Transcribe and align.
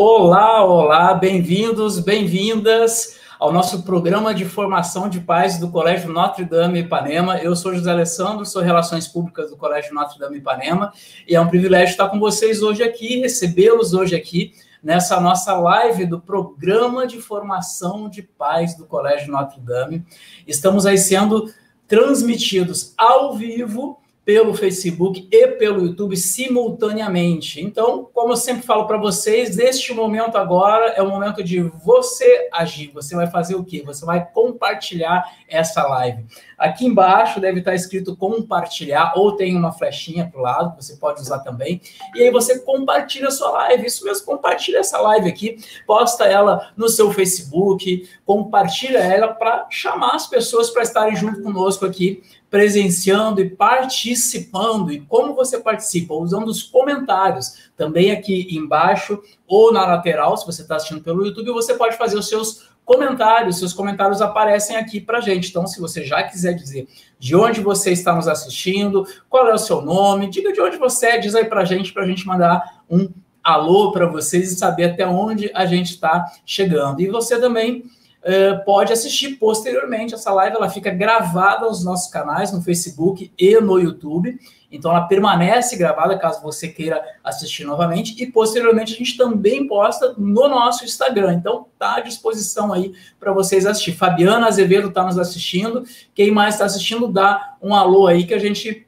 Olá, 0.00 0.62
olá, 0.62 1.14
bem-vindos, 1.14 2.00
bem-vindas 2.00 3.18
ao 3.38 3.52
nosso 3.52 3.84
programa 3.84 4.34
de 4.34 4.44
formação 4.44 5.08
de 5.08 5.20
pais 5.20 5.58
do 5.58 5.70
Colégio 5.70 6.12
Notre 6.12 6.44
Dame 6.44 6.80
Ipanema. 6.80 7.38
Eu 7.38 7.54
sou 7.54 7.72
José 7.72 7.90
Alessandro, 7.90 8.44
sou 8.44 8.60
Relações 8.60 9.06
Públicas 9.06 9.50
do 9.50 9.56
Colégio 9.56 9.94
Notre 9.94 10.18
Dame 10.18 10.38
Ipanema 10.38 10.92
e 11.26 11.36
é 11.36 11.40
um 11.40 11.46
privilégio 11.46 11.92
estar 11.92 12.08
com 12.08 12.18
vocês 12.18 12.62
hoje 12.62 12.82
aqui, 12.82 13.20
recebê-los 13.20 13.94
hoje 13.94 14.16
aqui 14.16 14.52
nessa 14.82 15.20
nossa 15.20 15.54
live 15.54 16.04
do 16.04 16.20
programa 16.20 17.06
de 17.06 17.20
formação 17.20 18.08
de 18.08 18.22
pais 18.22 18.76
do 18.76 18.86
Colégio 18.86 19.30
Notre 19.30 19.60
Dame. 19.60 20.04
Estamos 20.46 20.84
aí 20.84 20.98
sendo 20.98 21.52
transmitidos 21.86 22.92
ao 22.98 23.36
vivo 23.36 24.00
pelo 24.28 24.52
Facebook 24.52 25.26
e 25.32 25.46
pelo 25.46 25.86
YouTube 25.86 26.14
simultaneamente. 26.14 27.62
Então, 27.62 28.10
como 28.12 28.34
eu 28.34 28.36
sempre 28.36 28.62
falo 28.62 28.86
para 28.86 28.98
vocês, 28.98 29.58
este 29.58 29.94
momento 29.94 30.36
agora 30.36 30.90
é 30.90 31.02
o 31.02 31.08
momento 31.08 31.42
de 31.42 31.60
você 31.60 32.46
agir. 32.52 32.90
Você 32.92 33.16
vai 33.16 33.26
fazer 33.26 33.54
o 33.54 33.64
quê? 33.64 33.82
Você 33.86 34.04
vai 34.04 34.30
compartilhar 34.30 35.24
essa 35.48 35.82
live. 35.82 36.26
Aqui 36.58 36.86
embaixo 36.86 37.40
deve 37.40 37.60
estar 37.60 37.74
escrito 37.74 38.16
compartilhar, 38.16 39.12
ou 39.14 39.36
tem 39.36 39.56
uma 39.56 39.72
flechinha 39.72 40.28
para 40.28 40.40
o 40.40 40.42
lado, 40.42 40.74
você 40.82 40.96
pode 40.96 41.20
usar 41.20 41.38
também. 41.38 41.80
E 42.14 42.22
aí 42.22 42.30
você 42.30 42.58
compartilha 42.58 43.28
a 43.28 43.30
sua 43.30 43.50
live. 43.50 43.86
Isso 43.86 44.04
mesmo, 44.04 44.26
compartilha 44.26 44.78
essa 44.78 44.98
live 44.98 45.28
aqui, 45.28 45.58
posta 45.86 46.24
ela 46.24 46.72
no 46.76 46.88
seu 46.88 47.12
Facebook, 47.12 48.08
compartilha 48.26 48.98
ela 48.98 49.28
para 49.28 49.66
chamar 49.70 50.16
as 50.16 50.26
pessoas 50.26 50.70
para 50.70 50.82
estarem 50.82 51.14
junto 51.14 51.42
conosco 51.42 51.86
aqui 51.86 52.22
presenciando 52.50 53.40
e 53.40 53.50
participando. 53.50 54.92
E 54.92 55.00
como 55.00 55.34
você 55.34 55.58
participa? 55.58 56.14
Usando 56.14 56.48
os 56.48 56.62
comentários. 56.62 57.68
Também 57.76 58.10
aqui 58.10 58.48
embaixo 58.56 59.22
ou 59.46 59.72
na 59.72 59.86
lateral, 59.86 60.36
se 60.36 60.46
você 60.46 60.62
está 60.62 60.76
assistindo 60.76 61.02
pelo 61.02 61.24
YouTube, 61.24 61.52
você 61.52 61.74
pode 61.74 61.96
fazer 61.96 62.18
os 62.18 62.28
seus 62.28 62.67
comentários. 62.88 63.58
Seus 63.58 63.74
comentários 63.74 64.22
aparecem 64.22 64.74
aqui 64.74 64.98
para 64.98 65.20
gente. 65.20 65.50
Então, 65.50 65.66
se 65.66 65.78
você 65.78 66.02
já 66.02 66.22
quiser 66.22 66.54
dizer 66.54 66.88
de 67.18 67.36
onde 67.36 67.60
você 67.60 67.92
está 67.92 68.14
nos 68.14 68.26
assistindo, 68.26 69.06
qual 69.28 69.46
é 69.46 69.52
o 69.52 69.58
seu 69.58 69.82
nome, 69.82 70.30
diga 70.30 70.50
de 70.54 70.60
onde 70.60 70.78
você 70.78 71.08
é, 71.08 71.18
diz 71.18 71.34
aí 71.34 71.44
para 71.44 71.66
gente, 71.66 71.92
para 71.92 72.04
a 72.04 72.06
gente 72.06 72.26
mandar 72.26 72.82
um 72.90 73.10
alô 73.44 73.92
para 73.92 74.06
vocês 74.06 74.50
e 74.50 74.56
saber 74.56 74.84
até 74.84 75.06
onde 75.06 75.50
a 75.54 75.66
gente 75.66 75.90
está 75.90 76.24
chegando. 76.46 77.02
E 77.02 77.08
você 77.08 77.38
também 77.38 77.80
uh, 77.80 78.64
pode 78.64 78.90
assistir 78.90 79.36
posteriormente 79.36 80.14
essa 80.14 80.32
live, 80.32 80.56
ela 80.56 80.70
fica 80.70 80.90
gravada 80.90 81.66
nos 81.66 81.84
nossos 81.84 82.10
canais, 82.10 82.52
no 82.52 82.62
Facebook 82.62 83.30
e 83.38 83.60
no 83.60 83.78
YouTube. 83.78 84.38
Então 84.70 84.90
ela 84.90 85.06
permanece 85.06 85.76
gravada 85.76 86.18
caso 86.18 86.42
você 86.42 86.68
queira 86.68 87.02
assistir 87.24 87.64
novamente 87.64 88.22
e 88.22 88.26
posteriormente 88.26 88.94
a 88.94 88.96
gente 88.96 89.16
também 89.16 89.66
posta 89.66 90.14
no 90.18 90.48
nosso 90.48 90.84
Instagram. 90.84 91.34
Então 91.34 91.66
tá 91.78 91.96
à 91.96 92.00
disposição 92.00 92.72
aí 92.72 92.92
para 93.18 93.32
vocês 93.32 93.64
assistir. 93.64 93.92
Fabiana 93.92 94.46
Azevedo 94.46 94.88
está 94.88 95.04
nos 95.04 95.18
assistindo. 95.18 95.84
Quem 96.14 96.30
mais 96.30 96.54
está 96.54 96.66
assistindo 96.66 97.08
dá 97.08 97.56
um 97.62 97.74
alô 97.74 98.06
aí 98.06 98.24
que 98.24 98.34
a 98.34 98.38
gente 98.38 98.87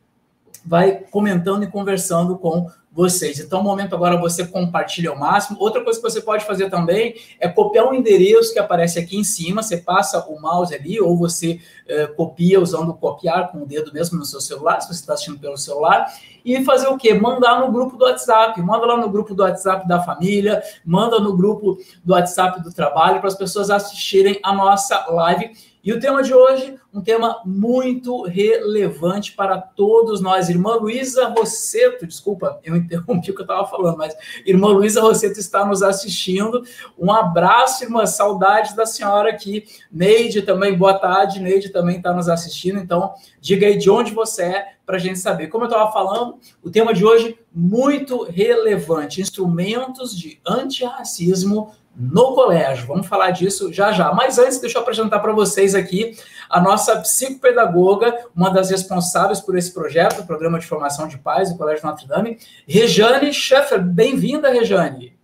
vai 0.64 1.04
comentando 1.10 1.64
e 1.64 1.66
conversando 1.66 2.36
com 2.38 2.68
vocês. 2.92 3.38
Então, 3.38 3.60
o 3.60 3.62
momento 3.62 3.94
agora 3.94 4.16
você 4.16 4.44
compartilha 4.44 5.10
ao 5.10 5.18
máximo. 5.18 5.56
Outra 5.60 5.82
coisa 5.82 6.00
que 6.00 6.10
você 6.10 6.20
pode 6.20 6.44
fazer 6.44 6.68
também 6.68 7.14
é 7.38 7.48
copiar 7.48 7.86
um 7.86 7.94
endereço 7.94 8.52
que 8.52 8.58
aparece 8.58 8.98
aqui 8.98 9.16
em 9.16 9.22
cima. 9.22 9.62
Você 9.62 9.76
passa 9.76 10.18
o 10.28 10.40
mouse 10.40 10.74
ali, 10.74 11.00
ou 11.00 11.16
você 11.16 11.60
eh, 11.86 12.08
copia 12.08 12.60
usando 12.60 12.90
o 12.90 12.94
copiar 12.94 13.52
com 13.52 13.58
o 13.58 13.66
dedo 13.66 13.92
mesmo 13.92 14.18
no 14.18 14.24
seu 14.24 14.40
celular, 14.40 14.80
se 14.80 14.88
você 14.88 15.00
está 15.00 15.14
assistindo 15.14 15.38
pelo 15.38 15.56
celular. 15.56 16.12
E 16.44 16.64
fazer 16.64 16.88
o 16.88 16.96
quê? 16.96 17.14
Mandar 17.14 17.60
no 17.60 17.70
grupo 17.70 17.96
do 17.96 18.04
WhatsApp. 18.04 18.60
Manda 18.60 18.86
lá 18.86 18.96
no 18.96 19.08
grupo 19.08 19.34
do 19.34 19.42
WhatsApp 19.44 19.86
da 19.86 20.02
família, 20.02 20.60
manda 20.84 21.20
no 21.20 21.36
grupo 21.36 21.78
do 22.02 22.12
WhatsApp 22.12 22.60
do 22.60 22.72
trabalho 22.72 23.20
para 23.20 23.28
as 23.28 23.36
pessoas 23.36 23.70
assistirem 23.70 24.40
a 24.42 24.52
nossa 24.52 25.06
live 25.10 25.52
e 25.82 25.92
o 25.94 25.98
tema 25.98 26.22
de 26.22 26.34
hoje, 26.34 26.78
um 26.92 27.00
tema 27.00 27.40
muito 27.44 28.22
relevante 28.24 29.32
para 29.32 29.56
todos 29.56 30.20
nós. 30.20 30.50
Irmã 30.50 30.74
Luísa 30.74 31.28
Rosseto, 31.28 32.06
desculpa, 32.06 32.60
eu 32.62 32.76
interrompi 32.76 33.30
o 33.30 33.34
que 33.34 33.40
eu 33.40 33.44
estava 33.44 33.66
falando, 33.66 33.96
mas 33.96 34.14
irmã 34.44 34.68
Luísa 34.68 35.00
Rosseto 35.00 35.40
está 35.40 35.64
nos 35.64 35.82
assistindo. 35.82 36.62
Um 36.98 37.10
abraço, 37.10 37.82
irmã, 37.82 38.04
saudades 38.04 38.74
da 38.74 38.84
senhora 38.84 39.30
aqui. 39.30 39.64
Neide 39.90 40.42
também, 40.42 40.76
boa 40.76 40.94
tarde. 40.94 41.40
Neide 41.40 41.70
também 41.70 41.96
está 41.96 42.12
nos 42.12 42.28
assistindo, 42.28 42.78
então 42.78 43.14
diga 43.40 43.66
aí 43.66 43.78
de 43.78 43.88
onde 43.88 44.12
você 44.12 44.42
é 44.42 44.66
para 44.84 44.96
a 44.96 45.00
gente 45.00 45.18
saber. 45.18 45.46
Como 45.46 45.64
eu 45.64 45.68
estava 45.68 45.90
falando, 45.92 46.38
o 46.62 46.70
tema 46.70 46.92
de 46.92 47.04
hoje, 47.04 47.38
muito 47.54 48.24
relevante: 48.24 49.20
instrumentos 49.20 50.14
de 50.14 50.40
antirracismo 50.46 51.72
no 51.94 52.34
colégio. 52.34 52.86
Vamos 52.86 53.06
falar 53.06 53.30
disso 53.30 53.72
já 53.72 53.92
já. 53.92 54.12
Mas 54.12 54.38
antes, 54.38 54.60
deixa 54.60 54.78
eu 54.78 54.82
apresentar 54.82 55.20
para 55.20 55.32
vocês 55.32 55.74
aqui 55.74 56.16
a 56.48 56.60
nossa 56.60 57.00
psicopedagoga, 57.00 58.26
uma 58.34 58.50
das 58.50 58.70
responsáveis 58.70 59.40
por 59.40 59.56
esse 59.56 59.72
projeto, 59.72 60.20
o 60.20 60.26
Programa 60.26 60.58
de 60.58 60.66
Formação 60.66 61.06
de 61.06 61.18
Pais 61.18 61.50
do 61.50 61.58
Colégio 61.58 61.86
Notre 61.86 62.06
Dame, 62.06 62.38
Rejane 62.66 63.32
Scheffer. 63.32 63.82
Bem-vinda, 63.82 64.50
Rejane. 64.50 65.18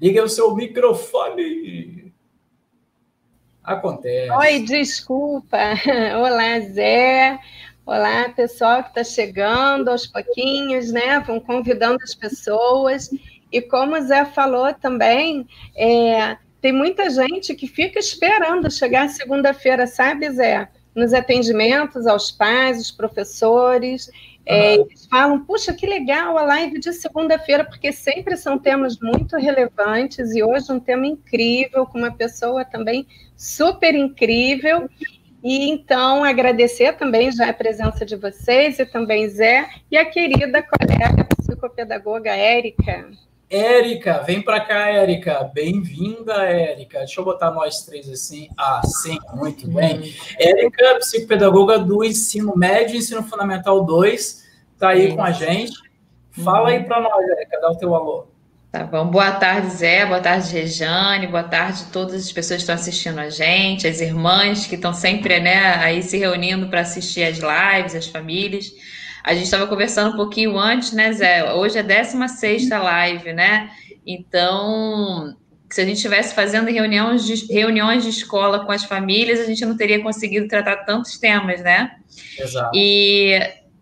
Liga 0.00 0.22
o 0.22 0.28
seu 0.28 0.54
microfone. 0.54 2.12
Acontece. 3.64 4.30
Oi, 4.30 4.60
desculpa. 4.60 5.58
Olá, 6.16 6.60
Zé. 6.60 7.38
Olá, 7.84 8.28
pessoal 8.28 8.82
que 8.82 8.90
está 8.90 9.02
chegando 9.02 9.88
aos 9.88 10.06
pouquinhos, 10.06 10.92
né? 10.92 11.20
Vão 11.20 11.40
convidando 11.40 11.98
as 12.02 12.14
pessoas. 12.14 13.10
E 13.50 13.60
como 13.62 13.96
o 13.96 14.00
Zé 14.00 14.24
falou 14.24 14.72
também, 14.74 15.46
é, 15.76 16.36
tem 16.60 16.72
muita 16.72 17.08
gente 17.08 17.54
que 17.54 17.66
fica 17.66 17.98
esperando 17.98 18.70
chegar 18.70 19.08
segunda-feira, 19.08 19.86
sabe, 19.86 20.30
Zé? 20.30 20.68
Nos 20.94 21.14
atendimentos 21.14 22.06
aos 22.06 22.30
pais, 22.30 22.80
os 22.80 22.90
professores. 22.90 24.10
É, 24.44 24.74
eles 24.76 25.06
falam, 25.06 25.44
puxa, 25.44 25.74
que 25.74 25.86
legal 25.86 26.36
a 26.38 26.42
live 26.42 26.80
de 26.80 26.92
segunda-feira, 26.92 27.64
porque 27.64 27.92
sempre 27.92 28.36
são 28.36 28.58
temas 28.58 28.98
muito 28.98 29.36
relevantes 29.36 30.34
e 30.34 30.42
hoje 30.42 30.72
um 30.72 30.80
tema 30.80 31.06
incrível, 31.06 31.86
com 31.86 31.98
uma 31.98 32.10
pessoa 32.10 32.64
também 32.64 33.06
super 33.36 33.94
incrível. 33.94 34.88
E 35.44 35.70
então 35.70 36.24
agradecer 36.24 36.94
também 36.94 37.30
já 37.30 37.48
a 37.50 37.52
presença 37.52 38.04
de 38.04 38.16
vocês 38.16 38.78
e 38.78 38.86
também 38.86 39.28
Zé 39.28 39.68
e 39.90 39.96
a 39.96 40.04
querida 40.04 40.62
colega 40.62 41.24
psicopedagoga 41.36 42.34
Érica. 42.34 43.10
Érica, 43.50 44.22
vem 44.26 44.42
para 44.42 44.60
cá, 44.60 44.88
Érica. 44.90 45.50
Bem-vinda, 45.54 46.34
Érica. 46.44 46.98
Deixa 46.98 47.18
eu 47.18 47.24
botar 47.24 47.50
nós 47.50 47.80
três 47.80 48.06
assim. 48.10 48.48
Ah, 48.58 48.82
sim, 48.84 49.18
muito 49.34 49.66
bem. 49.66 50.14
Érica, 50.38 50.96
psicopedagoga 50.98 51.78
do 51.78 52.04
ensino 52.04 52.54
médio 52.54 52.94
e 52.94 52.98
ensino 52.98 53.22
fundamental 53.22 53.82
2, 53.86 54.44
está 54.74 54.90
aí 54.90 55.14
com 55.14 55.22
a 55.22 55.32
gente. 55.32 55.72
Fala 56.30 56.68
aí 56.68 56.84
para 56.84 57.00
nós, 57.00 57.26
Érica, 57.30 57.58
dá 57.58 57.70
o 57.70 57.76
teu 57.76 57.94
alô. 57.94 58.26
Tá 58.70 58.84
bom. 58.84 59.06
Boa 59.06 59.32
tarde, 59.32 59.70
Zé. 59.70 60.04
Boa 60.04 60.20
tarde, 60.20 60.52
Rejane. 60.52 61.26
Boa 61.26 61.42
tarde 61.42 61.84
a 61.88 61.90
todas 61.90 62.26
as 62.26 62.30
pessoas 62.30 62.58
que 62.58 62.62
estão 62.64 62.74
assistindo 62.74 63.18
a 63.18 63.30
gente, 63.30 63.88
as 63.88 64.02
irmãs 64.02 64.66
que 64.66 64.74
estão 64.74 64.92
sempre 64.92 65.40
né, 65.40 65.74
aí 65.76 66.02
se 66.02 66.18
reunindo 66.18 66.68
para 66.68 66.82
assistir 66.82 67.24
as 67.24 67.38
lives, 67.38 67.94
as 67.94 68.06
famílias. 68.08 68.70
A 69.22 69.34
gente 69.34 69.44
estava 69.44 69.66
conversando 69.66 70.14
um 70.14 70.16
pouquinho 70.16 70.58
antes, 70.58 70.92
né, 70.92 71.12
Zé? 71.12 71.52
Hoje 71.52 71.78
é 71.78 71.82
16 71.82 72.68
live, 72.68 73.32
né? 73.32 73.70
Então, 74.06 75.36
se 75.70 75.80
a 75.80 75.84
gente 75.84 75.96
estivesse 75.96 76.34
fazendo 76.34 76.70
reuniões 76.70 77.24
de, 77.26 77.52
reuniões 77.52 78.02
de 78.02 78.10
escola 78.10 78.64
com 78.64 78.72
as 78.72 78.84
famílias, 78.84 79.40
a 79.40 79.44
gente 79.44 79.64
não 79.64 79.76
teria 79.76 80.02
conseguido 80.02 80.48
tratar 80.48 80.84
tantos 80.84 81.18
temas, 81.18 81.62
né? 81.62 81.96
Exato. 82.38 82.70
E 82.74 83.38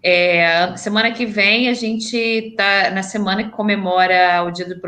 é, 0.08 0.76
semana 0.76 1.10
que 1.10 1.26
vem 1.26 1.68
a 1.68 1.74
gente 1.74 2.16
está 2.16 2.92
na 2.92 3.02
semana 3.02 3.42
que 3.42 3.50
comemora 3.50 4.40
o 4.44 4.52
Dia 4.52 4.64
do 4.64 4.80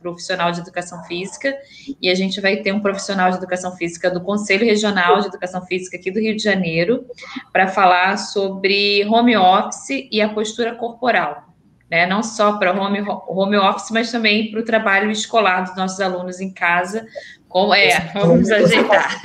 Profissional 0.00 0.50
de 0.50 0.60
Educação 0.60 1.04
Física 1.04 1.54
e 2.00 2.08
a 2.08 2.14
gente 2.14 2.40
vai 2.40 2.56
ter 2.56 2.72
um 2.72 2.80
profissional 2.80 3.30
de 3.30 3.36
educação 3.36 3.76
física 3.76 4.10
do 4.10 4.22
Conselho 4.22 4.64
Regional 4.64 5.20
de 5.20 5.26
Educação 5.26 5.60
Física 5.66 5.98
aqui 5.98 6.10
do 6.10 6.18
Rio 6.18 6.34
de 6.34 6.42
Janeiro 6.42 7.04
para 7.52 7.68
falar 7.68 8.16
sobre 8.16 9.04
home 9.04 9.36
office 9.36 10.08
e 10.10 10.22
a 10.22 10.30
postura 10.30 10.74
corporal. 10.74 11.48
Né? 11.90 12.06
Não 12.06 12.22
só 12.22 12.56
para 12.56 12.72
home, 12.72 13.04
home 13.28 13.58
office, 13.58 13.90
mas 13.90 14.10
também 14.10 14.50
para 14.50 14.60
o 14.60 14.64
trabalho 14.64 15.10
escolar 15.10 15.64
dos 15.64 15.76
nossos 15.76 16.00
alunos 16.00 16.40
em 16.40 16.50
casa, 16.50 17.06
Como 17.46 17.74
é, 17.74 18.10
vamos 18.14 18.50
ajeitar. 18.50 19.20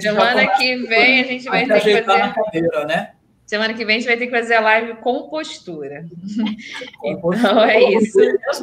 Semana 0.00 0.48
que 0.56 0.78
vem 0.78 1.20
a 1.20 1.24
gente 1.24 1.44
vai 1.44 1.64
ter 1.64 1.80
que 1.80 2.02
fazer. 2.02 2.34
Cadeira, 2.34 2.84
né? 2.84 3.10
Semana 3.48 3.72
que 3.72 3.84
vem 3.84 3.96
a 3.96 3.98
gente 3.98 4.08
vai 4.08 4.18
ter 4.18 4.26
que 4.26 4.32
fazer 4.32 4.56
a 4.56 4.60
live 4.60 4.94
com 4.96 5.28
postura. 5.28 6.04
Então 7.02 7.64
é 7.64 7.94
isso. 7.94 8.18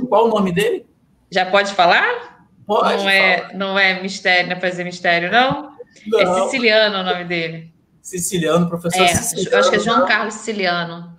Qual 0.07 0.25
o 0.25 0.29
nome 0.29 0.51
dele? 0.51 0.85
Já 1.31 1.45
pode 1.45 1.73
falar? 1.73 2.47
Pode. 2.65 3.03
Não 3.03 3.09
é, 3.09 3.53
não 3.53 3.79
é 3.79 4.01
mistério, 4.01 4.49
não 4.49 4.57
é 4.57 4.59
fazer 4.59 4.83
mistério, 4.83 5.31
não? 5.31 5.73
não? 6.07 6.19
É 6.19 6.43
siciliano 6.43 6.99
o 6.99 7.03
nome 7.03 7.25
dele. 7.25 7.73
Siciliano, 8.01 8.69
professor 8.69 9.01
é, 9.01 9.07
Siciliano. 9.07 9.57
Acho 9.57 9.69
que 9.71 9.75
é 9.75 9.79
João 9.79 10.05
Carlos 10.05 10.35
Siciliano 10.35 11.15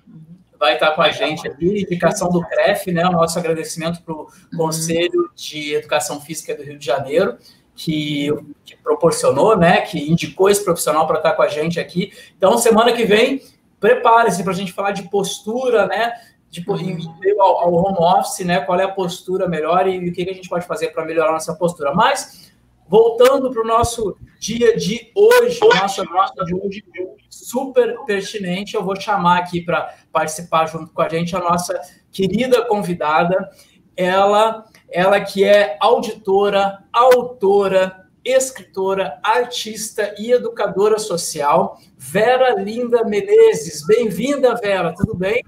vai 0.59 0.75
estar 0.75 0.93
com 0.93 1.03
a 1.03 1.11
gente 1.11 1.47
aqui, 1.47 1.83
indicação 1.83 2.31
do 2.31 2.41
CREF, 2.41 2.91
né? 2.91 3.05
O 3.07 3.13
nosso 3.13 3.39
agradecimento 3.39 4.03
para 4.03 4.15
o 4.15 4.29
Conselho 4.57 5.31
de 5.35 5.75
Educação 5.75 6.21
Física 6.21 6.55
do 6.55 6.63
Rio 6.63 6.79
de 6.79 6.87
Janeiro, 6.87 7.37
que, 7.75 8.31
que 8.65 8.77
proporcionou, 8.77 9.57
né? 9.57 9.83
Que 9.83 10.11
indicou 10.11 10.49
esse 10.49 10.65
profissional 10.65 11.07
para 11.07 11.19
estar 11.19 11.33
com 11.33 11.43
a 11.43 11.49
gente 11.49 11.79
aqui. 11.79 12.13
Então, 12.37 12.57
semana 12.57 12.93
que 12.93 13.05
vem, 13.05 13.43
prepare-se 13.81 14.43
para 14.43 14.53
a 14.53 14.57
gente 14.57 14.73
falar 14.73 14.93
de 14.93 15.09
postura, 15.09 15.87
né? 15.87 16.13
De, 16.51 16.65
uhum. 16.69 16.99
ao, 17.41 17.59
ao 17.61 17.75
home 17.75 17.99
office, 17.99 18.45
né? 18.47 18.61
Qual 18.61 18.79
é 18.79 18.85
a 18.85 18.93
postura 18.93 19.49
melhor 19.49 19.87
e, 19.87 19.97
e 19.97 20.09
o 20.09 20.13
que, 20.13 20.25
que 20.25 20.31
a 20.31 20.35
gente 20.35 20.49
pode 20.49 20.67
fazer 20.67 20.89
para 20.89 21.05
melhorar 21.05 21.31
a 21.31 21.35
nossa 21.35 21.55
postura. 21.55 21.95
Mas 21.95 22.53
voltando 22.89 23.51
para 23.51 23.63
o 23.63 23.67
nosso 23.67 24.17
dia 24.39 24.77
de 24.77 25.11
hoje, 25.15 25.59
nossa 25.61 26.05
nossa 26.05 26.45
de 26.45 26.55
hoje 26.55 26.85
super 27.29 27.97
pertinente. 28.05 28.75
Eu 28.75 28.85
vou 28.85 28.99
chamar 28.99 29.39
aqui 29.39 29.61
para 29.61 29.95
participar 30.13 30.67
junto 30.67 30.93
com 30.93 31.03
a 31.03 31.09
gente 31.09 31.35
a 31.37 31.41
nossa 31.41 31.79
querida 32.11 32.65
convidada, 32.65 33.51
ela, 33.97 34.65
ela 34.91 35.21
que 35.21 35.45
é 35.45 35.77
auditora, 35.81 36.85
autora, 36.93 38.06
escritora, 38.27 39.21
artista 39.23 40.15
e 40.19 40.33
educadora 40.33 40.99
social, 40.99 41.79
Vera 41.97 42.61
Linda 42.61 43.05
Menezes. 43.05 43.87
Bem-vinda, 43.87 44.57
Vera, 44.57 44.93
tudo 44.93 45.15
bem? 45.15 45.45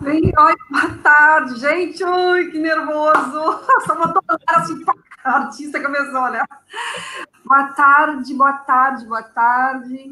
Bem, 0.00 0.22
oi, 0.26 0.54
boa 0.70 0.98
tarde, 1.02 1.58
gente. 1.58 2.04
Ui, 2.04 2.50
que 2.50 2.58
nervoso. 2.58 3.62
Só 3.86 3.94
tonada 3.94 4.38
assim, 4.48 4.84
a 5.24 5.30
artista 5.30 5.82
começou, 5.82 6.30
né? 6.30 6.44
Boa 7.42 7.68
tarde, 7.68 8.34
boa 8.34 8.52
tarde, 8.52 9.06
boa 9.06 9.22
tarde. 9.22 10.10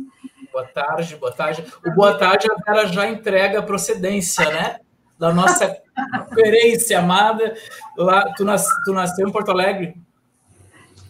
Boa 0.50 0.66
tarde, 0.66 1.16
boa 1.16 1.32
tarde. 1.32 1.64
O 1.86 1.90
boa 1.90 2.16
tarde 2.16 2.48
a 2.50 2.72
Vera 2.72 2.86
já 2.86 3.06
entrega 3.08 3.58
a 3.58 3.62
procedência, 3.62 4.50
né? 4.50 4.80
Da 5.18 5.34
nossa 5.34 5.76
conferência 6.28 6.98
amada. 6.98 7.54
Lá, 7.98 8.32
tu, 8.34 8.44
nas, 8.44 8.66
tu 8.86 8.94
nasceu 8.94 9.28
em 9.28 9.32
Porto 9.32 9.50
Alegre? 9.50 9.94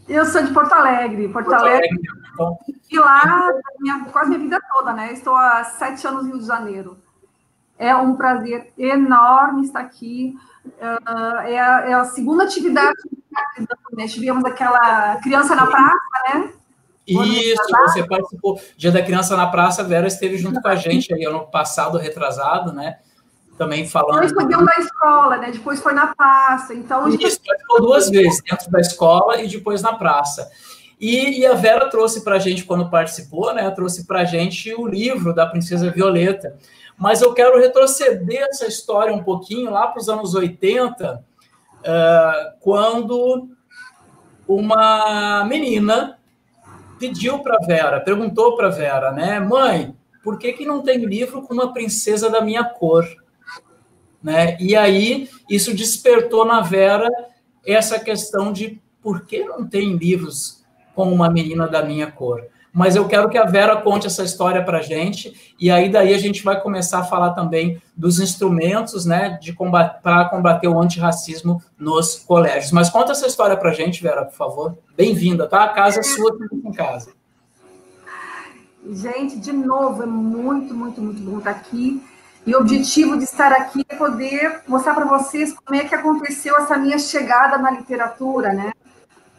Eu 0.09 0.27
sou 0.27 0.43
de 0.43 0.53
Porto 0.53 0.73
Alegre, 0.73 1.29
Porto, 1.29 1.47
Porto 1.47 1.61
Alegre. 1.61 1.89
Alegre 1.89 2.25
então. 2.33 2.59
E 2.91 2.99
lá, 2.99 3.53
minha, 3.81 4.05
quase 4.07 4.29
minha 4.29 4.41
vida 4.41 4.61
toda, 4.73 4.93
né? 4.93 5.13
Estou 5.13 5.35
há 5.35 5.65
sete 5.65 6.07
anos 6.07 6.25
no 6.25 6.31
Rio 6.31 6.41
de 6.41 6.47
Janeiro. 6.47 6.99
É 7.79 7.95
um 7.95 8.15
prazer 8.15 8.73
enorme 8.79 9.65
estar 9.65 9.81
aqui. 9.81 10.37
Uh, 10.65 11.39
é, 11.41 11.59
a, 11.59 11.81
é, 11.89 11.93
a, 11.93 12.05
segunda 12.05 12.45
atividade 12.45 12.95
que 13.55 13.97
né? 13.97 14.07
tivemos 14.07 14.45
aquela 14.45 15.17
criança 15.17 15.55
na 15.55 15.67
praça, 15.67 15.99
né? 16.29 16.53
Isso, 17.07 17.63
você 17.87 18.07
participou. 18.07 18.59
Dia 18.77 18.91
da 18.91 19.03
Criança 19.03 19.37
na 19.37 19.47
Praça, 19.47 19.83
a 19.83 19.85
Vera 19.85 20.07
esteve 20.07 20.39
junto 20.39 20.63
com 20.63 20.69
a 20.69 20.75
gente 20.75 21.13
aí 21.13 21.25
ano 21.25 21.47
passado, 21.47 21.99
retrasado, 21.99 22.73
né? 22.73 22.99
Também 23.57 23.87
falando. 23.89 24.27
Depois 24.27 24.33
foi 24.33 24.47
dentro 24.47 24.67
da 24.67 24.79
escola, 24.79 25.37
né? 25.37 25.51
Depois 25.51 25.81
foi 25.81 25.93
na 25.93 26.15
praça. 26.15 26.75
Então, 26.75 27.09
Isso, 27.09 27.19
gente... 27.19 27.41
ficou 27.59 27.81
duas 27.81 28.11
vezes, 28.11 28.43
dentro 28.43 28.71
da 28.71 28.81
escola 28.81 29.41
e 29.41 29.49
depois 29.49 29.81
na 29.81 29.95
praça. 29.95 30.51
E, 31.01 31.41
e 31.41 31.47
a 31.47 31.55
Vera 31.55 31.89
trouxe 31.89 32.25
para 32.25 32.37
a 32.37 32.39
gente, 32.39 32.65
quando 32.65 32.91
participou, 32.91 33.55
né? 33.55 33.71
Trouxe 33.71 34.07
para 34.07 34.21
a 34.21 34.25
gente 34.25 34.75
o 34.75 34.87
livro 34.87 35.35
da 35.35 35.47
Princesa 35.47 35.91
Violeta. 35.91 36.57
Mas 36.97 37.23
eu 37.23 37.33
quero 37.33 37.59
retroceder 37.59 38.47
essa 38.49 38.67
história 38.67 39.13
um 39.13 39.23
pouquinho 39.23 39.71
lá 39.71 39.87
para 39.87 40.01
os 40.01 40.09
anos 40.09 40.35
80, 40.35 41.25
uh, 41.81 42.61
quando 42.61 43.49
uma 44.47 45.45
menina 45.45 46.19
pediu 46.99 47.41
para 47.41 47.59
Vera, 47.67 48.01
perguntou 48.01 48.57
para 48.57 48.69
Vera, 48.69 49.11
né, 49.11 49.41
mãe, 49.41 49.97
por 50.23 50.39
que, 50.39 50.53
que 50.53 50.65
não 50.65 50.83
tem 50.83 51.05
livro 51.05 51.43
com 51.43 51.53
uma 51.53 51.73
princesa 51.73 52.31
da 52.31 52.41
minha 52.41 52.65
cor? 52.65 53.05
Né? 54.25 54.57
E 54.59 54.75
aí 54.75 55.29
isso 55.51 55.75
despertou 55.75 56.47
na 56.47 56.63
Vera 56.63 57.11
essa 57.67 57.99
questão 58.01 58.51
de 58.51 58.81
por 59.03 59.27
que 59.27 59.45
não 59.45 59.67
tem 59.67 59.99
livros 59.99 60.65
com 60.95 61.13
uma 61.13 61.29
menina 61.31 61.69
da 61.69 61.83
minha 61.83 62.11
cor? 62.11 62.47
Mas 62.73 62.97
eu 62.97 63.07
quero 63.07 63.29
que 63.29 63.37
a 63.37 63.45
Vera 63.45 63.77
conte 63.83 64.07
essa 64.07 64.25
história 64.25 64.65
para 64.65 64.79
a 64.79 64.83
gente, 64.83 65.55
e 65.61 65.71
aí 65.71 65.89
daí 65.89 66.13
a 66.13 66.19
gente 66.19 66.43
vai 66.43 66.61
começar 66.61 67.01
a 67.01 67.05
falar 67.05 67.31
também 67.31 67.81
dos 67.95 68.19
instrumentos 68.19 69.05
né, 69.05 69.39
de 69.41 69.53
combater, 69.53 70.01
para 70.03 70.29
combater 70.29 70.67
o 70.67 70.81
antirracismo 70.81 71.63
nos 71.79 72.17
colégios. 72.17 72.73
Mas 72.73 72.91
conta 72.91 73.13
essa 73.13 73.27
história 73.27 73.57
para 73.57 73.71
a 73.71 73.75
gente, 73.75 74.03
Vera, 74.03 74.25
por 74.25 74.35
favor. 74.35 74.79
Bem-vinda, 74.97 75.47
tá? 75.47 75.63
A 75.63 75.69
casa 75.69 76.01
é 76.01 76.03
sua, 76.03 76.37
em 76.53 76.73
casa. 76.73 77.13
Gente, 78.91 79.39
de 79.39 79.53
novo, 79.53 80.03
é 80.03 80.07
muito, 80.07 80.75
muito, 80.75 81.01
muito 81.01 81.23
bom 81.23 81.39
estar 81.39 81.51
aqui. 81.51 82.03
E 82.47 82.55
o 82.55 82.61
objetivo 82.61 83.17
de 83.17 83.25
estar 83.25 83.53
aqui 83.53 83.85
é 83.89 83.97
poder 83.97 84.61
mostrar 84.69 84.95
para 84.95 85.07
vocês 85.07 85.55
como 85.55 85.81
é 85.81 85.85
que 85.85 85.95
aconteceu 85.95 86.57
essa 86.59 86.77
minha 86.77 86.99
chegada 86.99 87.57
na 87.59 87.71
literatura, 87.71 88.53
né? 88.53 88.73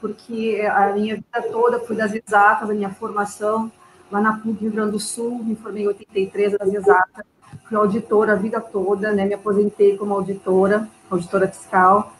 porque 0.05 0.61
a 0.71 0.93
minha 0.93 1.15
vida 1.15 1.41
toda 1.51 1.79
foi 1.79 1.95
das 1.95 2.13
exatas, 2.13 2.69
a 2.69 2.73
minha 2.73 2.91
formação 2.91 3.71
lá 4.11 4.21
na 4.21 4.33
PUC 4.33 4.61
Rio 4.61 4.71
Grande 4.71 4.91
do 4.91 4.99
Sul, 4.99 5.43
me 5.43 5.55
formei 5.55 5.83
em 5.83 5.87
83 5.87 6.57
das 6.59 6.71
exatas, 6.71 7.25
fui 7.67 7.75
auditora 7.75 8.33
a 8.33 8.35
vida 8.35 8.61
toda, 8.61 9.11
né, 9.11 9.25
me 9.25 9.33
aposentei 9.33 9.97
como 9.97 10.13
auditora, 10.13 10.87
auditora 11.09 11.47
fiscal, 11.47 12.13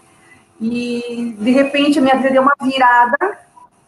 e 0.60 1.36
de 1.38 1.52
repente 1.52 2.00
a 2.00 2.02
minha 2.02 2.16
vida 2.16 2.32
deu 2.32 2.42
uma 2.42 2.56
virada 2.60 3.38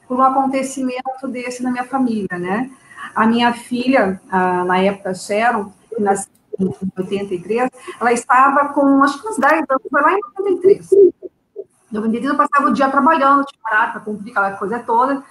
por 0.08 0.20
um 0.20 0.22
acontecimento 0.22 1.28
desse 1.28 1.64
na 1.64 1.72
minha 1.72 1.86
família, 1.86 2.38
né? 2.38 2.70
A 3.16 3.26
minha 3.26 3.52
filha, 3.54 4.22
na 4.32 4.78
época 4.78 5.16
Sharon, 5.16 5.72
que 5.90 6.02
nasceu 6.02 6.37
em 6.60 6.92
83, 6.98 7.70
ela 8.00 8.12
estava 8.12 8.74
com 8.74 9.04
acho 9.04 9.22
que 9.22 9.28
uns 9.28 9.38
10 9.38 9.54
anos, 9.54 9.84
foi 9.90 10.02
lá 10.02 10.14
em 10.14 10.20
83. 10.40 10.92
Eu, 11.94 12.06
eu 12.06 12.38
passava 12.38 12.70
o 12.70 12.74
dia 12.74 12.90
trabalhando, 12.90 13.46
de 13.46 13.58
para 13.62 14.00
cumprir 14.02 14.32
aquela 14.32 14.52
coisa 14.58 14.80
toda. 14.80 15.24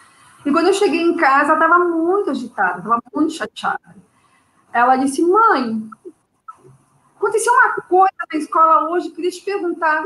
E 0.44 0.50
quando 0.50 0.68
eu 0.68 0.74
cheguei 0.74 1.02
em 1.02 1.16
casa, 1.16 1.52
ela 1.52 1.64
estava 1.64 1.84
muito 1.84 2.30
agitada, 2.30 2.78
estava 2.78 3.02
muito 3.14 3.32
chateada. 3.32 3.96
Ela 4.72 4.96
disse: 4.96 5.22
Mãe, 5.22 5.90
aconteceu 7.16 7.52
uma 7.52 7.74
coisa 7.82 8.14
na 8.32 8.38
escola 8.38 8.90
hoje, 8.90 9.10
queria 9.10 9.30
te 9.30 9.42
perguntar: 9.42 10.04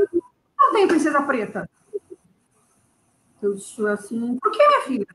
não 0.59 0.73
tem 0.73 0.89
princesa 0.89 1.23
preta? 1.23 1.69
Eu 3.43 3.55
disse 3.55 3.87
assim: 3.87 4.39
Por 4.41 4.51
que, 4.51 4.67
minha 4.67 4.81
filha? 4.83 5.07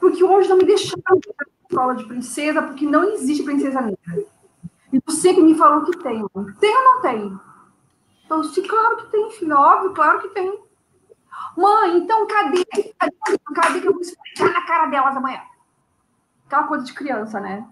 Porque 0.00 0.22
hoje 0.22 0.48
não 0.48 0.56
me 0.56 0.64
deixaram 0.64 1.20
para 1.20 1.46
escola 1.68 1.96
de 1.96 2.04
princesa, 2.04 2.62
porque 2.62 2.86
não 2.86 3.04
existe 3.04 3.42
princesa 3.42 3.80
negra. 3.80 4.26
E 4.96 5.34
que 5.34 5.42
me 5.42 5.54
falou 5.54 5.84
que 5.84 5.98
tem. 5.98 6.24
Tem 6.60 6.76
ou 6.76 6.84
não 6.84 7.02
tem? 7.02 7.38
Então, 8.24 8.38
eu 8.38 8.42
disse, 8.42 8.62
claro 8.62 8.96
que 8.96 9.10
tem, 9.10 9.30
filho, 9.30 9.56
óbvio, 9.56 9.92
claro 9.92 10.20
que 10.20 10.28
tem. 10.28 10.58
Mãe, 11.56 11.98
então 11.98 12.26
cadê? 12.26 12.64
Cadê, 12.98 13.38
cadê 13.54 13.80
que 13.80 13.88
eu 13.88 13.92
vou 13.92 14.00
esfregar 14.00 14.52
na 14.52 14.66
cara 14.66 14.86
delas 14.86 15.16
amanhã? 15.16 15.40
Aquela 16.46 16.64
coisa 16.64 16.84
de 16.84 16.94
criança, 16.94 17.40
né? 17.40 17.66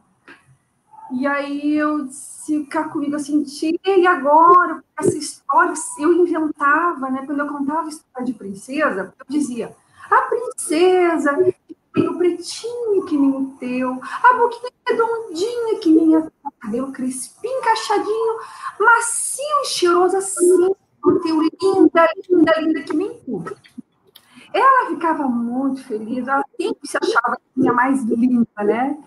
E 1.12 1.26
aí 1.26 1.76
eu 1.76 2.06
disse, 2.06 2.64
ficar 2.64 2.88
comigo 2.88 3.16
assim, 3.16 3.44
e 3.84 4.06
agora? 4.06 4.82
Essa 4.98 5.16
história, 5.16 5.74
eu 5.98 6.12
inventava, 6.12 7.10
né? 7.10 7.24
Quando 7.26 7.40
eu 7.40 7.48
contava 7.48 7.88
história 7.88 8.26
de 8.26 8.34
princesa, 8.34 9.14
eu 9.18 9.26
dizia, 9.28 9.74
a 10.10 10.22
princesa 10.22 11.36
tem 11.94 12.08
o 12.08 12.18
pretinho 12.18 13.06
que 13.06 13.16
nem 13.16 13.30
o 13.30 13.56
teu, 13.58 14.00
a 14.02 14.34
boquinha 14.34 14.72
redondinha 14.86 15.78
que 15.80 15.88
nem 15.88 16.16
a 16.16 16.28
cabelo 16.60 16.92
crespinho, 16.92 17.58
encaixadinho, 17.58 18.38
macio 18.80 19.62
e 19.62 19.66
cheiroso 19.66 20.16
assim, 20.16 20.74
o 21.04 21.20
teu 21.20 21.40
linda, 21.40 22.08
linda, 22.28 22.60
linda 22.60 22.82
que 22.82 22.96
nem 22.96 23.18
tu. 23.20 23.44
Ela 24.52 24.90
ficava 24.90 25.28
muito 25.28 25.84
feliz, 25.84 26.26
ela 26.26 26.44
sempre 26.56 26.88
se 26.88 26.96
achava 26.96 27.38
a 27.68 27.72
mais 27.72 28.02
linda, 28.02 28.64
né? 28.64 28.98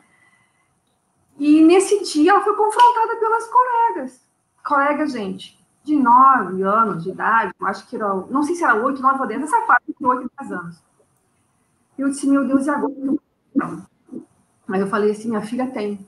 E 1.38 1.62
nesse 1.62 2.04
dia 2.04 2.32
ela 2.32 2.42
foi 2.42 2.56
confrontada 2.56 3.16
pelas 3.18 3.48
colegas. 3.48 4.26
Colegas, 4.66 5.12
gente, 5.12 5.60
de 5.84 5.96
9 5.96 6.62
anos 6.64 7.04
de 7.04 7.10
idade, 7.12 7.54
acho 7.62 7.88
que 7.88 7.96
era, 7.96 8.14
não 8.30 8.44
sei 8.44 8.56
se 8.56 8.64
era 8.64 8.76
8, 8.76 9.02
9 9.02 9.20
ou 9.20 9.28
10, 9.28 9.44
essa 9.44 9.62
parte 9.62 9.86
de 9.88 10.06
8, 10.06 10.32
10 10.40 10.52
anos. 10.52 10.88
Eu 11.98 12.10
disse, 12.10 12.28
meu 12.28 12.48
Deus, 12.48 12.66
e 12.66 12.70
agora? 12.70 12.94
Aí 14.70 14.82
eu 14.82 14.88
falei 14.88 15.12
assim, 15.12 15.30
minha 15.30 15.42
filha 15.42 15.68
tem. 15.68 16.08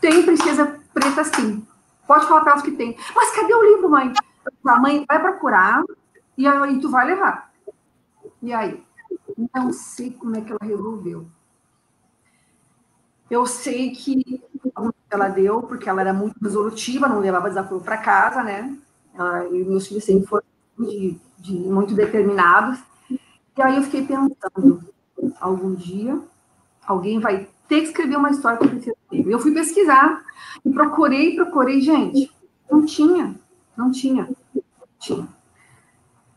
Tem 0.00 0.24
princesa 0.24 0.80
preta 0.94 1.24
sim. 1.24 1.66
Pode 2.06 2.26
falar 2.26 2.42
para 2.42 2.52
elas 2.52 2.62
que 2.62 2.72
tem. 2.72 2.96
Mas 3.14 3.34
cadê 3.34 3.52
o 3.52 3.74
livro, 3.74 3.90
mãe? 3.90 4.12
A 4.66 4.78
mãe 4.78 5.04
vai 5.06 5.20
procurar 5.20 5.82
e 6.38 6.46
aí 6.46 6.80
tu 6.80 6.88
vai 6.88 7.06
levar. 7.06 7.52
E 8.42 8.52
aí? 8.52 8.82
Não 9.54 9.72
sei 9.72 10.10
como 10.12 10.36
é 10.36 10.40
que 10.40 10.52
ela 10.52 10.60
resolveu. 10.62 11.26
Eu 13.28 13.44
sei 13.44 13.90
que 13.90 14.42
ela 15.10 15.28
deu, 15.28 15.62
porque 15.62 15.88
ela 15.88 16.00
era 16.00 16.12
muito 16.12 16.36
resolutiva, 16.40 17.08
não 17.08 17.18
levava 17.18 17.48
desafio 17.48 17.80
para 17.80 17.98
casa, 17.98 18.42
né? 18.42 18.76
E 19.50 19.64
meus 19.64 19.88
filhos 19.88 20.04
sempre 20.04 20.26
foram 20.28 20.44
de, 20.78 21.18
de, 21.38 21.52
muito 21.52 21.92
determinados. 21.94 22.78
E 23.10 23.62
aí 23.62 23.76
eu 23.76 23.82
fiquei 23.82 24.06
pensando, 24.06 24.94
algum 25.40 25.74
dia 25.74 26.20
alguém 26.86 27.18
vai 27.18 27.48
ter 27.68 27.80
que 27.80 27.88
escrever 27.88 28.16
uma 28.16 28.30
história 28.30 28.58
para 28.58 28.68
Princesa 28.68 28.96
Negra. 29.10 29.32
Eu 29.32 29.38
fui 29.38 29.52
pesquisar 29.52 30.22
e 30.64 30.70
procurei, 30.70 31.34
procurei, 31.34 31.80
gente, 31.80 32.30
não 32.70 32.84
tinha, 32.84 33.34
não 33.76 33.90
tinha, 33.90 34.28
não 34.54 34.64
tinha. 34.98 35.28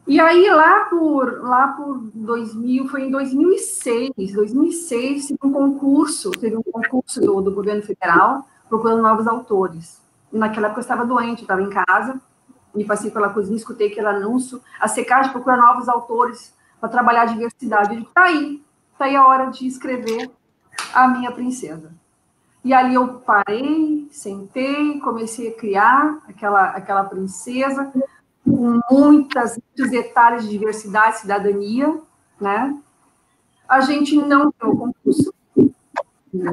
E 0.08 0.19
aí, 0.19 0.50
lá 0.50 0.86
por, 0.86 1.43
lá 1.43 1.67
por 1.67 2.00
2000, 2.15 2.88
foi 2.88 3.03
em 3.03 3.12
2006, 3.12 4.12
2006, 4.34 5.27
teve 5.27 5.39
um 5.43 5.51
concurso, 5.51 6.31
teve 6.31 6.58
um 6.58 6.63
concurso 6.63 7.22
do, 7.22 7.41
do 7.41 7.53
governo 7.53 7.84
federal 7.84 8.48
procurando 8.67 9.03
novos 9.03 9.27
autores. 9.27 10.01
E 10.34 10.38
naquela 10.38 10.67
época 10.67 10.79
eu 10.79 10.84
estava 10.84 11.05
doente, 11.05 11.39
eu 11.39 11.43
estava 11.43 11.62
em 11.62 11.69
casa, 11.69 12.19
me 12.74 12.86
passei 12.86 13.12
pela 13.12 13.29
cozinha, 13.29 13.55
escutei 13.55 13.88
aquele 13.88 14.08
anúncio, 14.08 14.60
a 14.79 14.88
Secage 14.88 15.29
procura 15.29 15.58
novos 15.58 15.88
autores 15.88 16.55
para 16.79 16.89
trabalhar 16.89 17.24
a 17.24 17.25
diversidade. 17.25 17.93
Eu 17.93 18.00
digo, 18.00 18.12
tá 18.12 18.24
aí, 18.24 18.63
tá 19.00 19.06
aí 19.06 19.15
a 19.15 19.25
hora 19.25 19.46
de 19.46 19.65
escrever 19.65 20.29
a 20.94 21.08
minha 21.08 21.32
princesa. 21.32 21.91
E 22.63 22.74
ali 22.74 22.96
eu 22.96 23.20
parei, 23.22 24.10
sentei, 24.12 25.00
comecei 25.00 25.48
a 25.48 25.56
criar 25.56 26.20
aquela, 26.27 26.72
aquela 26.72 27.06
princesa, 27.06 27.91
com 28.44 28.79
muitas, 28.91 29.58
muitos 29.58 29.89
detalhes 29.89 30.44
de 30.44 30.50
diversidade, 30.50 31.20
cidadania, 31.20 31.98
né? 32.39 32.77
A 33.68 33.79
gente 33.79 34.18
não 34.18 34.51
deu 34.60 34.75
concurso, 34.75 35.34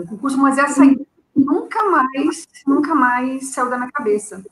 concurso, 0.09 0.39
mas 0.39 0.59
essa 0.59 0.83
nunca 1.35 1.83
mais, 1.91 2.47
nunca 2.65 2.95
mais 2.95 3.49
saiu 3.49 3.69
da 3.69 3.77
minha 3.77 3.91
cabeça. 3.91 4.45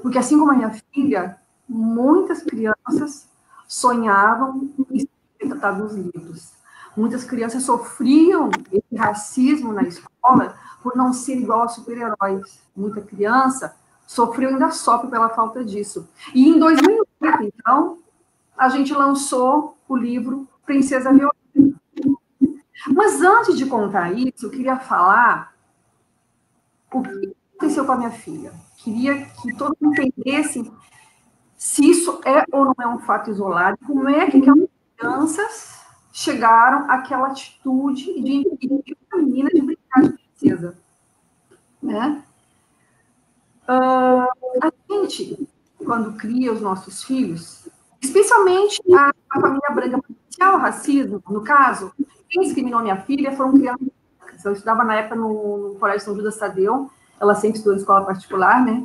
Porque 0.00 0.18
assim 0.18 0.38
como 0.38 0.52
a 0.52 0.54
minha 0.54 0.70
filha, 0.92 1.36
muitas 1.68 2.42
crianças 2.44 3.28
sonhavam 3.66 4.70
em 4.90 5.00
ser 5.00 5.48
tratadas 5.48 5.96
nos 5.96 6.14
livros. 6.14 6.59
Muitas 7.00 7.24
crianças 7.24 7.62
sofriam 7.62 8.50
esse 8.70 8.94
racismo 8.94 9.72
na 9.72 9.84
escola 9.84 10.54
por 10.82 10.94
não 10.94 11.14
ser 11.14 11.36
igual 11.36 11.62
a 11.62 11.68
super-heróis. 11.68 12.60
Muita 12.76 13.00
criança 13.00 13.74
sofreu 14.06 14.50
ainda 14.50 14.70
sofre 14.70 15.08
pela 15.08 15.30
falta 15.30 15.64
disso. 15.64 16.06
E 16.34 16.46
em 16.46 16.58
2008, 16.58 17.06
então, 17.42 17.96
a 18.54 18.68
gente 18.68 18.92
lançou 18.92 19.78
o 19.88 19.96
livro 19.96 20.46
Princesa 20.66 21.10
Violeta. 21.10 21.38
Mas 22.88 23.22
antes 23.22 23.56
de 23.56 23.64
contar 23.64 24.12
isso, 24.12 24.44
eu 24.44 24.50
queria 24.50 24.76
falar 24.78 25.54
o 26.92 27.00
que 27.00 27.34
aconteceu 27.56 27.86
com 27.86 27.92
a 27.92 27.96
minha 27.96 28.10
filha. 28.10 28.52
Queria 28.76 29.24
que 29.24 29.56
todos 29.56 29.80
entendessem 29.80 30.70
se 31.56 31.82
isso 31.82 32.20
é 32.26 32.44
ou 32.52 32.66
não 32.66 32.74
é 32.78 32.86
um 32.86 32.98
fato 32.98 33.30
isolado, 33.30 33.78
como 33.86 34.06
é 34.06 34.30
que 34.30 34.36
aquelas 34.36 34.68
crianças 34.98 35.79
chegaram 36.20 36.90
àquela 36.90 37.28
atitude 37.28 38.20
de 38.20 38.46
impedir 38.46 38.96
a 39.10 39.16
menina 39.16 39.48
de 39.48 39.62
brincar 39.62 40.02
de 40.02 40.12
princesa. 40.12 40.76
Né? 41.82 42.22
Uh, 43.66 44.28
a 44.62 44.72
gente, 44.90 45.48
quando 45.82 46.18
cria 46.18 46.52
os 46.52 46.60
nossos 46.60 47.02
filhos, 47.04 47.66
especialmente 48.02 48.82
a, 48.94 49.12
a 49.30 49.40
família 49.40 49.70
branca, 49.74 50.02
o 50.42 50.56
racismo, 50.58 51.22
no 51.28 51.42
caso, 51.42 51.90
quem 52.28 52.42
discriminou 52.42 52.82
minha 52.82 53.00
filha 53.00 53.34
foram 53.34 53.52
crianças. 53.52 53.88
Eu 54.44 54.52
estudava 54.52 54.84
na 54.84 54.96
época 54.96 55.16
no, 55.16 55.72
no 55.72 55.74
Colégio 55.76 56.04
São 56.04 56.14
Judas 56.14 56.36
Tadeu, 56.36 56.90
ela 57.18 57.34
sempre 57.34 57.56
estudou 57.56 57.74
em 57.74 57.80
escola 57.80 58.04
particular, 58.04 58.62
né? 58.64 58.84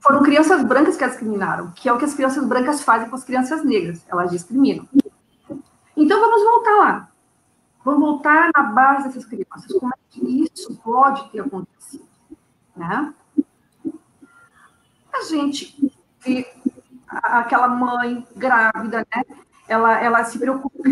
Foram 0.00 0.22
crianças 0.22 0.62
brancas 0.64 0.96
que 0.96 1.04
a 1.04 1.08
discriminaram, 1.08 1.72
que 1.74 1.88
é 1.88 1.92
o 1.92 1.98
que 1.98 2.04
as 2.04 2.14
crianças 2.14 2.46
brancas 2.46 2.82
fazem 2.82 3.08
com 3.08 3.16
as 3.16 3.24
crianças 3.24 3.64
negras, 3.64 4.04
elas 4.08 4.30
discriminam. 4.30 4.86
Então, 5.98 6.20
vamos 6.20 6.44
voltar 6.44 6.76
lá. 6.76 7.10
Vamos 7.84 8.00
voltar 8.00 8.50
na 8.56 8.62
base 8.62 9.08
dessas 9.08 9.24
crianças. 9.24 9.72
Como 9.78 9.92
é 9.92 9.98
que 10.08 10.44
isso 10.44 10.76
pode 10.76 11.28
ter 11.30 11.40
acontecido? 11.40 12.06
Né? 12.76 13.12
A 15.12 15.22
gente 15.22 15.92
vê 16.20 16.46
aquela 17.08 17.66
mãe 17.66 18.24
grávida, 18.36 18.98
né? 18.98 19.24
Ela, 19.66 20.00
ela 20.00 20.24
se 20.24 20.38
preocupa, 20.38 20.88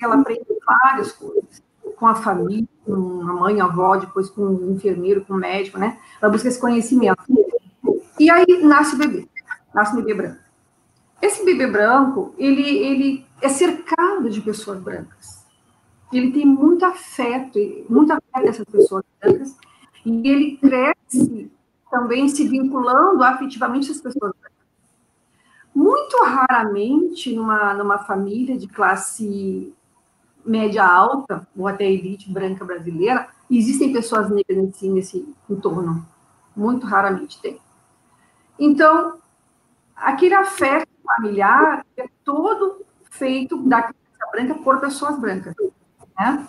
ela 0.00 0.14
aprende 0.14 0.44
várias 0.66 1.10
coisas 1.12 1.62
com 1.96 2.06
a 2.06 2.14
família, 2.14 2.68
com 2.84 2.92
a 3.22 3.32
mãe, 3.32 3.60
a 3.62 3.64
avó, 3.64 3.96
depois 3.96 4.28
com 4.28 4.42
o 4.42 4.72
enfermeiro, 4.72 5.24
com 5.24 5.32
o 5.32 5.38
médico, 5.38 5.78
né? 5.78 5.98
Ela 6.20 6.30
busca 6.30 6.48
esse 6.48 6.60
conhecimento. 6.60 7.22
E 8.20 8.30
aí 8.30 8.62
nasce 8.62 8.94
o 8.94 8.98
bebê, 8.98 9.26
nasce 9.74 9.94
o 9.94 9.96
bebê 9.96 10.14
branco. 10.14 10.47
Esse 11.20 11.44
bebê 11.44 11.66
branco, 11.66 12.34
ele, 12.38 12.62
ele 12.62 13.26
é 13.42 13.48
cercado 13.48 14.30
de 14.30 14.40
pessoas 14.40 14.80
brancas. 14.80 15.44
Ele 16.12 16.30
tem 16.32 16.46
muito 16.46 16.84
afeto, 16.84 17.58
muito 17.88 18.12
afeto 18.12 18.44
dessas 18.44 18.64
pessoas 18.64 19.04
brancas, 19.20 19.56
e 20.06 20.28
ele 20.28 20.56
cresce 20.56 21.50
também 21.90 22.28
se 22.28 22.46
vinculando 22.46 23.22
afetivamente 23.22 23.90
às 23.90 24.00
pessoas 24.00 24.32
brancas. 24.32 24.58
Muito 25.74 26.16
raramente, 26.24 27.34
numa, 27.34 27.74
numa 27.74 27.98
família 27.98 28.56
de 28.56 28.66
classe 28.66 29.72
média 30.44 30.84
alta, 30.84 31.46
ou 31.56 31.68
até 31.68 31.84
elite 31.84 32.32
branca 32.32 32.64
brasileira, 32.64 33.28
existem 33.50 33.92
pessoas 33.92 34.30
negras 34.30 34.56
nesse, 34.56 34.88
nesse 34.88 35.34
entorno. 35.48 36.06
Muito 36.56 36.86
raramente 36.86 37.40
tem. 37.40 37.60
Então, 38.58 39.18
aquele 39.94 40.34
afeto 40.34 40.87
familiar 41.16 41.84
é 41.96 42.06
todo 42.24 42.84
feito 43.10 43.56
da 43.62 43.82
criança 43.82 44.30
branca 44.30 44.54
por 44.56 44.80
pessoas 44.80 45.18
brancas. 45.18 45.54
Né? 46.18 46.46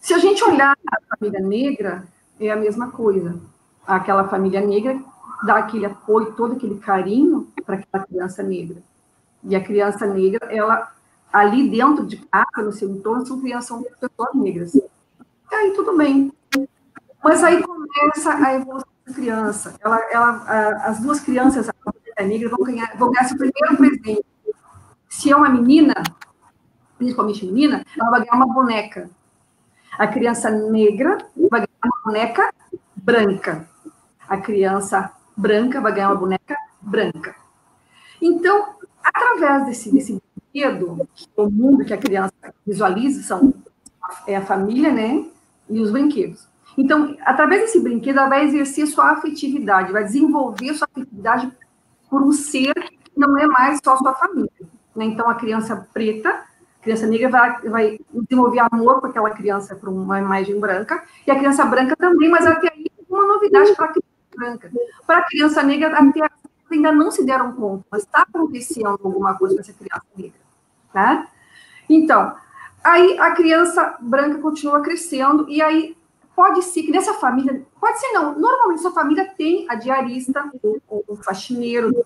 Se 0.00 0.14
a 0.14 0.18
gente 0.18 0.42
olhar 0.44 0.76
a 0.90 1.16
família 1.16 1.40
negra, 1.40 2.04
é 2.40 2.50
a 2.50 2.56
mesma 2.56 2.90
coisa. 2.90 3.40
Aquela 3.86 4.28
família 4.28 4.60
negra 4.60 5.00
dá 5.44 5.56
aquele 5.56 5.86
apoio, 5.86 6.32
todo 6.34 6.54
aquele 6.54 6.78
carinho 6.78 7.48
para 7.64 7.76
aquela 7.76 8.04
criança 8.04 8.42
negra. 8.42 8.82
E 9.44 9.56
a 9.56 9.62
criança 9.62 10.06
negra, 10.06 10.46
ela 10.52 10.92
ali 11.32 11.68
dentro 11.68 12.06
de 12.06 12.16
casa, 12.16 12.62
no 12.62 12.72
seu 12.72 12.90
entorno, 12.90 13.26
são 13.26 13.40
crianças, 13.40 13.82
pessoas 13.98 14.34
negras. 14.34 14.74
E 14.74 14.84
aí 15.50 15.72
tudo 15.74 15.96
bem. 15.96 16.32
Mas 17.22 17.42
aí 17.42 17.62
começa 17.62 18.34
a 18.34 18.54
evolução 18.54 18.88
da 19.06 19.14
criança. 19.14 19.74
Ela, 19.80 19.98
ela, 20.10 20.76
as 20.84 21.00
duas 21.00 21.20
crianças, 21.20 21.70
a 22.16 22.22
negra, 22.22 22.48
vão 22.48 22.60
ganhar, 22.60 22.96
vão 22.96 23.10
ganhar 23.10 23.28
seu 23.28 23.36
primeiro 23.36 23.76
presente 23.76 24.24
se 25.12 25.30
é 25.30 25.36
uma 25.36 25.50
menina, 25.50 25.92
principalmente 26.96 27.44
menina, 27.44 27.84
ela 27.98 28.10
vai 28.10 28.24
ganhar 28.24 28.34
uma 28.34 28.52
boneca. 28.52 29.10
A 29.98 30.06
criança 30.06 30.50
negra 30.50 31.18
vai 31.50 31.60
ganhar 31.60 31.84
uma 31.84 32.02
boneca 32.02 32.54
branca. 32.96 33.68
A 34.26 34.38
criança 34.38 35.12
branca 35.36 35.82
vai 35.82 35.92
ganhar 35.92 36.08
uma 36.08 36.16
boneca 36.16 36.56
branca. 36.80 37.36
Então, 38.22 38.76
através 39.04 39.66
desse, 39.66 39.92
desse 39.92 40.20
brinquedo, 40.34 41.06
o 41.36 41.50
mundo 41.50 41.84
que 41.84 41.92
a 41.92 41.98
criança 41.98 42.32
visualiza 42.66 43.22
são, 43.22 43.52
é 44.26 44.34
a 44.34 44.46
família, 44.46 44.90
né? 44.90 45.26
E 45.68 45.78
os 45.78 45.90
brinquedos. 45.90 46.48
Então, 46.76 47.18
através 47.20 47.60
desse 47.60 47.80
brinquedo, 47.80 48.18
ela 48.18 48.30
vai 48.30 48.46
exercer 48.46 48.86
sua 48.86 49.10
afetividade, 49.10 49.92
vai 49.92 50.04
desenvolver 50.04 50.72
sua 50.72 50.88
afetividade 50.90 51.52
por 52.12 52.22
um 52.22 52.30
ser 52.30 52.74
que 52.74 53.10
não 53.16 53.38
é 53.38 53.46
mais 53.46 53.80
só 53.82 53.96
sua 53.96 54.12
família. 54.12 54.52
Né? 54.94 55.06
Então, 55.06 55.30
a 55.30 55.34
criança 55.34 55.88
preta, 55.94 56.28
a 56.28 56.82
criança 56.82 57.06
negra 57.06 57.30
vai, 57.30 57.60
vai 57.62 57.98
desenvolver 58.12 58.60
amor 58.70 59.00
com 59.00 59.06
aquela 59.06 59.30
criança 59.30 59.74
para 59.74 59.88
uma 59.88 60.18
imagem 60.18 60.60
branca, 60.60 61.02
e 61.26 61.30
a 61.30 61.38
criança 61.38 61.64
branca 61.64 61.96
também, 61.96 62.28
mas 62.28 62.46
até 62.46 62.70
aí 62.70 62.84
uma 63.08 63.26
novidade 63.26 63.74
para 63.74 63.86
a 63.86 63.88
criança 63.88 64.36
branca. 64.36 64.70
Para 65.06 65.18
a 65.20 65.24
criança 65.24 65.62
negra, 65.62 65.96
até 65.96 66.30
ainda 66.70 66.92
não 66.92 67.10
se 67.10 67.24
deram 67.24 67.52
conta, 67.52 67.82
mas 67.90 68.02
está 68.02 68.22
acontecendo 68.22 68.88
alguma 68.88 69.34
coisa 69.38 69.54
com 69.54 69.60
essa 69.62 69.72
criança 69.72 70.04
negra. 70.14 70.40
Né? 70.94 71.28
Então, 71.88 72.34
aí 72.84 73.18
a 73.18 73.30
criança 73.30 73.96
branca 74.00 74.36
continua 74.36 74.82
crescendo, 74.82 75.48
e 75.48 75.62
aí 75.62 75.96
pode 76.42 76.60
ser 76.62 76.82
que 76.82 76.90
nessa 76.90 77.14
família, 77.14 77.64
pode 77.80 78.00
ser 78.00 78.10
não, 78.10 78.36
normalmente 78.36 78.80
essa 78.80 78.90
família 78.90 79.32
tem 79.38 79.64
a 79.70 79.76
diarista, 79.76 80.50
o, 80.60 80.80
o 81.06 81.14
faxineiro, 81.14 81.90
o 81.90 82.04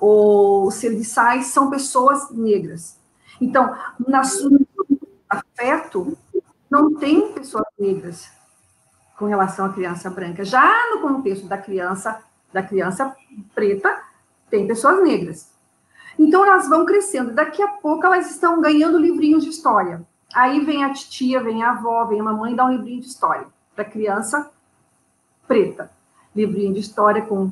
ou 0.00 0.70
serviçais 0.70 1.46
são 1.46 1.68
pessoas 1.68 2.30
negras. 2.30 3.00
Então, 3.40 3.76
na 4.06 4.22
sua 4.22 4.60
afeto, 5.28 6.16
não 6.70 6.94
tem 6.94 7.32
pessoas 7.32 7.64
negras 7.76 8.30
com 9.18 9.24
relação 9.24 9.66
à 9.66 9.72
criança 9.72 10.08
branca. 10.08 10.44
Já 10.44 10.94
no 10.94 11.00
contexto 11.00 11.48
da 11.48 11.58
criança, 11.58 12.22
da 12.52 12.62
criança 12.62 13.12
preta, 13.56 14.02
tem 14.48 14.68
pessoas 14.68 15.02
negras. 15.02 15.50
Então 16.16 16.46
elas 16.46 16.68
vão 16.68 16.86
crescendo. 16.86 17.32
Daqui 17.32 17.60
a 17.60 17.68
pouco 17.68 18.06
elas 18.06 18.30
estão 18.30 18.60
ganhando 18.60 18.98
livrinhos 18.98 19.42
de 19.42 19.50
história. 19.50 20.06
Aí 20.34 20.64
vem 20.64 20.84
a 20.84 20.92
titia, 20.92 21.42
vem 21.42 21.62
a 21.62 21.72
avó, 21.72 22.04
vem 22.06 22.20
a 22.20 22.24
mamãe 22.24 22.54
dá 22.54 22.64
um 22.64 22.72
livrinho 22.72 23.00
de 23.00 23.06
história 23.08 23.46
para 23.74 23.84
criança 23.84 24.50
preta. 25.46 25.90
Livrinho 26.34 26.72
de 26.72 26.80
história 26.80 27.22
com 27.22 27.50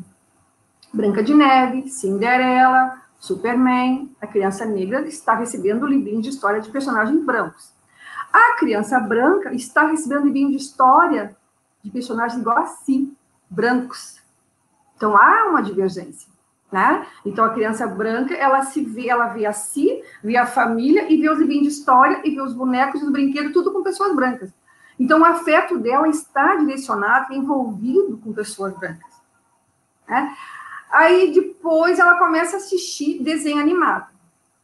Branca 0.92 1.22
de 1.22 1.34
Neve, 1.34 1.88
Cinderela, 1.90 3.02
Superman. 3.18 4.10
A 4.20 4.26
criança 4.26 4.64
negra 4.64 5.06
está 5.06 5.34
recebendo 5.34 5.82
o 5.82 5.86
livrinho 5.86 6.22
de 6.22 6.30
história 6.30 6.60
de 6.60 6.70
personagens 6.70 7.22
brancos. 7.22 7.72
A 8.32 8.56
criança 8.58 8.98
branca 8.98 9.52
está 9.52 9.86
recebendo 9.86 10.24
livrinho 10.24 10.50
de 10.50 10.56
história 10.56 11.36
de 11.82 11.90
personagens 11.90 12.40
igual 12.40 12.58
a 12.58 12.66
si, 12.66 13.12
brancos. 13.48 14.20
Então 14.96 15.16
há 15.16 15.48
uma 15.50 15.62
divergência. 15.62 16.29
Né? 16.70 17.04
Então 17.26 17.44
a 17.44 17.52
criança 17.52 17.86
branca, 17.86 18.32
ela 18.34 18.62
se 18.62 18.80
vê, 18.84 19.08
ela 19.08 19.28
vê 19.28 19.44
a 19.44 19.52
si, 19.52 20.02
vê 20.22 20.36
a 20.36 20.46
família 20.46 21.10
e 21.12 21.20
vê 21.20 21.28
os 21.28 21.38
livrinhos 21.38 21.66
de 21.66 21.72
história 21.72 22.20
e 22.24 22.30
vê 22.30 22.40
os 22.40 22.54
bonecos, 22.54 23.02
os 23.02 23.10
brinquedos, 23.10 23.52
tudo 23.52 23.72
com 23.72 23.82
pessoas 23.82 24.14
brancas. 24.14 24.52
Então 24.98 25.20
o 25.20 25.24
afeto 25.24 25.78
dela 25.78 26.08
está 26.08 26.56
direcionado, 26.56 27.32
envolvido 27.32 28.18
com 28.18 28.32
pessoas 28.32 28.76
brancas. 28.78 29.10
Né? 30.06 30.36
Aí 30.92 31.32
depois 31.32 31.98
ela 31.98 32.16
começa 32.18 32.56
a 32.56 32.58
assistir 32.58 33.20
desenho 33.22 33.60
animado. 33.60 34.06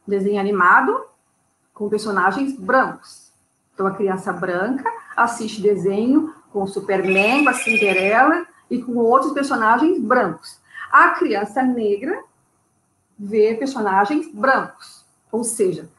Desenho 0.07 0.39
animado 0.39 1.05
com 1.73 1.89
personagens 1.89 2.53
brancos. 2.57 3.31
Então 3.73 3.85
a 3.85 3.91
criança 3.91 4.31
branca 4.31 4.89
assiste 5.15 5.61
desenho 5.61 6.33
com 6.53 6.65
Superman, 6.65 7.43
com 7.43 7.49
a 7.49 7.53
Cinderela 7.53 8.45
e 8.69 8.81
com 8.81 8.95
outros 8.95 9.33
personagens 9.33 9.99
brancos. 9.99 10.59
A 10.91 11.09
criança 11.09 11.61
negra 11.63 12.23
vê 13.17 13.55
personagens 13.55 14.31
brancos. 14.33 15.05
Ou 15.31 15.43
seja, 15.43 15.89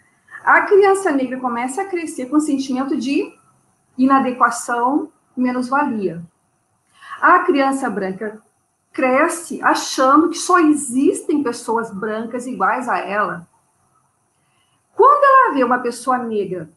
a 0.45 0.62
criança 0.62 1.11
negra 1.11 1.38
começa 1.38 1.83
a 1.83 1.87
crescer 1.87 2.26
com 2.26 2.37
um 2.37 2.40
sentimento 2.40 2.97
de 2.97 3.37
inadequação, 3.97 5.12
menos-valia. 5.37 6.23
A 7.21 7.40
criança 7.40 7.90
branca 7.90 8.40
cresce 8.92 9.61
achando 9.62 10.30
que 10.30 10.38
só 10.38 10.59
existem 10.59 11.42
pessoas 11.42 11.92
brancas 11.92 12.47
iguais 12.47 12.88
a 12.88 12.99
ela. 12.99 13.49
Quando 14.95 15.25
ela 15.25 15.54
vê 15.54 15.62
uma 15.62 15.78
pessoa 15.78 16.18
negra, 16.18 16.71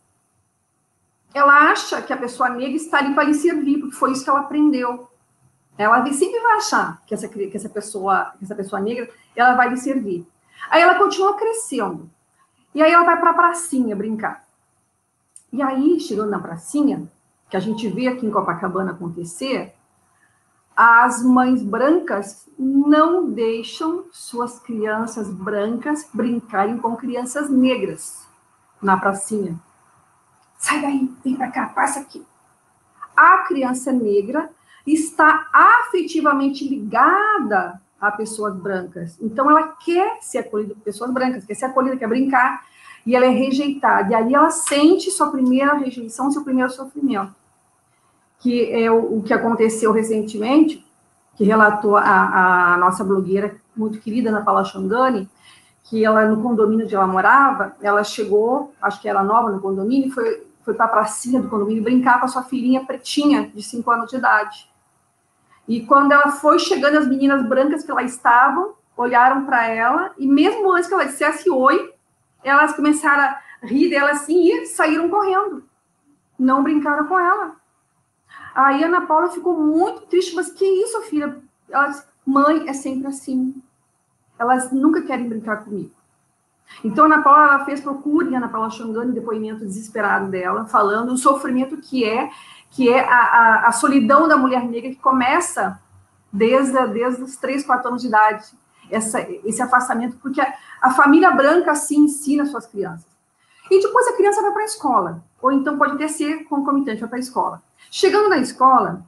ela 1.33 1.71
acha 1.71 2.01
que 2.01 2.11
a 2.13 2.17
pessoa 2.17 2.49
negra 2.49 2.75
está 2.75 2.97
ali 2.97 3.15
para 3.15 3.23
lhe 3.23 3.33
servir, 3.33 3.79
porque 3.79 3.95
foi 3.95 4.11
isso 4.11 4.23
que 4.23 4.29
ela 4.29 4.41
aprendeu. 4.41 5.10
Ela 5.77 6.05
sempre 6.13 6.39
vai 6.39 6.57
achar 6.57 7.01
que 7.05 7.13
essa, 7.13 7.27
que 7.27 7.51
essa 7.55 7.69
pessoa, 7.69 8.33
que 8.37 8.43
essa 8.43 8.55
pessoa 8.55 8.81
negra, 8.81 9.09
ela 9.35 9.55
vai 9.55 9.69
lhe 9.69 9.77
servir. 9.77 10.27
Aí 10.69 10.81
ela 10.81 10.95
continua 10.95 11.35
crescendo. 11.35 12.09
E 12.73 12.81
aí 12.81 12.91
ela 12.91 13.05
vai 13.05 13.19
para 13.19 13.31
a 13.31 13.33
pracinha 13.33 13.95
brincar. 13.95 14.45
E 15.51 15.61
aí, 15.61 15.99
chegando 15.99 16.29
na 16.29 16.39
pracinha, 16.39 17.09
que 17.49 17.57
a 17.57 17.59
gente 17.59 17.87
vê 17.89 18.07
aqui 18.07 18.25
em 18.25 18.31
Copacabana 18.31 18.91
acontecer, 18.91 19.73
as 20.75 21.21
mães 21.21 21.61
brancas 21.61 22.47
não 22.57 23.29
deixam 23.29 24.05
suas 24.11 24.59
crianças 24.59 25.29
brancas 25.29 26.07
brincarem 26.13 26.77
com 26.77 26.95
crianças 26.95 27.49
negras 27.49 28.25
na 28.81 28.97
pracinha. 28.97 29.59
Sai 30.57 30.81
daí, 30.81 31.13
vem 31.23 31.35
para 31.35 31.51
cá, 31.51 31.67
passa 31.67 31.99
aqui. 31.99 32.25
A 33.15 33.39
criança 33.39 33.91
negra 33.91 34.49
está 34.85 35.47
afetivamente 35.53 36.67
ligada 36.67 37.79
a 37.99 38.11
pessoas 38.11 38.55
brancas. 38.55 39.17
Então, 39.21 39.49
ela 39.49 39.67
quer 39.67 40.17
ser 40.21 40.39
acolhida 40.39 40.73
por 40.73 40.81
pessoas 40.81 41.11
brancas, 41.11 41.45
quer 41.45 41.53
ser 41.53 41.65
acolhida, 41.65 41.97
quer 41.97 42.07
brincar, 42.07 42.65
e 43.05 43.15
ela 43.15 43.25
é 43.25 43.29
rejeitada. 43.29 44.11
E 44.11 44.15
ali 44.15 44.33
ela 44.33 44.49
sente 44.49 45.11
sua 45.11 45.29
primeira 45.29 45.75
rejeição, 45.75 46.31
seu 46.31 46.43
primeiro 46.43 46.71
sofrimento. 46.71 47.33
Que 48.39 48.71
é 48.71 48.91
o, 48.91 49.17
o 49.19 49.23
que 49.23 49.33
aconteceu 49.33 49.91
recentemente, 49.91 50.83
que 51.35 51.43
relatou 51.43 51.95
a, 51.95 52.73
a, 52.73 52.77
nossa 52.77 53.03
blogueira 53.03 53.55
muito 53.75 53.99
querida, 53.99 54.29
Ana 54.29 54.41
Paula 54.41 54.65
Xangani, 54.65 55.29
que 55.83 56.03
ela, 56.03 56.25
no 56.25 56.41
condomínio 56.41 56.85
onde 56.85 56.95
ela 56.95 57.07
morava, 57.07 57.75
ela 57.81 58.03
chegou, 58.03 58.73
acho 58.81 59.01
que 59.01 59.07
era 59.07 59.23
nova 59.23 59.51
no 59.51 59.59
condomínio, 59.59 60.11
foi, 60.11 60.47
foi 60.63 60.73
para 60.73 60.85
a 60.85 60.89
pracinha 60.89 61.41
do 61.41 61.49
condomínio 61.49 61.83
brincar 61.83 62.19
com 62.19 62.25
a 62.25 62.29
sua 62.29 62.43
filhinha 62.43 62.83
pretinha, 62.83 63.51
de 63.53 63.61
5 63.61 63.91
anos 63.91 64.09
de 64.09 64.17
idade. 64.17 64.70
E 65.67 65.85
quando 65.85 66.11
ela 66.11 66.31
foi 66.31 66.59
chegando, 66.59 66.97
as 66.97 67.07
meninas 67.07 67.47
brancas 67.47 67.83
que 67.83 67.91
lá 67.91 68.03
estavam 68.03 68.75
olharam 68.95 69.45
para 69.45 69.67
ela 69.67 70.11
e 70.17 70.27
mesmo 70.27 70.71
antes 70.71 70.87
que 70.87 70.93
ela 70.93 71.05
dissesse 71.05 71.49
oi, 71.49 71.93
elas 72.43 72.73
começaram 72.73 73.23
a 73.23 73.41
rir 73.65 73.89
dela 73.89 74.11
assim 74.11 74.43
e 74.43 74.65
saíram 74.65 75.09
correndo. 75.09 75.63
Não 76.37 76.63
brincaram 76.63 77.07
com 77.07 77.19
ela. 77.19 77.55
Aí 78.53 78.83
a 78.83 78.87
Ana 78.87 79.01
Paula 79.01 79.29
ficou 79.29 79.57
muito 79.57 80.01
triste, 80.07 80.35
mas 80.35 80.51
que 80.51 80.65
isso, 80.65 81.01
filha? 81.03 81.37
Ela 81.69 81.87
disse, 81.87 82.03
mãe, 82.25 82.67
é 82.67 82.73
sempre 82.73 83.07
assim. 83.07 83.55
Elas 84.37 84.71
nunca 84.71 85.01
querem 85.03 85.29
brincar 85.29 85.63
comigo. 85.63 85.91
Então, 86.83 87.05
a 87.05 87.07
Ana 87.07 87.21
Paula 87.21 87.43
ela 87.43 87.65
fez 87.65 87.81
procure 87.81 88.35
Ana 88.35 88.47
Paula 88.47 88.69
Xangani, 88.69 89.13
depoimento 89.13 89.65
desesperado 89.65 90.29
dela, 90.29 90.65
falando 90.65 91.11
o 91.11 91.17
sofrimento 91.17 91.77
que 91.77 92.03
é 92.03 92.29
que 92.71 92.89
é 92.89 93.01
a, 93.01 93.19
a, 93.19 93.67
a, 93.67 93.71
solidão 93.73 94.27
da 94.27 94.37
mulher 94.37 94.63
negra 94.63 94.89
que 94.89 94.95
começa 94.95 95.79
desde, 96.31 96.87
desde 96.87 97.21
os 97.21 97.35
3, 97.35 97.65
4 97.65 97.87
anos 97.89 98.01
de 98.01 98.07
idade, 98.07 98.45
essa, 98.89 99.21
esse 99.45 99.61
afastamento, 99.61 100.17
porque 100.17 100.39
a, 100.39 100.53
a 100.81 100.91
família 100.91 101.31
branca 101.31 101.71
assim 101.71 101.99
ensina 102.05 102.45
suas 102.45 102.65
crianças. 102.65 103.11
E 103.69 103.81
depois 103.81 104.07
a 104.07 104.15
criança 104.15 104.41
vai 104.41 104.51
para 104.51 104.61
a 104.61 104.65
escola, 104.65 105.23
ou 105.41 105.51
então 105.51 105.77
pode 105.77 105.93
até 105.93 106.07
ser 106.07 106.45
concomitante, 106.45 107.01
vai 107.01 107.09
para 107.09 107.17
a 107.17 107.21
escola. 107.21 107.61
Chegando 107.89 108.29
na 108.29 108.37
escola, 108.37 109.05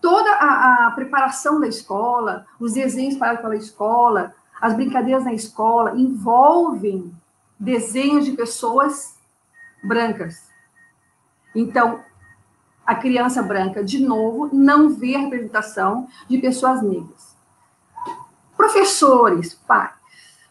toda 0.00 0.30
a, 0.32 0.86
a, 0.86 0.90
preparação 0.92 1.60
da 1.60 1.66
escola, 1.66 2.46
os 2.58 2.72
desenhos 2.72 3.16
para 3.16 3.36
pela 3.36 3.56
escola, 3.56 4.34
as 4.60 4.74
brincadeiras 4.74 5.24
na 5.24 5.32
escola 5.32 5.94
envolvem 5.94 7.14
desenhos 7.58 8.24
de 8.24 8.32
pessoas 8.32 9.18
brancas. 9.82 10.48
Então, 11.54 12.02
a 12.86 12.94
criança 12.94 13.42
branca, 13.42 13.82
de 13.82 13.98
novo, 13.98 14.50
não 14.52 14.90
vê 14.90 15.14
a 15.14 15.20
representação 15.20 16.08
de 16.28 16.38
pessoas 16.38 16.82
negras. 16.82 17.34
Professores, 18.56 19.54
pais, 19.54 19.92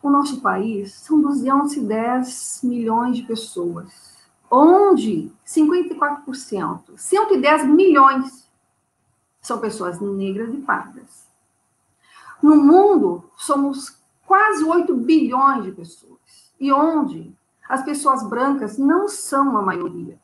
o 0.01 0.09
nosso 0.09 0.41
país 0.41 0.93
são 0.93 1.21
210 1.21 2.59
milhões 2.63 3.17
de 3.17 3.23
pessoas, 3.23 4.17
onde 4.51 5.31
54%, 5.45 6.97
110 6.97 7.65
milhões, 7.67 8.49
são 9.41 9.59
pessoas 9.59 9.99
negras 9.99 10.53
e 10.53 10.57
pardas. 10.57 11.27
No 12.41 12.55
mundo, 12.57 13.23
somos 13.37 13.97
quase 14.25 14.63
8 14.63 14.95
bilhões 14.97 15.63
de 15.63 15.71
pessoas, 15.71 16.19
e 16.59 16.71
onde 16.71 17.33
as 17.67 17.83
pessoas 17.83 18.27
brancas 18.27 18.77
não 18.77 19.07
são 19.07 19.57
a 19.57 19.61
maioria. 19.61 20.19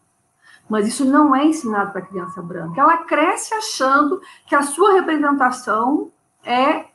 Mas 0.69 0.87
isso 0.87 1.03
não 1.03 1.35
é 1.35 1.45
ensinado 1.45 1.91
para 1.91 2.01
a 2.01 2.05
criança 2.05 2.41
branca. 2.41 2.79
Ela 2.79 2.97
cresce 2.97 3.53
achando 3.53 4.21
que 4.45 4.53
a 4.53 4.61
sua 4.61 4.93
representação 4.93 6.11
é 6.45 6.85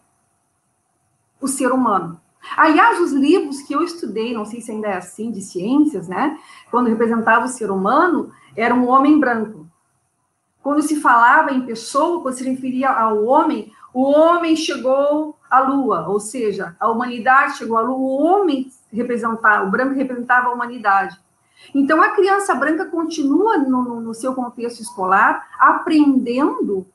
o 1.40 1.48
ser 1.48 1.72
humano. 1.72 2.20
Aliás, 2.56 3.00
os 3.00 3.12
livros 3.12 3.62
que 3.62 3.74
eu 3.74 3.82
estudei, 3.82 4.34
não 4.34 4.44
sei 4.44 4.60
se 4.60 4.70
ainda 4.70 4.88
é 4.88 4.96
assim, 4.96 5.32
de 5.32 5.40
ciências, 5.40 6.06
né? 6.06 6.38
Quando 6.70 6.88
representava 6.88 7.46
o 7.46 7.48
ser 7.48 7.70
humano, 7.70 8.30
era 8.56 8.74
um 8.74 8.88
homem 8.88 9.18
branco. 9.18 9.66
Quando 10.62 10.82
se 10.82 11.00
falava 11.00 11.52
em 11.52 11.66
pessoa, 11.66 12.22
quando 12.22 12.34
se 12.34 12.48
referia 12.48 12.90
ao 12.90 13.24
homem, 13.24 13.72
o 13.92 14.02
homem 14.04 14.56
chegou 14.56 15.36
à 15.50 15.60
lua, 15.60 16.08
ou 16.08 16.18
seja, 16.18 16.76
a 16.80 16.88
humanidade 16.88 17.58
chegou 17.58 17.76
à 17.76 17.82
lua, 17.82 17.96
o 17.96 18.22
homem 18.22 18.70
representava, 18.92 19.66
o 19.66 19.70
branco 19.70 19.94
representava 19.94 20.48
a 20.48 20.52
humanidade. 20.52 21.18
Então, 21.74 22.02
a 22.02 22.10
criança 22.10 22.54
branca 22.54 22.86
continua 22.86 23.58
no, 23.58 24.00
no 24.00 24.14
seu 24.14 24.34
contexto 24.34 24.80
escolar 24.80 25.48
aprendendo 25.58 26.86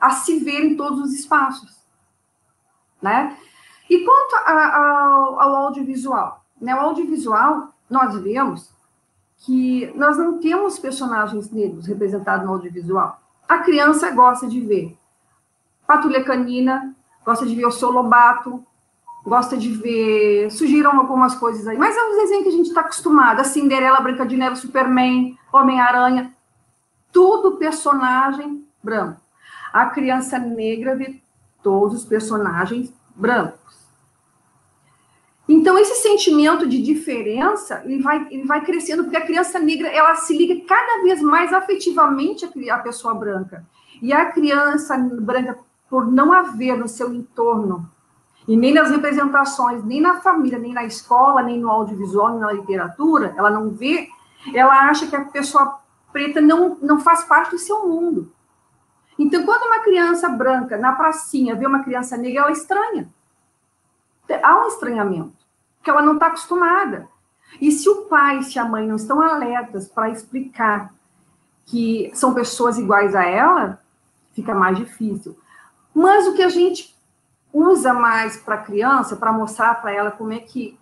a 0.00 0.10
se 0.10 0.38
ver 0.38 0.64
em 0.64 0.76
todos 0.76 1.00
os 1.00 1.12
espaços, 1.12 1.82
né? 3.00 3.36
E 3.88 4.04
quanto 4.04 4.36
a, 4.36 4.52
a, 4.52 5.06
ao 5.40 5.56
audiovisual, 5.56 6.44
né? 6.60 6.74
O 6.74 6.80
audiovisual, 6.80 7.68
nós 7.88 8.16
vemos 8.20 8.72
que 9.38 9.92
nós 9.94 10.16
não 10.16 10.38
temos 10.38 10.78
personagens 10.78 11.50
negros 11.50 11.86
representados 11.86 12.46
no 12.46 12.52
audiovisual. 12.52 13.20
A 13.48 13.58
criança 13.58 14.10
gosta 14.10 14.46
de 14.46 14.60
ver 14.60 14.96
Patrulha 15.86 16.24
Canina, 16.24 16.94
gosta 17.24 17.44
de 17.44 17.54
ver 17.54 17.66
o 17.66 17.70
Seu 17.70 17.90
Lobato, 17.90 18.64
gosta 19.24 19.56
de 19.56 19.70
ver. 19.70 20.50
Surgiram 20.50 20.98
algumas 20.98 21.34
coisas 21.34 21.66
aí, 21.66 21.78
mas 21.78 21.96
é 21.96 22.02
um 22.02 22.16
desenho 22.16 22.42
que 22.42 22.50
a 22.50 22.52
gente 22.52 22.68
está 22.68 22.82
acostumado: 22.82 23.40
a 23.40 23.44
Cinderela, 23.44 24.00
Branca 24.00 24.26
de 24.26 24.36
Neve, 24.36 24.56
Superman, 24.56 25.36
Homem-Aranha, 25.52 26.32
tudo 27.10 27.56
personagem 27.56 28.66
branco. 28.82 29.20
A 29.72 29.86
criança 29.86 30.38
negra 30.38 30.94
vê 30.94 31.20
todos 31.62 32.02
os 32.02 32.04
personagens 32.04 32.92
brancos. 33.16 33.64
Então, 35.46 35.76
esse 35.76 35.96
sentimento 35.96 36.66
de 36.66 36.80
diferença, 36.82 37.82
ele 37.84 38.02
vai, 38.02 38.26
ele 38.30 38.46
vai 38.46 38.64
crescendo, 38.64 39.04
porque 39.04 39.16
a 39.16 39.26
criança 39.26 39.58
negra, 39.58 39.88
ela 39.88 40.14
se 40.14 40.36
liga 40.36 40.64
cada 40.66 41.02
vez 41.02 41.20
mais 41.20 41.52
afetivamente 41.52 42.48
à 42.70 42.78
pessoa 42.78 43.14
branca. 43.14 43.64
E 44.00 44.12
a 44.12 44.32
criança 44.32 44.96
branca, 44.96 45.58
por 45.88 46.10
não 46.10 46.32
haver 46.32 46.78
no 46.78 46.88
seu 46.88 47.12
entorno, 47.12 47.90
e 48.46 48.56
nem 48.56 48.74
nas 48.74 48.90
representações, 48.90 49.82
nem 49.84 50.00
na 50.00 50.20
família, 50.20 50.58
nem 50.58 50.72
na 50.72 50.84
escola, 50.84 51.42
nem 51.42 51.58
no 51.58 51.70
audiovisual, 51.70 52.30
nem 52.30 52.40
na 52.40 52.52
literatura, 52.52 53.34
ela 53.36 53.50
não 53.50 53.70
vê, 53.70 54.08
ela 54.54 54.88
acha 54.88 55.06
que 55.06 55.16
a 55.16 55.24
pessoa 55.24 55.80
preta 56.12 56.40
não, 56.40 56.76
não 56.80 57.00
faz 57.00 57.24
parte 57.24 57.52
do 57.52 57.58
seu 57.58 57.88
mundo. 57.88 58.32
Então, 59.18 59.44
quando 59.44 59.64
uma 59.64 59.80
criança 59.80 60.28
branca 60.28 60.76
na 60.76 60.92
pracinha 60.92 61.54
vê 61.54 61.66
uma 61.66 61.82
criança 61.82 62.16
negra, 62.16 62.42
ela 62.42 62.52
estranha 62.52 63.08
há 64.42 64.64
um 64.64 64.68
estranhamento, 64.68 65.36
que 65.82 65.90
ela 65.90 66.02
não 66.02 66.14
está 66.14 66.28
acostumada. 66.28 67.08
E 67.60 67.70
se 67.70 67.88
o 67.88 68.06
pai, 68.06 68.42
se 68.42 68.58
a 68.58 68.64
mãe 68.64 68.86
não 68.86 68.96
estão 68.96 69.20
alertas 69.20 69.88
para 69.88 70.10
explicar 70.10 70.92
que 71.66 72.10
são 72.14 72.34
pessoas 72.34 72.78
iguais 72.78 73.14
a 73.14 73.24
ela, 73.24 73.82
fica 74.32 74.54
mais 74.54 74.76
difícil. 74.76 75.38
Mas 75.94 76.26
o 76.26 76.34
que 76.34 76.42
a 76.42 76.48
gente 76.48 76.93
usa 77.54 77.94
mais 77.94 78.36
para 78.36 78.56
a 78.56 78.62
criança, 78.62 79.16
para 79.16 79.32
mostrar 79.32 79.80
para 79.80 79.92
ela 79.92 80.10
como 80.10 80.32
é 80.32 80.40
que 80.40 80.78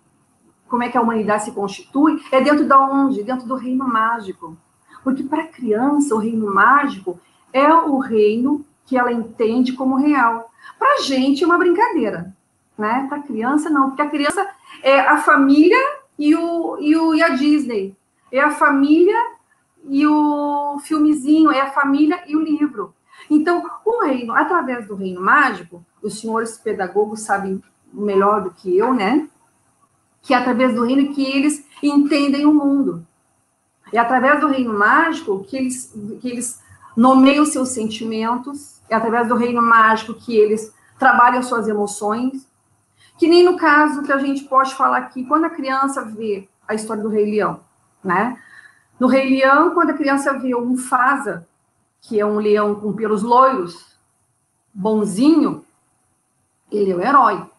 como 0.67 0.81
é 0.81 0.89
que 0.89 0.97
a 0.97 1.01
humanidade 1.01 1.43
se 1.43 1.51
constitui, 1.51 2.19
é 2.31 2.41
dentro 2.41 2.67
da 2.67 2.79
onde? 2.79 3.21
Dentro 3.21 3.47
do 3.47 3.53
reino 3.53 3.87
mágico. 3.87 4.57
Porque 5.03 5.21
para 5.21 5.43
a 5.43 5.47
criança, 5.47 6.15
o 6.15 6.17
reino 6.17 6.51
mágico 6.51 7.19
é 7.51 7.71
o 7.71 7.99
reino 7.99 8.65
que 8.83 8.97
ela 8.97 9.11
entende 9.11 9.73
como 9.73 9.97
real. 9.97 10.49
Para 10.79 10.95
a 10.95 11.01
gente 11.01 11.43
é 11.43 11.45
uma 11.45 11.59
brincadeira 11.59 12.33
né? 12.77 13.05
Para 13.09 13.21
criança 13.21 13.69
não, 13.69 13.89
porque 13.89 14.01
a 14.01 14.09
criança 14.09 14.47
é 14.81 14.99
a 14.99 15.17
família 15.17 15.77
e 16.17 16.35
o, 16.35 16.77
e 16.79 16.95
o 16.95 17.13
e 17.13 17.21
a 17.21 17.29
Disney, 17.29 17.95
é 18.31 18.39
a 18.39 18.51
família 18.51 19.17
e 19.85 20.05
o 20.07 20.79
filmezinho, 20.79 21.51
é 21.51 21.61
a 21.61 21.71
família 21.71 22.23
e 22.27 22.35
o 22.35 22.41
livro. 22.41 22.93
Então, 23.29 23.63
o 23.85 24.03
reino, 24.03 24.33
através 24.33 24.87
do 24.87 24.95
reino 24.95 25.21
mágico, 25.21 25.83
os 26.01 26.19
senhores 26.19 26.57
pedagogos 26.57 27.21
sabem 27.21 27.61
melhor 27.91 28.41
do 28.41 28.51
que 28.51 28.77
eu, 28.77 28.93
né? 28.93 29.27
Que 30.21 30.33
é 30.33 30.37
através 30.37 30.73
do 30.73 30.83
reino 30.83 31.13
que 31.13 31.23
eles 31.23 31.65
entendem 31.81 32.45
o 32.45 32.53
mundo. 32.53 33.05
É 33.91 33.99
através 33.99 34.39
do 34.39 34.47
reino 34.47 34.73
mágico 34.73 35.43
que 35.43 35.55
eles, 35.55 35.93
que 36.19 36.29
eles 36.29 36.61
nomeiam 36.95 37.45
seus 37.45 37.69
sentimentos, 37.69 38.81
é 38.89 38.95
através 38.95 39.27
do 39.27 39.35
reino 39.35 39.61
mágico 39.61 40.13
que 40.13 40.35
eles 40.35 40.73
trabalham 40.97 41.43
suas 41.43 41.67
emoções, 41.67 42.47
que 43.17 43.27
nem 43.27 43.43
no 43.43 43.57
caso 43.57 44.03
que 44.03 44.11
a 44.11 44.17
gente 44.17 44.45
pode 44.45 44.73
falar 44.75 44.97
aqui, 44.97 45.25
quando 45.25 45.45
a 45.45 45.49
criança 45.49 46.03
vê 46.03 46.47
a 46.67 46.73
história 46.73 47.03
do 47.03 47.09
Rei 47.09 47.25
Leão, 47.25 47.59
né? 48.03 48.39
No 48.99 49.07
Rei 49.07 49.29
Leão, 49.29 49.71
quando 49.71 49.91
a 49.91 49.97
criança 49.97 50.33
vê 50.33 50.55
o 50.55 50.65
Mufasa, 50.65 51.47
que 52.03 52.19
é 52.19 52.25
um 52.25 52.37
leão 52.37 52.75
com 52.75 52.93
pelos 52.93 53.23
loiros, 53.23 53.97
bonzinho, 54.73 55.65
ele 56.69 56.91
é 56.91 56.95
o 56.95 57.01
herói. 57.01 57.49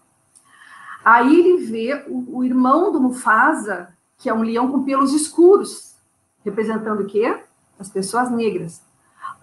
Aí 1.02 1.38
ele 1.38 1.64
vê 1.64 2.04
o, 2.08 2.38
o 2.38 2.44
irmão 2.44 2.92
do 2.92 3.00
Mufasa, 3.00 3.94
que 4.18 4.28
é 4.28 4.34
um 4.34 4.42
leão 4.42 4.70
com 4.70 4.84
pelos 4.84 5.12
escuros, 5.12 5.96
representando 6.44 7.00
o 7.00 7.06
quê? 7.06 7.42
As 7.78 7.88
pessoas 7.88 8.30
negras. 8.30 8.82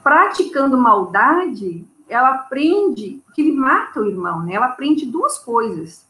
Praticando 0.04 0.78
maldade, 0.78 1.86
ela 2.08 2.36
aprende, 2.36 3.22
porque 3.26 3.42
ele 3.42 3.54
mata 3.54 4.02
o 4.02 4.08
irmão, 4.08 4.44
né? 4.44 4.54
Ela 4.54 4.68
aprende 4.68 5.06
duas 5.06 5.40
coisas. 5.40 6.06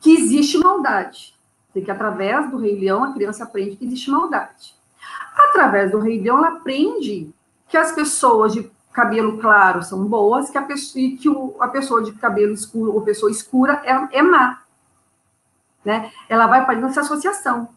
Que 0.00 0.14
existe 0.14 0.58
maldade. 0.58 1.34
Que 1.72 1.90
através 1.90 2.50
do 2.50 2.58
Rei 2.58 2.78
Leão 2.78 3.04
a 3.04 3.12
criança 3.12 3.44
aprende 3.44 3.76
que 3.76 3.84
existe 3.84 4.10
maldade. 4.10 4.74
Através 5.48 5.90
do 5.90 5.98
Rei 5.98 6.20
Leão 6.20 6.38
ela 6.38 6.56
aprende 6.56 7.34
que 7.68 7.76
as 7.76 7.92
pessoas 7.92 8.52
de 8.52 8.70
cabelo 8.92 9.38
claro 9.38 9.82
são 9.82 10.04
boas, 10.04 10.50
que 10.50 10.56
a 10.56 10.62
pessoa, 10.62 11.02
e 11.02 11.16
que 11.16 11.28
o, 11.28 11.56
a 11.60 11.68
pessoa 11.68 12.02
de 12.02 12.12
cabelo 12.12 12.54
escuro 12.54 12.94
ou 12.94 13.02
pessoa 13.02 13.30
escura 13.30 13.82
é, 13.84 14.18
é 14.18 14.22
má. 14.22 14.62
Né? 15.84 16.10
Ela 16.28 16.46
vai 16.46 16.64
fazendo 16.64 16.86
essa 16.86 17.00
associação. 17.00 17.68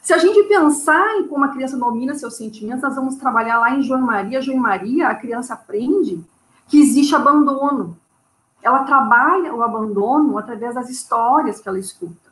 Se 0.00 0.14
a 0.14 0.18
gente 0.18 0.44
pensar 0.44 1.16
em 1.16 1.26
como 1.26 1.44
a 1.44 1.48
criança 1.48 1.76
domina 1.76 2.14
seus 2.14 2.36
sentimentos, 2.36 2.82
nós 2.82 2.94
vamos 2.94 3.16
trabalhar 3.16 3.58
lá 3.58 3.72
em 3.72 3.82
João 3.82 4.00
Maria. 4.00 4.40
João 4.40 4.56
Maria, 4.56 5.08
a 5.08 5.14
criança 5.16 5.54
aprende 5.54 6.24
que 6.68 6.80
existe 6.80 7.14
abandono. 7.14 7.98
Ela 8.62 8.84
trabalha 8.84 9.52
o 9.52 9.64
abandono 9.64 10.38
através 10.38 10.76
das 10.76 10.88
histórias 10.88 11.60
que 11.60 11.68
ela 11.68 11.78
escuta. 11.78 12.30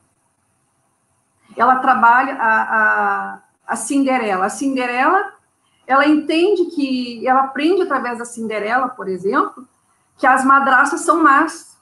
Ela 1.56 1.80
trabalha 1.80 2.34
a, 2.34 2.62
a, 2.62 3.38
a 3.66 3.76
Cinderela. 3.76 4.46
A 4.46 4.50
Cinderela, 4.50 5.33
ela 5.86 6.06
entende 6.06 6.66
que, 6.66 7.26
ela 7.26 7.44
aprende 7.44 7.82
através 7.82 8.18
da 8.18 8.24
Cinderela, 8.24 8.88
por 8.88 9.08
exemplo, 9.08 9.66
que 10.16 10.26
as 10.26 10.44
madraças 10.44 11.00
são 11.00 11.22
más, 11.22 11.78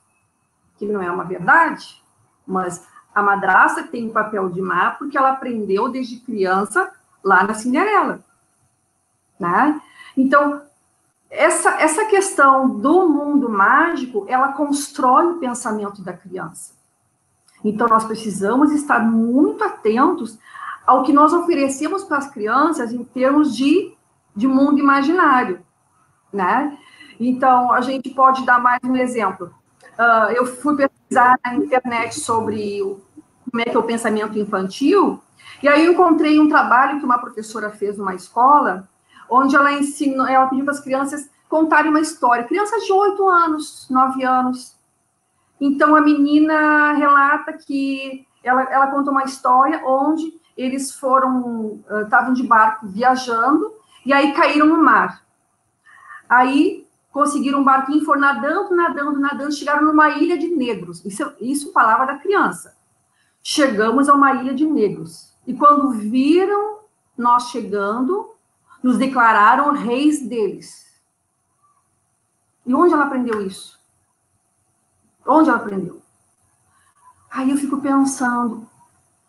que 0.76 0.86
não 0.86 1.02
é 1.02 1.10
uma 1.10 1.24
verdade, 1.24 2.02
mas 2.46 2.86
a 3.14 3.22
madrasta 3.22 3.84
tem 3.84 4.08
um 4.08 4.12
papel 4.12 4.48
de 4.48 4.60
má 4.60 4.92
porque 4.92 5.16
ela 5.16 5.32
aprendeu 5.32 5.88
desde 5.88 6.20
criança 6.20 6.90
lá 7.22 7.44
na 7.44 7.54
Cinderela, 7.54 8.24
né? 9.38 9.80
Então, 10.16 10.62
essa, 11.30 11.80
essa 11.80 12.04
questão 12.06 12.68
do 12.68 13.08
mundo 13.08 13.48
mágico, 13.48 14.26
ela 14.28 14.52
constrói 14.52 15.26
o 15.26 15.38
pensamento 15.38 16.02
da 16.02 16.12
criança. 16.12 16.74
Então, 17.64 17.88
nós 17.88 18.04
precisamos 18.04 18.72
estar 18.72 18.98
muito 18.98 19.62
atentos 19.62 20.38
ao 20.87 21.03
que 21.03 21.12
nós 21.12 21.33
oferecemos 21.33 22.05
para 22.05 22.18
as 22.18 22.31
crianças 22.31 22.92
em 22.92 23.05
termos 23.05 23.57
de, 23.57 23.95
de 24.35 24.47
mundo 24.47 24.79
imaginário, 24.79 25.61
né? 26.33 26.77
Então, 27.21 27.73
a 27.73 27.81
gente 27.81 28.11
pode 28.11 28.45
dar 28.45 28.61
mais 28.61 28.81
um 28.85 28.97
exemplo. 28.97 29.55
Uh, 29.99 30.33
eu 30.35 30.47
fui 30.47 30.77
pesquisar 30.77 31.38
na 31.45 31.55
internet 31.55 32.18
sobre 32.18 32.83
o, 32.83 33.01
como 33.49 33.61
é 33.61 33.64
que 33.64 33.77
é 33.77 33.79
o 33.79 33.85
pensamento 33.85 34.38
infantil, 34.38 35.23
e 35.62 35.68
aí 35.68 35.85
eu 35.85 35.92
encontrei 35.92 36.40
um 36.40 36.49
trabalho 36.49 36.99
que 36.99 37.05
uma 37.05 37.18
professora 37.18 37.71
fez 37.71 37.97
numa 37.97 38.14
escola, 38.14 38.88
onde 39.31 39.55
ela 39.55 39.73
ensinou, 39.73 40.27
ela 40.27 40.47
pediu 40.47 40.64
para 40.64 40.75
as 40.75 40.81
crianças 40.81 41.31
contarem 41.49 41.90
uma 41.90 42.01
história, 42.01 42.45
crianças 42.45 42.85
de 42.85 42.92
8 42.92 43.29
anos, 43.29 43.87
9 43.88 44.25
anos. 44.25 44.75
Então 45.61 45.95
a 45.95 46.01
menina 46.01 46.92
relata 46.95 47.53
que 47.53 48.27
ela, 48.42 48.62
ela 48.62 48.88
conta 48.88 49.11
uma 49.11 49.25
história 49.25 49.81
onde 49.87 50.33
eles 50.56 50.92
foram, 50.92 51.82
estavam 52.04 52.32
de 52.32 52.42
barco 52.42 52.86
viajando, 52.86 53.74
e 54.04 54.12
aí 54.12 54.32
caíram 54.32 54.66
no 54.66 54.82
mar. 54.82 55.24
Aí 56.28 56.86
conseguiram 57.10 57.60
um 57.60 57.64
barquinho, 57.64 58.04
foram 58.04 58.20
nadando, 58.20 58.74
nadando, 58.74 59.20
nadando, 59.20 59.52
chegaram 59.52 59.84
numa 59.84 60.10
ilha 60.10 60.38
de 60.38 60.48
negros. 60.48 61.04
Isso, 61.04 61.30
isso 61.40 61.72
palavra 61.72 62.06
da 62.06 62.18
criança. 62.18 62.76
Chegamos 63.42 64.08
a 64.08 64.14
uma 64.14 64.32
ilha 64.34 64.54
de 64.54 64.64
negros. 64.64 65.36
E 65.46 65.52
quando 65.54 65.90
viram 65.90 66.80
nós 67.16 67.50
chegando, 67.50 68.34
nos 68.82 68.96
declararam 68.96 69.72
reis 69.72 70.26
deles. 70.26 71.00
E 72.64 72.74
onde 72.74 72.94
ela 72.94 73.04
aprendeu 73.04 73.44
isso? 73.44 73.78
Onde 75.26 75.50
ela 75.50 75.58
aprendeu? 75.58 76.00
Aí 77.30 77.50
eu 77.50 77.56
fico 77.56 77.80
pensando, 77.80 78.66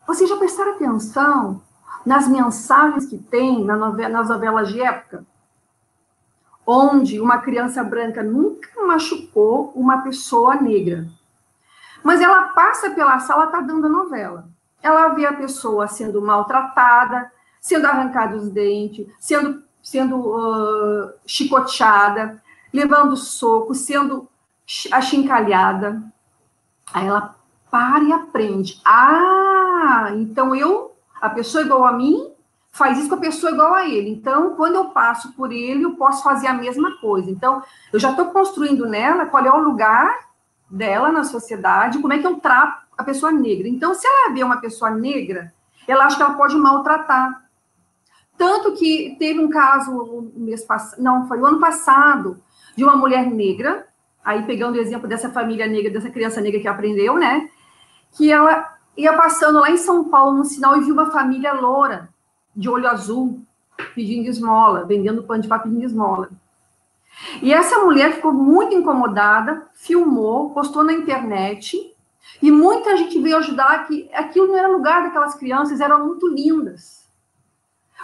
vocês 0.06 0.30
já 0.30 0.38
prestaram 0.38 0.74
atenção 0.74 1.62
nas 2.06 2.28
mensagens 2.28 3.06
que 3.06 3.18
tem 3.18 3.64
nas 3.64 4.28
novelas 4.30 4.70
de 4.70 4.82
época? 4.82 5.26
onde 6.66 7.20
uma 7.20 7.40
criança 7.40 7.84
branca 7.84 8.24
nunca 8.24 8.70
machucou 8.86 9.72
uma 9.76 10.02
pessoa 10.02 10.56
negra. 10.56 11.08
Mas 12.04 12.22
ela 12.22 12.50
passa 12.50 12.90
pela 12.92 13.20
sala, 13.20 13.46
está 13.46 13.62
dando 13.62 13.86
a 13.86 13.90
novela. 13.90 14.48
Ela 14.82 15.10
vê 15.10 15.26
a 15.26 15.34
pessoa 15.34 15.88
sendo 15.88 16.22
maltratada, 16.22 17.32
sendo 17.60 17.86
arrancada 17.86 18.36
os 18.36 18.50
dentes, 18.50 19.08
sendo, 19.20 19.64
sendo 19.82 20.18
uh, 20.18 21.14
chicoteada, 21.26 22.42
levando 22.74 23.16
soco, 23.16 23.74
sendo 23.74 24.28
achincalhada. 24.92 26.02
Aí 26.94 27.08
ela 27.08 27.36
para 27.74 28.04
e 28.04 28.14
aprende. 28.14 28.80
Ah, 28.86 30.12
então 30.14 30.54
eu, 30.54 30.96
a 31.20 31.28
pessoa 31.28 31.64
igual 31.64 31.84
a 31.84 31.92
mim, 31.92 32.32
faz 32.72 33.00
isso 33.00 33.10
com 33.10 33.16
a 33.16 33.20
pessoa 33.20 33.52
igual 33.52 33.74
a 33.74 33.90
ele. 33.90 34.12
Então, 34.12 34.56
quando 34.56 34.76
eu 34.76 34.86
passo 34.90 35.34
por 35.34 35.52
ele, 35.52 35.84
eu 35.84 35.96
posso 35.96 36.24
fazer 36.24 36.46
a 36.46 36.54
mesma 36.54 37.00
coisa. 37.02 37.32
Então, 37.32 37.64
eu 37.92 38.00
já 38.00 38.12
estou 38.12 38.28
construindo 38.28 38.86
nela 38.86 39.26
qual 39.26 39.44
é 39.44 39.52
o 39.52 39.64
lugar 39.64 40.30
dela 40.70 41.12
na 41.12 41.24
sociedade, 41.24 41.98
como 41.98 42.14
é 42.14 42.20
que 42.20 42.28
eu 42.28 42.36
trato 42.36 42.84
a 42.96 43.04
pessoa 43.04 43.32
negra. 43.32 43.68
Então, 43.68 43.96
se 43.96 44.06
ela 44.06 44.32
vê 44.32 44.44
uma 44.44 44.58
pessoa 44.58 44.92
negra, 44.92 45.52
ela 45.88 46.06
acha 46.06 46.16
que 46.16 46.22
ela 46.22 46.36
pode 46.36 46.56
maltratar. 46.56 47.44
Tanto 48.38 48.74
que 48.74 49.16
teve 49.18 49.40
um 49.40 49.50
caso 49.50 49.92
no 49.92 50.46
mês 50.46 50.64
passado, 50.64 51.02
não, 51.02 51.28
foi 51.28 51.40
o 51.40 51.46
ano 51.46 51.60
passado, 51.60 52.40
de 52.76 52.84
uma 52.84 52.96
mulher 52.96 53.26
negra, 53.32 53.88
aí 54.24 54.44
pegando 54.44 54.76
o 54.76 54.80
exemplo 54.80 55.08
dessa 55.08 55.32
família 55.32 55.66
negra, 55.66 55.92
dessa 55.92 56.12
criança 56.12 56.40
negra 56.40 56.60
que 56.60 56.68
aprendeu, 56.68 57.16
né? 57.16 57.50
Que 58.14 58.32
ela 58.32 58.78
ia 58.96 59.14
passando 59.14 59.60
lá 59.60 59.70
em 59.70 59.78
São 59.78 60.06
Paulo 60.10 60.38
no 60.38 60.46
sinal 60.46 60.78
e 60.78 60.82
viu 60.82 60.94
uma 60.94 61.12
família 61.12 61.54
loura, 61.54 62.10
de 62.56 62.70
olho 62.70 62.88
azul, 62.88 63.42
pedindo 63.96 64.30
esmola, 64.30 64.86
vendendo 64.86 65.24
pão 65.24 65.40
de 65.40 65.48
papo 65.48 65.64
pedindo 65.64 65.84
esmola. 65.84 66.30
E 67.42 67.54
essa 67.54 67.80
mulher 67.80 68.14
ficou 68.14 68.32
muito 68.32 68.74
incomodada, 68.74 69.68
filmou, 69.74 70.52
postou 70.52 70.84
na 70.84 70.94
internet, 70.94 71.96
e 72.42 72.52
muita 72.52 72.98
gente 72.98 73.20
veio 73.20 73.38
ajudar 73.38 73.88
que 73.88 74.10
aquilo 74.14 74.48
não 74.48 74.58
era 74.58 74.68
lugar 74.68 75.04
daquelas 75.04 75.36
crianças, 75.36 75.80
eram 75.80 76.06
muito 76.06 76.28
lindas. 76.28 77.04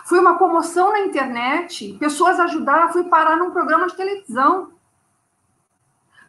Foi 0.05 0.19
uma 0.19 0.37
comoção 0.37 0.91
na 0.91 1.01
internet, 1.01 1.95
pessoas 1.99 2.39
ajudaram, 2.39 2.91
foi 2.91 3.03
parar 3.03 3.35
num 3.35 3.51
programa 3.51 3.87
de 3.87 3.95
televisão. 3.95 4.71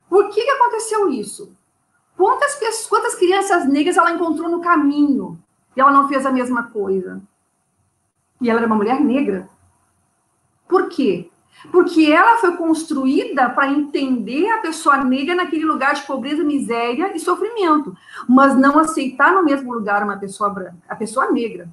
Por 0.09 0.29
que, 0.29 0.43
que 0.43 0.51
aconteceu 0.51 1.09
isso? 1.09 1.57
Quantas, 2.21 2.55
pessoas, 2.57 2.87
quantas 2.87 3.15
crianças 3.15 3.67
negras 3.67 3.97
ela 3.97 4.11
encontrou 4.11 4.47
no 4.47 4.61
caminho 4.61 5.43
e 5.75 5.81
ela 5.81 5.91
não 5.91 6.07
fez 6.07 6.27
a 6.27 6.31
mesma 6.31 6.65
coisa? 6.65 7.19
E 8.39 8.51
ela 8.51 8.59
era 8.61 8.67
uma 8.67 8.77
mulher 8.77 9.01
negra. 9.01 9.49
Por 10.69 10.91
quê? 10.91 11.31
Porque 11.73 12.13
ela 12.13 12.37
foi 12.37 12.59
construída 12.59 13.49
para 13.49 13.71
entender 13.71 14.51
a 14.51 14.59
pessoa 14.59 14.99
negra 15.03 15.35
naquele 15.35 15.65
lugar 15.65 15.95
de 15.95 16.03
pobreza, 16.03 16.45
miséria 16.45 17.11
e 17.17 17.19
sofrimento, 17.19 17.97
mas 18.29 18.55
não 18.55 18.79
aceitar 18.79 19.33
no 19.33 19.43
mesmo 19.43 19.73
lugar 19.73 20.05
uma 20.05 20.19
pessoa 20.19 20.51
branca, 20.51 20.77
a 20.91 20.97
pessoa 20.97 21.33
negra. 21.33 21.71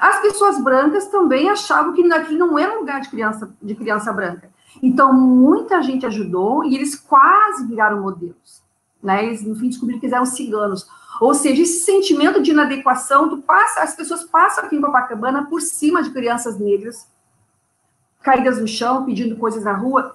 As 0.00 0.18
pessoas 0.18 0.60
brancas 0.60 1.06
também 1.06 1.48
achavam 1.48 1.92
que 1.92 2.12
aquilo 2.12 2.48
não 2.48 2.58
era 2.58 2.74
um 2.74 2.80
lugar 2.80 3.00
de 3.00 3.10
criança, 3.10 3.56
de 3.62 3.76
criança 3.76 4.12
branca. 4.12 4.50
Então, 4.82 5.12
muita 5.12 5.80
gente 5.84 6.04
ajudou 6.04 6.64
e 6.64 6.74
eles 6.74 6.96
quase 6.96 7.64
viraram 7.64 8.02
modelos. 8.02 8.66
Né? 9.08 9.24
Eles, 9.24 9.42
no 9.42 9.56
fim, 9.56 9.68
descobriram 9.68 9.98
que 9.98 10.04
eles 10.04 10.14
eram 10.14 10.26
ciganos. 10.26 10.86
Ou 11.18 11.32
seja, 11.32 11.62
esse 11.62 11.82
sentimento 11.82 12.42
de 12.42 12.50
inadequação, 12.50 13.30
tu 13.30 13.38
passa, 13.38 13.80
as 13.80 13.96
pessoas 13.96 14.22
passam 14.24 14.64
aqui 14.64 14.76
em 14.76 14.80
Copacabana 14.82 15.46
por 15.46 15.62
cima 15.62 16.02
de 16.02 16.10
crianças 16.10 16.58
negras, 16.58 17.08
caídas 18.22 18.60
no 18.60 18.68
chão, 18.68 19.06
pedindo 19.06 19.34
coisas 19.36 19.64
na 19.64 19.72
rua, 19.72 20.14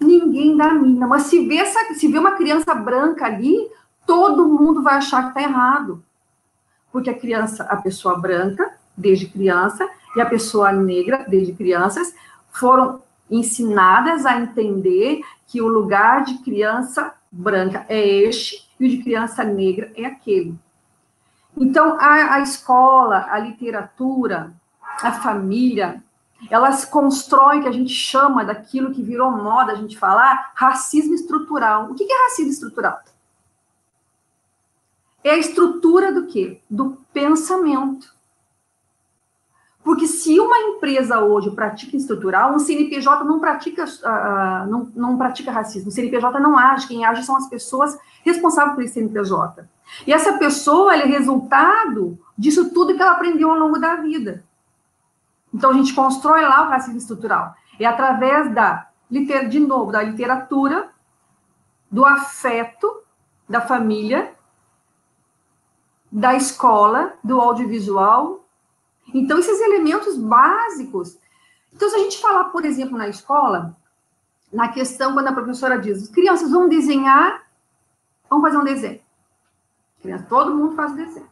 ninguém 0.00 0.56
dá 0.56 0.66
a 0.66 0.74
mínima. 0.74 1.06
Mas 1.06 1.22
se 1.22 1.46
vê, 1.46 1.58
essa, 1.58 1.94
se 1.94 2.08
vê 2.08 2.18
uma 2.18 2.32
criança 2.32 2.74
branca 2.74 3.26
ali, 3.26 3.70
todo 4.04 4.48
mundo 4.48 4.82
vai 4.82 4.96
achar 4.96 5.22
que 5.22 5.28
está 5.28 5.42
errado. 5.42 6.02
Porque 6.90 7.10
a 7.10 7.18
criança, 7.18 7.62
a 7.62 7.76
pessoa 7.76 8.18
branca, 8.18 8.74
desde 8.96 9.26
criança, 9.26 9.88
e 10.16 10.20
a 10.20 10.26
pessoa 10.26 10.72
negra, 10.72 11.24
desde 11.28 11.52
crianças, 11.52 12.12
foram 12.50 13.00
ensinadas 13.30 14.26
a 14.26 14.38
entender 14.38 15.20
que 15.46 15.62
o 15.62 15.68
lugar 15.68 16.24
de 16.24 16.38
criança 16.38 17.14
branca 17.32 17.86
é 17.88 18.06
este 18.06 18.68
e 18.78 18.86
o 18.86 18.90
de 18.90 19.02
criança 19.02 19.42
negra 19.42 19.90
é 19.96 20.04
aquele. 20.04 20.54
Então, 21.56 21.96
a, 21.98 22.34
a 22.34 22.40
escola, 22.40 23.26
a 23.30 23.38
literatura, 23.38 24.52
a 25.02 25.12
família, 25.12 26.02
elas 26.50 26.84
constroem 26.84 27.60
o 27.60 27.62
que 27.62 27.68
a 27.68 27.72
gente 27.72 27.92
chama 27.92 28.44
daquilo 28.44 28.92
que 28.92 29.02
virou 29.02 29.30
moda 29.30 29.72
a 29.72 29.76
gente 29.76 29.98
falar, 29.98 30.52
racismo 30.54 31.14
estrutural. 31.14 31.90
O 31.90 31.94
que 31.94 32.04
é 32.04 32.24
racismo 32.24 32.52
estrutural? 32.52 33.00
É 35.24 35.30
a 35.30 35.38
estrutura 35.38 36.12
do 36.12 36.26
quê? 36.26 36.60
Do 36.68 36.98
pensamento. 37.12 38.12
Porque 39.84 40.06
se 40.06 40.38
uma 40.38 40.56
empresa 40.58 41.20
hoje 41.20 41.50
pratica 41.50 41.96
estrutural, 41.96 42.54
um 42.54 42.58
CNPJ 42.58 43.24
não 43.24 43.40
pratica, 43.40 43.84
uh, 43.84 44.70
não, 44.70 44.92
não 44.94 45.18
pratica 45.18 45.50
racismo. 45.50 45.88
O 45.88 45.92
CNPJ 45.92 46.38
não 46.38 46.56
age, 46.56 46.86
quem 46.86 47.04
age 47.04 47.24
são 47.24 47.36
as 47.36 47.48
pessoas 47.48 47.98
responsáveis 48.24 48.78
esse 48.78 48.94
CNPJ. 48.94 49.68
E 50.06 50.12
essa 50.12 50.34
pessoa 50.34 50.94
é 50.94 51.04
resultado 51.04 52.18
disso 52.38 52.72
tudo 52.72 52.94
que 52.94 53.02
ela 53.02 53.12
aprendeu 53.12 53.50
ao 53.50 53.58
longo 53.58 53.78
da 53.78 53.96
vida. 53.96 54.44
Então 55.52 55.70
a 55.70 55.74
gente 55.74 55.92
constrói 55.94 56.42
lá 56.42 56.62
o 56.62 56.70
racismo 56.70 56.98
estrutural. 56.98 57.54
É 57.78 57.84
através 57.84 58.54
da, 58.54 58.88
de 59.10 59.60
novo, 59.60 59.90
da 59.90 60.02
literatura, 60.02 60.90
do 61.90 62.06
afeto 62.06 63.02
da 63.48 63.60
família, 63.60 64.32
da 66.10 66.34
escola, 66.34 67.14
do 67.22 67.40
audiovisual, 67.40 68.41
então, 69.12 69.38
esses 69.38 69.60
elementos 69.60 70.16
básicos. 70.16 71.18
Então, 71.72 71.88
se 71.88 71.96
a 71.96 71.98
gente 71.98 72.20
falar, 72.20 72.44
por 72.44 72.64
exemplo, 72.64 72.96
na 72.96 73.08
escola, 73.08 73.76
na 74.52 74.68
questão, 74.68 75.14
quando 75.14 75.28
a 75.28 75.32
professora 75.32 75.78
diz, 75.78 76.08
crianças 76.08 76.50
vão 76.50 76.68
desenhar, 76.68 77.46
vamos 78.28 78.44
fazer 78.44 78.58
um 78.58 78.64
desenho. 78.64 79.00
Criança, 80.00 80.26
todo 80.28 80.54
mundo 80.54 80.74
faz 80.74 80.94
desenho. 80.94 81.30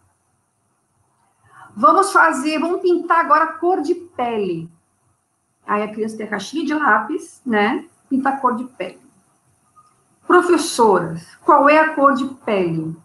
Vamos 1.77 2.13
fazer, 2.13 2.59
vamos 2.59 2.81
pintar 2.81 3.21
agora 3.21 3.45
a 3.45 3.53
cor 3.55 3.81
de 3.81 3.95
pele. 3.95 4.71
Aí 5.67 5.83
a 5.83 5.93
criança 5.93 6.17
tem 6.17 6.27
a 6.27 6.31
caixinha 6.31 6.65
de 6.65 6.75
lápis, 6.75 7.41
né? 7.45 7.89
Pintar 8.09 8.35
a 8.35 8.37
cor 8.39 8.57
de 8.57 8.65
pele. 8.65 9.01
Professoras, 10.27 11.27
qual 11.45 11.69
é 11.69 11.79
a 11.79 11.95
cor 11.95 12.15
de 12.15 12.27
pele? 12.45 12.97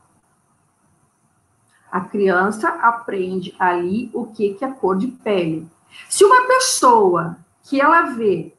A 1.95 2.01
criança 2.01 2.67
aprende 2.81 3.55
ali 3.57 4.11
o 4.13 4.25
que, 4.25 4.53
que 4.55 4.65
é 4.65 4.69
cor 4.69 4.97
de 4.97 5.07
pele. 5.07 5.65
Se 6.09 6.25
uma 6.25 6.45
pessoa 6.45 7.37
que 7.63 7.79
ela 7.79 8.01
vê 8.01 8.53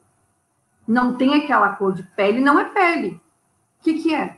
não 0.87 1.13
tem 1.13 1.35
aquela 1.35 1.69
cor 1.75 1.93
de 1.93 2.01
pele, 2.01 2.41
não 2.41 2.59
é 2.59 2.65
pele. 2.65 3.21
O 3.79 3.83
que, 3.83 4.01
que 4.01 4.15
é? 4.15 4.37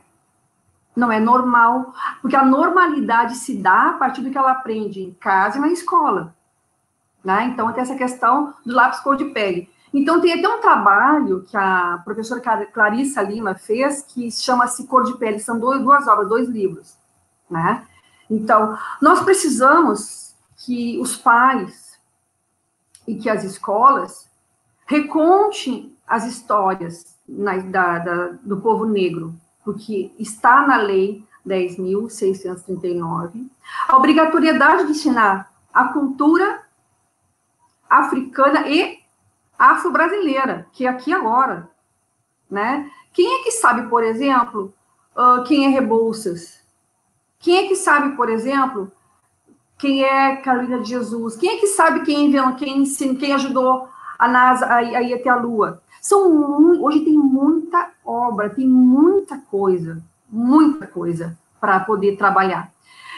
Não 0.94 1.10
é 1.10 1.18
normal, 1.18 1.94
porque 2.20 2.36
a 2.36 2.44
normalidade 2.44 3.36
se 3.36 3.56
dá 3.56 3.88
a 3.88 3.92
partir 3.94 4.20
do 4.20 4.30
que 4.30 4.36
ela 4.36 4.52
aprende 4.52 5.00
em 5.00 5.14
casa 5.14 5.56
e 5.56 5.60
na 5.62 5.68
escola. 5.68 6.34
Né? 7.24 7.44
Então, 7.44 7.72
tem 7.72 7.82
essa 7.82 7.96
questão 7.96 8.52
do 8.66 8.74
lápis 8.74 9.00
cor 9.00 9.16
de 9.16 9.24
pele. 9.30 9.70
Então, 9.94 10.20
tem 10.20 10.34
até 10.34 10.46
um 10.46 10.60
trabalho 10.60 11.42
que 11.48 11.56
a 11.56 12.02
professora 12.04 12.66
Clarissa 12.66 13.22
Lima 13.22 13.54
fez, 13.54 14.02
que 14.02 14.30
chama-se 14.30 14.86
Cor 14.86 15.04
de 15.04 15.16
Pele, 15.16 15.40
são 15.40 15.58
duas 15.58 16.06
obras, 16.06 16.28
dois 16.28 16.50
livros, 16.50 16.98
né? 17.48 17.86
Então, 18.30 18.78
nós 19.02 19.20
precisamos 19.22 20.36
que 20.64 20.98
os 21.00 21.16
pais 21.16 21.98
e 23.06 23.16
que 23.16 23.28
as 23.28 23.42
escolas 23.42 24.30
recontem 24.86 25.96
as 26.06 26.24
histórias 26.26 27.18
na, 27.28 27.56
da, 27.58 27.98
da, 27.98 28.28
do 28.42 28.60
povo 28.60 28.84
negro, 28.84 29.34
porque 29.64 30.12
está 30.18 30.66
na 30.66 30.76
lei 30.76 31.24
10.639 31.46 33.48
a 33.88 33.96
obrigatoriedade 33.96 34.84
de 34.86 34.92
ensinar 34.92 35.50
a 35.72 35.88
cultura 35.88 36.62
africana 37.88 38.68
e 38.68 39.00
afro-brasileira, 39.58 40.66
que 40.72 40.86
é 40.86 40.88
aqui 40.88 41.12
agora, 41.12 41.68
né? 42.50 42.90
Quem 43.12 43.40
é 43.40 43.42
que 43.42 43.50
sabe, 43.52 43.88
por 43.88 44.04
exemplo, 44.04 44.74
uh, 45.16 45.42
quem 45.44 45.66
é 45.66 45.68
Rebouças? 45.68 46.59
Quem 47.40 47.56
é 47.56 47.68
que 47.68 47.74
sabe, 47.74 48.16
por 48.16 48.28
exemplo, 48.28 48.92
quem 49.78 50.04
é 50.04 50.36
Carolina 50.36 50.80
de 50.80 50.90
Jesus? 50.90 51.36
Quem 51.36 51.56
é 51.56 51.56
que 51.56 51.68
sabe 51.68 52.02
quem 52.02 52.30
quem, 52.56 52.84
quem 53.16 53.32
ajudou 53.32 53.88
a 54.18 54.28
NASA 54.28 54.66
a, 54.66 54.76
a 54.76 55.02
ir 55.02 55.14
até 55.14 55.30
a 55.30 55.36
Lua? 55.36 55.82
São 56.02 56.82
hoje 56.82 57.00
tem 57.00 57.16
muita 57.16 57.90
obra, 58.04 58.50
tem 58.50 58.68
muita 58.68 59.38
coisa, 59.38 60.02
muita 60.28 60.86
coisa 60.86 61.38
para 61.58 61.80
poder 61.80 62.16
trabalhar. 62.16 62.70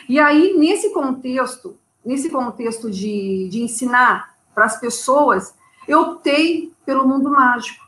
E 0.08 0.20
aí 0.20 0.56
nesse 0.56 0.90
contexto, 0.90 1.76
nesse 2.04 2.30
contexto 2.30 2.88
de, 2.88 3.48
de 3.50 3.60
ensinar 3.60 4.36
para 4.54 4.66
as 4.66 4.78
pessoas, 4.78 5.54
eu 5.88 6.00
optei 6.00 6.72
pelo 6.86 7.08
mundo 7.08 7.28
mágico, 7.28 7.84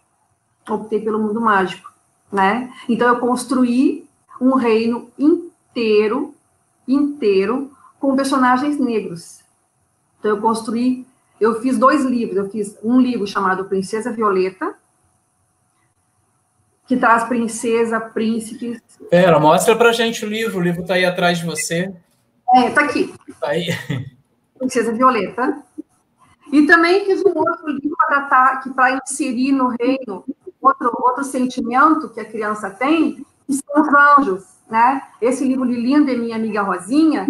optei 0.69 1.01
pelo 1.01 1.21
mundo 1.21 1.41
mágico, 1.41 1.93
né? 2.33 2.73
Então 2.89 3.07
eu 3.07 3.21
construí 3.21 4.09
um 4.41 4.55
reino 4.55 5.09
inteiro, 5.17 5.54
inteiro, 6.87 7.71
com 7.99 8.17
personagens 8.17 8.79
negros. 8.79 9.41
Então, 10.19 10.33
eu 10.33 10.41
construí, 10.41 11.07
eu 11.41 11.61
fiz 11.61 11.79
dois 11.79 12.05
livros. 12.05 12.37
Eu 12.37 12.51
fiz 12.51 12.79
um 12.83 13.01
livro 13.01 13.27
chamado 13.27 13.65
Princesa 13.65 14.13
Violeta, 14.13 14.75
que 16.87 16.97
traz 16.97 17.25
princesa, 17.25 17.99
príncipes. 17.99 18.81
Pera, 19.11 19.39
mostra 19.39 19.75
pra 19.75 19.93
gente 19.93 20.25
o 20.25 20.29
livro. 20.29 20.59
O 20.59 20.63
livro 20.63 20.85
tá 20.85 20.95
aí 20.95 21.05
atrás 21.05 21.39
de 21.39 21.47
você. 21.47 21.95
É, 22.55 22.71
tá 22.71 22.83
aqui. 22.83 23.15
Tá 23.41 23.49
aí. 23.49 23.69
Princesa 24.59 24.93
Violeta. 24.93 25.63
E 26.53 26.67
também 26.67 27.07
fiz 27.07 27.23
um 27.25 27.37
outro 27.37 27.69
livro 27.69 27.97
para 28.75 29.01
inserir 29.03 29.53
no 29.53 29.69
reino 29.69 30.25
outro, 30.67 30.91
outro 30.97 31.25
sentimento 31.25 32.09
que 32.09 32.21
a 32.21 32.25
criança 32.25 32.71
tem, 32.71 33.25
que 33.47 33.53
são 33.53 33.83
os 33.83 33.89
anjos 33.89 34.54
né? 34.75 35.03
Esse 35.21 35.45
livro 35.45 35.65
de 35.69 35.75
Linda 35.75 36.11
e 36.11 36.19
Minha 36.19 36.35
Amiga 36.35 36.63
Rosinha, 36.63 37.29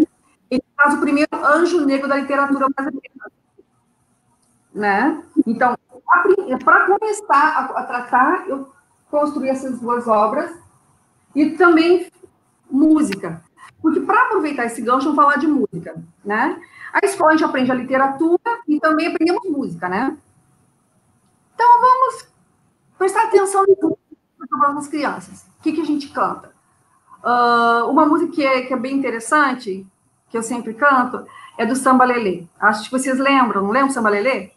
ele 0.51 0.63
traz 0.75 0.95
o 0.95 1.01
primeiro 1.01 1.29
anjo 1.45 1.85
negro 1.85 2.09
da 2.09 2.17
literatura 2.17 2.67
brasileira. 2.75 3.31
Né? 4.73 5.23
Então, 5.47 5.77
para 6.65 6.87
começar 6.87 7.29
a, 7.35 7.65
a, 7.81 7.83
tratar, 7.83 8.49
eu 8.49 8.73
construí 9.11 9.51
essas 9.51 9.79
duas 9.79 10.09
obras 10.09 10.59
e 11.35 11.51
também 11.51 12.11
música. 12.71 13.43
Porque 13.83 14.01
para 14.01 14.23
aproveitar 14.23 14.65
esse 14.65 14.81
gancho, 14.81 15.05
vamos 15.05 15.17
falar 15.17 15.37
de 15.37 15.47
música, 15.47 16.03
né? 16.25 16.59
A 16.95 17.05
escola 17.05 17.33
a 17.33 17.37
gente 17.37 17.45
aprende 17.45 17.71
a 17.71 17.75
literatura 17.75 18.63
e 18.67 18.81
também 18.81 19.09
aprendemos 19.09 19.51
música, 19.51 19.87
né? 19.87 20.17
Então 21.55 21.81
vamos 21.81 22.27
prestar 22.97 23.25
atenção 23.25 23.67
nas 24.75 24.89
crianças. 24.89 25.45
O 25.59 25.63
que, 25.63 25.73
que 25.73 25.83
a 25.83 25.85
gente 25.85 26.09
canta? 26.09 26.54
Uh, 27.25 27.89
uma 27.89 28.05
música 28.05 28.33
que 28.33 28.45
é, 28.45 28.63
que 28.63 28.75
é 28.75 28.77
bem 28.77 28.95
interessante, 28.95 29.87
que 30.29 30.37
eu 30.37 30.43
sempre 30.43 30.75
canto, 30.75 31.27
é 31.57 31.65
do 31.65 31.75
Samba 31.75 32.05
Lelê. 32.05 32.45
Acho 32.61 32.85
que 32.85 32.91
vocês 32.91 33.19
lembram, 33.19 33.63
não 33.63 33.71
lembram 33.71 33.91
Samba 33.91 34.11
Lelê? 34.11 34.51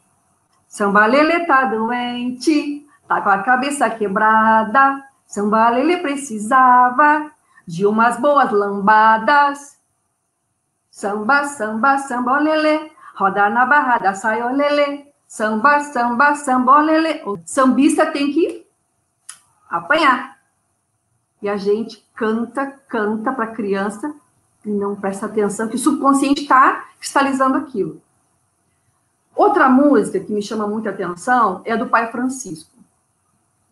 Samba 0.67 1.05
Lelê 1.05 1.45
tá 1.45 1.63
doente, 1.63 2.85
tá 3.07 3.21
com 3.21 3.29
a 3.29 3.41
cabeça 3.41 3.89
quebrada. 3.89 5.01
Samba 5.25 5.69
Lelê 5.69 5.97
precisava 5.97 7.31
de 7.65 7.85
umas 7.85 8.19
boas 8.19 8.51
lambadas. 8.51 9.77
Samba, 10.89 11.43
samba, 11.43 11.99
samba, 11.99 12.39
lelê, 12.39 12.89
roda 13.15 13.51
na 13.51 13.67
barrada, 13.67 14.15
sai, 14.15 14.41
ó. 14.41 14.49
Samba, 15.27 15.81
samba, 15.81 16.33
samba, 16.33 16.79
lelê. 16.81 17.21
O 17.23 17.37
sambista 17.45 18.07
tem 18.07 18.33
que 18.33 18.65
apanhar. 19.69 20.36
E 21.41 21.47
a 21.47 21.57
gente 21.57 22.05
canta, 22.15 22.65
canta 22.65 23.31
para 23.31 23.45
a 23.45 23.55
criança 23.55 24.13
e 24.65 24.69
não 24.69 24.95
presta 24.95 25.25
atenção 25.25 25.67
que 25.67 25.75
o 25.75 25.79
subconsciente 25.79 26.41
está 26.41 26.87
cristalizando 26.99 27.57
aquilo. 27.57 28.01
Outra 29.35 29.69
música 29.69 30.19
que 30.19 30.33
me 30.33 30.41
chama 30.41 30.67
muita 30.67 30.89
atenção 30.89 31.61
é 31.63 31.73
a 31.73 31.75
do 31.75 31.87
Pai 31.87 32.11
Francisco, 32.11 32.71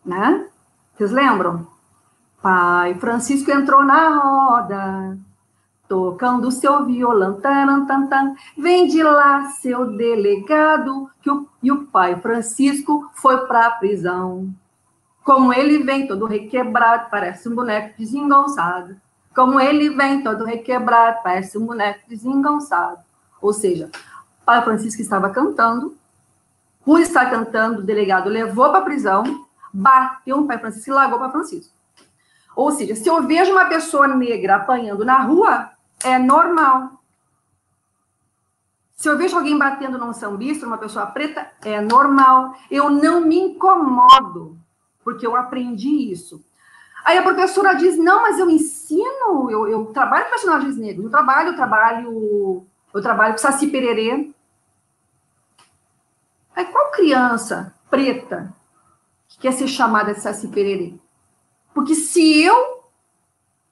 né? 0.04 0.46
Vocês 0.94 1.10
lembram? 1.10 1.66
Pai 2.40 2.94
Francisco 2.94 3.50
entrou 3.50 3.84
na 3.84 4.18
roda, 4.20 5.18
tocando 5.88 6.50
seu 6.50 6.84
violão, 6.84 7.40
tan, 7.40 7.84
tan, 7.86 8.06
tan. 8.06 8.34
vem 8.56 8.86
de 8.86 9.02
lá 9.02 9.50
seu 9.50 9.96
delegado, 9.96 11.10
que 11.20 11.30
o, 11.30 11.48
e 11.62 11.72
o 11.72 11.86
pai 11.86 12.16
Francisco 12.20 13.10
foi 13.14 13.46
para 13.46 13.66
a 13.66 13.70
prisão. 13.72 14.48
Como 15.26 15.52
ele 15.52 15.82
vem 15.82 16.06
todo 16.06 16.24
requebrado, 16.24 17.10
parece 17.10 17.48
um 17.48 17.54
boneco 17.56 17.98
desengonçado. 17.98 18.96
Como 19.34 19.58
ele 19.58 19.90
vem 19.90 20.22
todo 20.22 20.44
requebrado, 20.44 21.18
parece 21.24 21.58
um 21.58 21.66
boneco 21.66 22.08
desengonçado. 22.08 23.00
Ou 23.42 23.52
seja, 23.52 23.90
o 24.40 24.44
pai 24.44 24.62
Francisco 24.62 25.02
estava 25.02 25.28
cantando, 25.30 25.96
por 26.84 27.00
estar 27.00 27.28
cantando, 27.28 27.80
o 27.80 27.82
delegado 27.82 28.30
levou 28.30 28.68
para 28.70 28.78
a 28.78 28.82
prisão, 28.82 29.48
bateu 29.74 30.36
no 30.36 30.46
pai 30.46 30.60
Francisco 30.60 30.90
e 30.90 30.92
largou 30.92 31.18
para 31.18 31.32
Francisco. 31.32 31.74
Ou 32.54 32.70
seja, 32.70 32.94
se 32.94 33.08
eu 33.08 33.20
vejo 33.24 33.50
uma 33.50 33.64
pessoa 33.64 34.06
negra 34.06 34.54
apanhando 34.54 35.04
na 35.04 35.22
rua, 35.22 35.70
é 36.04 36.20
normal. 36.20 37.02
Se 38.94 39.08
eu 39.08 39.18
vejo 39.18 39.36
alguém 39.36 39.58
batendo 39.58 39.98
num 39.98 40.12
sambista, 40.12 40.68
uma 40.68 40.78
pessoa 40.78 41.04
preta, 41.06 41.50
é 41.64 41.80
normal. 41.80 42.54
Eu 42.70 42.88
não 42.88 43.22
me 43.22 43.36
incomodo, 43.40 44.56
porque 45.06 45.24
eu 45.24 45.36
aprendi 45.36 46.10
isso. 46.10 46.44
Aí 47.04 47.16
a 47.16 47.22
professora 47.22 47.74
diz: 47.74 47.96
não, 47.96 48.22
mas 48.22 48.40
eu 48.40 48.50
ensino, 48.50 49.48
eu, 49.48 49.68
eu 49.68 49.86
trabalho 49.86 50.24
com 50.24 50.30
personagens 50.30 50.76
negros, 50.76 51.04
eu 51.04 51.10
trabalho, 51.12 51.50
eu 51.50 51.54
trabalho, 51.54 52.66
eu 52.92 53.00
trabalho 53.00 53.34
com 53.34 53.38
Saci 53.38 53.68
Pererê. 53.68 54.34
Aí 56.56 56.64
qual 56.64 56.90
criança 56.90 57.72
preta 57.88 58.52
que 59.28 59.38
quer 59.38 59.52
ser 59.52 59.68
chamada 59.68 60.12
de 60.12 60.18
Saci 60.18 60.48
Pererê? 60.48 60.94
Porque 61.72 61.94
se 61.94 62.42
eu, 62.42 62.90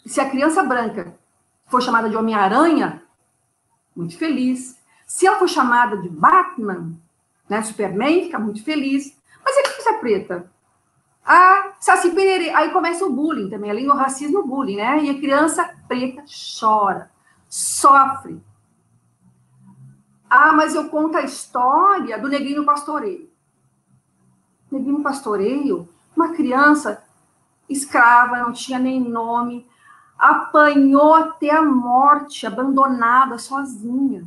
se 0.06 0.20
a 0.20 0.30
criança 0.30 0.62
branca 0.62 1.18
for 1.66 1.82
chamada 1.82 2.08
de 2.08 2.16
Homem-Aranha, 2.16 3.02
muito 3.96 4.16
feliz. 4.16 4.78
Se 5.04 5.26
ela 5.26 5.40
for 5.40 5.48
chamada 5.48 5.96
de 5.96 6.08
Batman, 6.08 6.92
né, 7.48 7.60
Superman, 7.62 8.22
fica 8.22 8.38
muito 8.38 8.62
feliz. 8.62 9.18
Mas 9.44 9.58
a 9.58 9.62
criança 9.62 9.94
preta? 9.94 10.53
Ah, 11.24 11.72
Saci 11.80 12.10
Pererê. 12.10 12.50
Aí 12.50 12.70
começa 12.70 13.04
o 13.04 13.12
bullying 13.12 13.48
também, 13.48 13.70
além 13.70 13.86
do 13.86 13.94
racismo, 13.94 14.40
o 14.40 14.46
bullying, 14.46 14.76
né? 14.76 15.02
E 15.02 15.10
a 15.10 15.18
criança 15.18 15.74
preta 15.88 16.24
chora, 16.60 17.10
sofre. 17.48 18.40
Ah, 20.28 20.52
mas 20.52 20.74
eu 20.74 20.88
conto 20.88 21.16
a 21.16 21.22
história 21.22 22.18
do 22.18 22.28
Negrinho 22.28 22.64
Pastoreio. 22.64 23.30
Negrinho 24.70 25.02
Pastoreio, 25.02 25.88
uma 26.16 26.30
criança 26.34 27.02
escrava, 27.68 28.38
não 28.38 28.52
tinha 28.52 28.78
nem 28.78 29.00
nome, 29.00 29.66
apanhou 30.18 31.14
até 31.14 31.50
a 31.50 31.62
morte, 31.62 32.46
abandonada, 32.46 33.38
sozinha. 33.38 34.26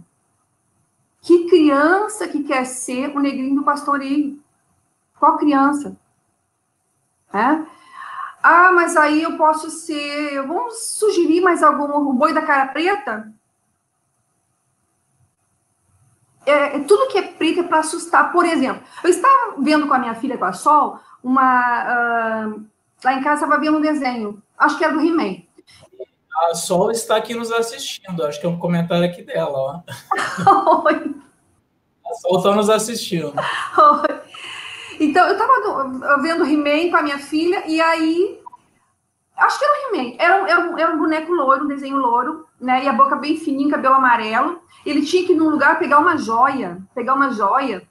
Que 1.21 1.47
criança 1.49 2.27
que 2.27 2.43
quer 2.43 2.65
ser 2.65 3.15
o 3.15 3.19
negrinho 3.19 3.55
do 3.55 3.63
pastoreio? 3.63 4.39
Qual 5.19 5.37
criança? 5.37 5.97
É? 7.37 7.63
Ah, 8.41 8.71
mas 8.71 8.95
aí 8.97 9.23
eu 9.23 9.37
posso 9.37 9.69
ser. 9.69 10.41
Vamos 10.41 10.81
sugerir 10.93 11.41
mais 11.41 11.61
algum? 11.61 12.09
O 12.09 12.13
boi 12.13 12.33
da 12.33 12.41
cara 12.41 12.67
preta? 12.67 13.31
É, 16.45 16.77
é 16.77 16.79
tudo 16.79 17.09
que 17.09 17.17
é 17.17 17.23
preto 17.23 17.59
é 17.59 17.63
para 17.63 17.79
assustar. 17.79 18.31
Por 18.31 18.45
exemplo, 18.45 18.81
eu 19.03 19.09
estava 19.09 19.55
vendo 19.59 19.85
com 19.85 19.93
a 19.93 19.99
minha 19.99 20.15
filha, 20.15 20.37
com 20.37 20.45
a 20.45 20.53
Sol, 20.53 20.99
uma. 21.21 22.45
Uh, 22.47 22.65
lá 23.03 23.13
em 23.13 23.21
casa 23.21 23.43
estava 23.43 23.59
vendo 23.61 23.77
um 23.77 23.81
desenho, 23.81 24.41
acho 24.57 24.77
que 24.77 24.83
era 24.85 24.93
do 24.93 25.01
He-Man. 25.01 25.43
A 26.49 26.55
Sol 26.55 26.89
está 26.91 27.17
aqui 27.17 27.33
nos 27.33 27.51
assistindo, 27.51 28.23
acho 28.23 28.39
que 28.39 28.45
é 28.45 28.49
um 28.49 28.59
comentário 28.59 29.05
aqui 29.05 29.23
dela, 29.23 29.57
ó. 29.57 30.83
Oi. 30.85 31.15
A 32.09 32.13
Sol 32.13 32.37
está 32.37 32.55
nos 32.55 32.69
assistindo. 32.69 33.33
Oi. 33.77 34.21
Então, 34.99 35.25
eu 35.27 35.33
estava 35.33 36.21
vendo 36.21 36.45
He-Man 36.45 36.89
com 36.89 36.97
a 36.97 37.03
minha 37.03 37.19
filha, 37.19 37.63
e 37.67 37.79
aí. 37.81 38.39
Acho 39.37 39.59
que 39.59 39.65
era 39.65 39.73
o 39.73 39.95
He-Man. 39.95 40.15
Era, 40.17 40.41
um, 40.41 40.47
era, 40.47 40.59
um, 40.59 40.77
era 40.79 40.95
um 40.95 40.97
boneco 40.97 41.31
loiro, 41.31 41.65
um 41.65 41.67
desenho 41.67 41.97
loiro, 41.97 42.47
né? 42.59 42.83
E 42.83 42.87
a 42.87 42.93
boca 42.93 43.15
bem 43.15 43.37
fininha, 43.37 43.69
cabelo 43.69 43.95
amarelo. 43.95 44.61
Ele 44.85 45.05
tinha 45.05 45.25
que 45.25 45.33
ir 45.33 45.35
num 45.35 45.49
lugar 45.49 45.77
pegar 45.77 45.99
uma 45.99 46.17
joia, 46.17 46.79
pegar 46.95 47.13
uma 47.13 47.29
joia, 47.31 47.83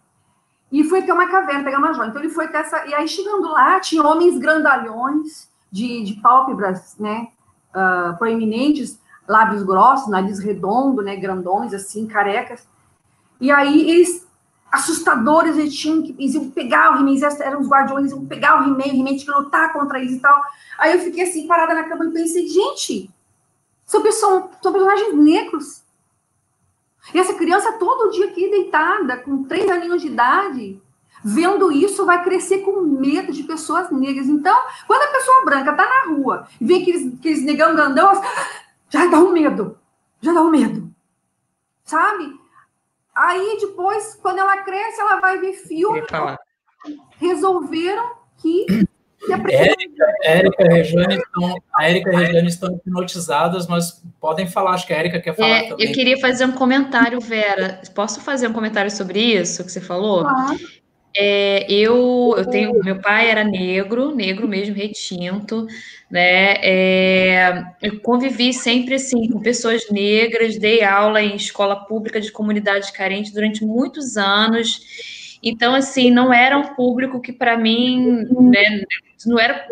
e 0.73 0.83
foi 0.83 1.01
até 1.01 1.12
uma 1.12 1.29
caverna 1.29 1.62
pegar 1.62 1.79
uma 1.79 1.92
joia. 1.92 2.09
Então 2.09 2.21
ele 2.21 2.33
foi 2.33 2.47
até 2.47 2.59
essa. 2.59 2.85
E 2.87 2.95
aí, 2.95 3.07
chegando 3.07 3.49
lá, 3.49 3.79
tinha 3.79 4.03
homens 4.03 4.38
grandalhões 4.38 5.49
de, 5.71 6.03
de 6.03 6.14
pálpebras, 6.21 6.97
né? 6.99 7.29
uh, 7.77 8.16
proeminentes, 8.16 8.99
lábios 9.29 9.62
grossos, 9.62 10.09
nariz 10.09 10.38
redondo, 10.38 11.03
né, 11.03 11.16
grandões, 11.16 11.75
assim, 11.75 12.07
carecas. 12.07 12.66
E 13.40 13.51
aí 13.51 13.90
eles, 13.90 14.26
assustadores, 14.70 15.57
eles 15.57 15.74
tinham 15.74 16.02
que, 16.02 16.14
eles 16.18 16.35
iam 16.35 16.50
pegar 16.50 16.92
o 16.92 16.98
He-Man, 16.98 17.26
eram 17.40 17.61
os 17.61 17.68
guardiões, 17.68 18.11
iam 18.11 18.26
pegar 18.26 18.61
o 18.61 18.64
He-Man, 18.64 18.92
o 18.92 18.96
He-Man 18.96 19.16
tinha 19.16 19.33
que 19.33 19.42
lutar 19.42 19.72
contra 19.72 19.98
eles 19.98 20.12
e 20.12 20.20
tal. 20.20 20.40
Aí 20.79 20.92
eu 20.92 21.00
fiquei 21.00 21.24
assim, 21.24 21.46
parada 21.46 21.74
na 21.74 21.85
cama 21.85 22.07
e 22.07 22.12
pensei, 22.12 22.46
gente, 22.46 23.11
são, 23.85 24.02
pessoas, 24.02 24.44
são 24.61 24.72
personagens 24.72 25.14
negros. 25.14 25.83
E 27.14 27.18
essa 27.18 27.35
criança 27.35 27.72
todo 27.74 28.11
dia 28.11 28.26
aqui 28.26 28.50
deitada, 28.50 29.18
com 29.18 29.44
três 29.44 29.70
aninhos 29.70 30.02
de 30.02 30.09
idade, 30.09 30.83
vendo 31.24 31.70
isso, 31.70 32.05
vai 32.05 32.22
crescer 32.22 32.59
com 32.59 32.81
medo 32.81 33.33
de 33.33 33.44
pessoas 33.44 33.90
negras. 33.90 34.26
Então, 34.26 34.57
quando 34.87 35.02
a 35.02 35.12
pessoa 35.12 35.44
branca 35.44 35.72
tá 35.72 35.85
na 35.85 36.14
rua 36.14 36.48
e 36.61 36.64
vê 36.64 36.76
aqueles, 36.76 37.14
aqueles 37.14 37.42
negão 37.42 37.74
grandão, 37.74 38.20
já 38.88 39.07
dá 39.07 39.18
um 39.18 39.33
medo. 39.33 39.79
Já 40.20 40.33
dá 40.33 40.42
um 40.42 40.50
medo. 40.50 40.90
Sabe? 41.85 42.45
Aí 43.16 43.57
depois, 43.59 44.14
quando 44.20 44.38
ela 44.38 44.59
cresce, 44.59 45.00
ela 45.00 45.20
vai 45.20 45.38
ver 45.38 45.55
filme. 45.55 46.02
Resolveram 47.18 48.12
que. 48.37 48.66
Érica, 49.48 50.05
Érica 50.22 50.62
e 50.62 50.68
Regiane 50.68 51.16
estão, 51.16 51.62
a 51.74 51.88
Érica 51.88 52.11
e 52.12 52.14
a 52.14 52.18
Regiane 52.18 52.48
estão 52.48 52.76
hipnotizadas, 52.76 53.66
mas 53.66 54.02
podem 54.20 54.46
falar, 54.46 54.72
acho 54.72 54.86
que 54.86 54.93
a 54.93 54.99
Érica 54.99 55.20
quer 55.20 55.34
falar 55.34 55.49
é, 55.49 55.68
também. 55.68 55.86
Eu 55.86 55.93
queria 55.95 56.20
fazer 56.20 56.45
um 56.45 56.53
comentário, 56.53 57.18
Vera. 57.20 57.80
Posso 57.95 58.20
fazer 58.20 58.47
um 58.47 58.53
comentário 58.53 58.91
sobre 58.91 59.18
isso 59.18 59.64
que 59.64 59.72
você 59.72 59.80
falou? 59.80 60.20
Claro. 60.22 60.59
É, 61.19 61.67
eu, 61.73 62.35
eu 62.37 62.47
tenho, 62.51 62.73
meu 62.85 63.01
pai 63.01 63.31
era 63.31 63.43
negro, 63.43 64.14
negro 64.14 64.47
mesmo, 64.47 64.75
retinto, 64.75 65.67
né? 66.11 66.55
É, 66.62 67.64
eu 67.83 68.01
convivi 68.01 68.53
sempre 68.53 68.95
assim 68.95 69.31
com 69.31 69.41
pessoas 69.41 69.89
negras, 69.91 70.59
dei 70.59 70.83
aula 70.83 71.23
em 71.23 71.37
escola 71.37 71.77
pública 71.87 72.21
de 72.21 72.31
comunidades 72.31 72.91
carentes 72.91 73.33
durante 73.33 73.64
muitos 73.64 74.17
anos. 74.17 74.81
Então, 75.43 75.75
assim, 75.75 76.11
não 76.11 76.33
era 76.33 76.59
um 76.59 76.75
público 76.75 77.21
que 77.21 77.33
para 77.33 77.57
mim, 77.57 78.25
né, 78.51 78.83
não 79.25 79.39
era 79.39 79.67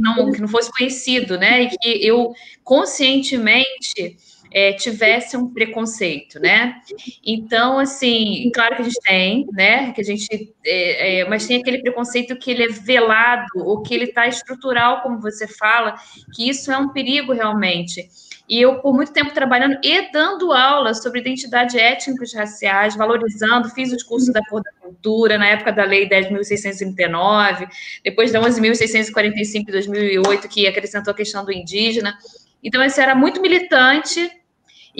não, 0.00 0.32
que 0.32 0.40
não 0.40 0.48
fosse 0.48 0.70
conhecido, 0.72 1.38
né? 1.38 1.62
E 1.62 1.68
que 1.68 2.06
eu 2.06 2.32
conscientemente 2.64 4.16
é, 4.52 4.72
tivesse 4.72 5.36
um 5.36 5.52
preconceito, 5.52 6.40
né? 6.40 6.80
Então, 7.24 7.78
assim, 7.78 8.50
claro 8.54 8.76
que 8.76 8.82
a 8.82 8.84
gente 8.84 9.00
tem, 9.02 9.46
né? 9.52 9.92
Que 9.92 10.00
a 10.00 10.04
gente, 10.04 10.54
é, 10.64 11.20
é, 11.20 11.28
mas 11.28 11.46
tem 11.46 11.60
aquele 11.60 11.80
preconceito 11.80 12.36
que 12.36 12.50
ele 12.50 12.64
é 12.64 12.68
velado 12.68 13.46
ou 13.56 13.82
que 13.82 13.94
ele 13.94 14.06
está 14.06 14.26
estrutural, 14.26 15.02
como 15.02 15.20
você 15.20 15.46
fala, 15.46 15.94
que 16.34 16.48
isso 16.48 16.72
é 16.72 16.78
um 16.78 16.88
perigo 16.88 17.32
realmente. 17.32 18.08
E 18.50 18.60
eu, 18.60 18.80
por 18.80 18.92
muito 18.92 19.12
tempo, 19.12 19.32
trabalhando 19.32 19.78
e 19.80 20.10
dando 20.10 20.52
aula 20.52 20.92
sobre 20.92 21.20
identidade 21.20 21.78
étnicos 21.78 22.34
raciais, 22.34 22.96
valorizando, 22.96 23.70
fiz 23.70 23.92
os 23.92 24.02
cursos 24.02 24.32
da 24.32 24.40
cor 24.44 24.60
da 24.60 24.72
cultura, 24.72 25.38
na 25.38 25.46
época 25.46 25.70
da 25.70 25.84
Lei 25.84 26.08
10.639, 26.08 27.68
depois 28.02 28.32
da 28.32 28.40
11.645 28.40 29.66
de 29.66 29.70
2008, 29.70 30.48
que 30.48 30.66
acrescentou 30.66 31.12
a 31.12 31.16
questão 31.16 31.44
do 31.44 31.52
indígena. 31.52 32.18
Então, 32.60 32.82
esse 32.82 33.00
era 33.00 33.14
muito 33.14 33.40
militante, 33.40 34.28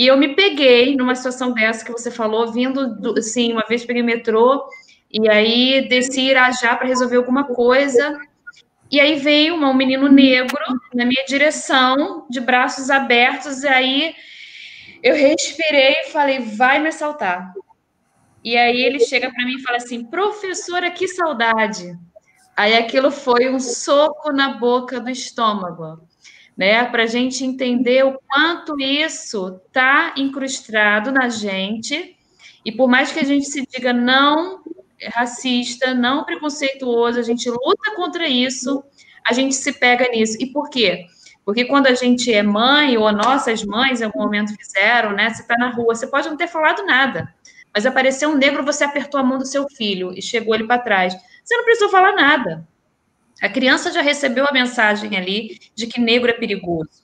e 0.00 0.06
eu 0.06 0.16
me 0.16 0.34
peguei 0.34 0.96
numa 0.96 1.14
situação 1.14 1.52
dessa 1.52 1.84
que 1.84 1.92
você 1.92 2.10
falou, 2.10 2.50
vindo, 2.50 2.96
do, 2.96 3.18
assim, 3.18 3.52
uma 3.52 3.66
vez 3.68 3.84
peguei 3.84 4.02
metrô, 4.02 4.66
e 5.10 5.28
aí 5.28 5.86
desci 5.90 6.22
Irajá 6.22 6.74
para 6.74 6.88
resolver 6.88 7.16
alguma 7.16 7.44
coisa, 7.44 8.18
e 8.90 8.98
aí 8.98 9.16
veio 9.16 9.56
um 9.56 9.74
menino 9.74 10.08
negro 10.08 10.58
na 10.94 11.04
minha 11.04 11.22
direção, 11.28 12.26
de 12.30 12.40
braços 12.40 12.88
abertos, 12.88 13.62
e 13.62 13.68
aí 13.68 14.14
eu 15.02 15.14
respirei 15.14 15.96
e 16.06 16.10
falei, 16.10 16.38
vai 16.38 16.78
me 16.78 16.88
assaltar. 16.88 17.52
E 18.42 18.56
aí 18.56 18.80
ele 18.80 19.00
chega 19.00 19.30
para 19.30 19.44
mim 19.44 19.56
e 19.56 19.62
fala 19.62 19.76
assim, 19.76 20.06
professora, 20.06 20.90
que 20.90 21.06
saudade. 21.08 21.92
Aí 22.56 22.74
aquilo 22.74 23.10
foi 23.10 23.50
um 23.50 23.60
soco 23.60 24.32
na 24.32 24.54
boca 24.54 24.98
do 24.98 25.10
estômago, 25.10 26.00
né? 26.56 26.84
Para 26.84 27.04
a 27.04 27.06
gente 27.06 27.44
entender 27.44 28.04
o 28.04 28.18
quanto 28.28 28.80
isso 28.80 29.60
está 29.66 30.14
incrustado 30.16 31.10
na 31.12 31.28
gente. 31.28 32.16
E 32.64 32.72
por 32.72 32.88
mais 32.88 33.12
que 33.12 33.20
a 33.20 33.24
gente 33.24 33.46
se 33.46 33.66
diga 33.66 33.92
não 33.92 34.62
racista, 35.14 35.94
não 35.94 36.24
preconceituoso, 36.24 37.18
a 37.18 37.22
gente 37.22 37.48
luta 37.48 37.94
contra 37.96 38.28
isso, 38.28 38.84
a 39.26 39.32
gente 39.32 39.54
se 39.54 39.72
pega 39.72 40.08
nisso. 40.08 40.36
E 40.40 40.46
por 40.46 40.68
quê? 40.68 41.06
Porque 41.44 41.64
quando 41.64 41.86
a 41.86 41.94
gente 41.94 42.32
é 42.32 42.42
mãe, 42.42 42.98
ou 42.98 43.10
nossas 43.12 43.64
mães 43.64 44.00
em 44.00 44.04
algum 44.04 44.20
momento 44.20 44.54
fizeram, 44.54 45.12
né? 45.12 45.30
Você 45.30 45.42
está 45.42 45.56
na 45.56 45.70
rua, 45.70 45.94
você 45.94 46.06
pode 46.06 46.28
não 46.28 46.36
ter 46.36 46.48
falado 46.48 46.84
nada, 46.84 47.32
mas 47.74 47.86
apareceu 47.86 48.30
um 48.30 48.36
negro, 48.36 48.64
você 48.64 48.84
apertou 48.84 49.18
a 49.18 49.22
mão 49.22 49.38
do 49.38 49.46
seu 49.46 49.66
filho 49.68 50.12
e 50.16 50.20
chegou 50.20 50.54
ele 50.54 50.66
para 50.66 50.82
trás. 50.82 51.14
Você 51.42 51.56
não 51.56 51.64
precisou 51.64 51.88
falar 51.88 52.14
nada. 52.14 52.66
A 53.40 53.48
criança 53.48 53.92
já 53.92 54.02
recebeu 54.02 54.46
a 54.46 54.52
mensagem 54.52 55.16
ali 55.16 55.58
de 55.74 55.86
que 55.86 56.00
negro 56.00 56.30
é 56.30 56.34
perigoso 56.34 57.00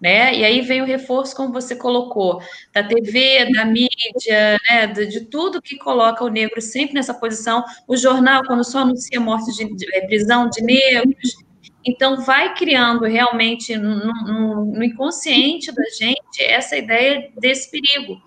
né? 0.00 0.34
E 0.34 0.44
aí 0.44 0.60
vem 0.60 0.82
o 0.82 0.86
reforço, 0.86 1.34
como 1.34 1.52
você 1.52 1.74
colocou, 1.74 2.40
da 2.72 2.82
TV, 2.82 3.50
da 3.52 3.64
mídia, 3.64 4.58
né? 4.68 4.86
De, 4.86 5.06
de, 5.06 5.20
tudo 5.22 5.62
que 5.62 5.76
coloca 5.76 6.24
o 6.24 6.28
negro 6.28 6.60
sempre 6.60 6.94
nessa 6.94 7.14
posição. 7.14 7.64
O 7.86 7.96
jornal, 7.96 8.42
quando 8.46 8.64
só 8.64 8.80
anuncia 8.80 9.20
morte 9.20 9.52
de, 9.56 9.74
de 9.74 9.96
é, 9.96 10.06
prisão 10.06 10.48
de 10.48 10.62
negros. 10.62 11.47
Então, 11.88 12.20
vai 12.20 12.54
criando 12.54 13.06
realmente 13.06 13.74
no, 13.74 14.12
no, 14.24 14.64
no 14.66 14.84
inconsciente 14.84 15.72
da 15.72 15.82
gente 15.98 16.42
essa 16.42 16.76
ideia 16.76 17.30
desse 17.40 17.70
perigo. 17.70 18.20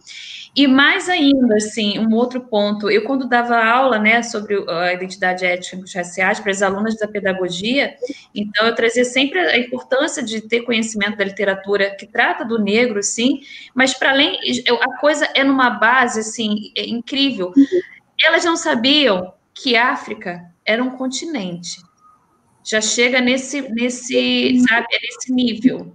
E 0.55 0.67
mais 0.67 1.07
ainda, 1.07 1.55
assim, 1.57 1.99
um 1.99 2.13
outro 2.15 2.41
ponto, 2.41 2.89
eu 2.89 3.05
quando 3.05 3.29
dava 3.29 3.63
aula, 3.63 3.99
né, 3.99 4.23
sobre 4.23 4.65
a 4.67 4.91
identidade 4.91 5.45
étnica 5.45 5.85
raciais 5.95 6.39
para 6.39 6.51
as 6.51 6.61
alunas 6.63 6.97
da 6.97 7.07
pedagogia, 7.07 7.93
então 8.35 8.67
eu 8.67 8.75
trazia 8.75 9.05
sempre 9.05 9.39
a 9.39 9.57
importância 9.57 10.23
de 10.23 10.41
ter 10.41 10.61
conhecimento 10.61 11.17
da 11.17 11.23
literatura 11.23 11.95
que 11.95 12.07
trata 12.07 12.43
do 12.43 12.59
negro, 12.59 13.01
sim, 13.03 13.41
mas 13.75 13.93
para 13.93 14.09
além, 14.09 14.39
a 14.81 14.99
coisa 14.99 15.29
é 15.35 15.43
numa 15.43 15.69
base, 15.69 16.19
assim, 16.19 16.73
é 16.75 16.85
incrível. 16.85 17.53
Elas 18.25 18.43
não 18.43 18.57
sabiam 18.57 19.33
que 19.53 19.77
África 19.77 20.51
era 20.65 20.83
um 20.83 20.97
continente. 20.97 21.90
Já 22.63 22.81
chega 22.81 23.19
nesse, 23.19 23.61
nesse, 23.73 24.59
sabe, 24.67 24.87
nesse 25.01 25.33
nível 25.33 25.93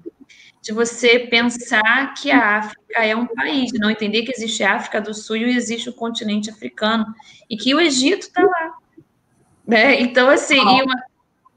de 0.67 0.73
você 0.73 1.21
pensar 1.21 2.13
que 2.15 2.29
a 2.29 2.57
África 2.57 3.05
é 3.05 3.15
um 3.15 3.25
país, 3.25 3.71
não 3.75 3.89
entender 3.89 4.23
que 4.23 4.33
existe 4.33 4.65
a 4.65 4.75
África 4.75 5.01
do 5.01 5.15
Sul 5.15 5.37
e 5.37 5.57
existe 5.57 5.89
o 5.89 5.93
continente 5.93 6.51
africano, 6.51 7.07
e 7.49 7.57
que 7.57 7.73
o 7.73 7.81
Egito 7.81 8.23
está 8.23 8.43
lá. 8.43 8.75
Né? 9.65 10.01
Então, 10.01 10.29
assim, 10.29 10.59
e 10.59 10.83
uma, 10.83 11.03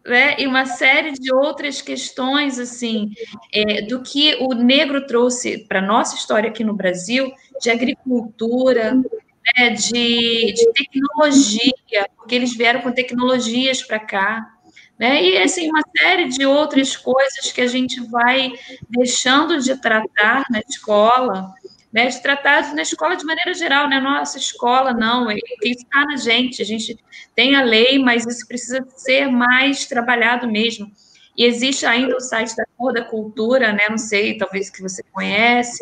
né, 0.05 0.35
e 0.39 0.45
uma 0.45 0.67
série 0.67 1.13
de 1.13 1.33
outras 1.33 1.81
questões, 1.81 2.59
assim, 2.59 3.11
é, 3.51 3.81
do 3.81 4.03
que 4.03 4.35
o 4.41 4.53
negro 4.53 5.07
trouxe 5.07 5.65
para 5.67 5.79
a 5.79 5.85
nossa 5.85 6.15
história 6.15 6.47
aqui 6.47 6.63
no 6.63 6.75
Brasil, 6.75 7.31
de 7.59 7.71
agricultura, 7.71 8.93
né, 8.93 9.69
de, 9.71 10.53
de 10.53 10.71
tecnologia, 10.73 11.73
porque 12.15 12.35
eles 12.35 12.55
vieram 12.55 12.81
com 12.81 12.91
tecnologias 12.91 13.81
para 13.81 13.99
cá, 13.99 14.58
né? 14.99 15.23
E 15.23 15.37
assim, 15.37 15.69
uma 15.69 15.81
série 15.97 16.27
de 16.27 16.45
outras 16.45 16.97
coisas 16.97 17.51
que 17.53 17.61
a 17.61 17.67
gente 17.67 18.01
vai 18.01 18.51
deixando 18.89 19.61
de 19.61 19.77
tratar 19.77 20.43
na 20.51 20.59
escola, 20.67 21.53
né? 21.91 22.07
de 22.07 22.21
tratar 22.21 22.73
na 22.75 22.81
escola 22.81 23.15
de 23.15 23.23
maneira 23.23 23.53
geral, 23.53 23.87
né? 23.87 24.01
Nossa 24.01 24.37
escola, 24.37 24.93
não, 24.93 25.31
isso 25.31 25.45
está 25.63 26.03
na 26.03 26.17
gente, 26.17 26.61
a 26.61 26.65
gente 26.65 26.99
tem 27.33 27.55
a 27.55 27.63
lei, 27.63 27.97
mas 27.97 28.25
isso 28.25 28.45
precisa 28.45 28.85
ser 28.97 29.31
mais 29.31 29.85
trabalhado 29.85 30.51
mesmo. 30.51 30.91
E 31.37 31.45
existe 31.45 31.85
ainda 31.85 32.17
o 32.17 32.19
site 32.19 32.53
da 32.57 32.65
Cor 32.75 32.91
da 32.91 33.01
Cultura, 33.01 33.71
né? 33.71 33.87
Não 33.89 33.97
sei, 33.97 34.37
talvez 34.37 34.69
que 34.69 34.81
você 34.81 35.01
conhece, 35.13 35.81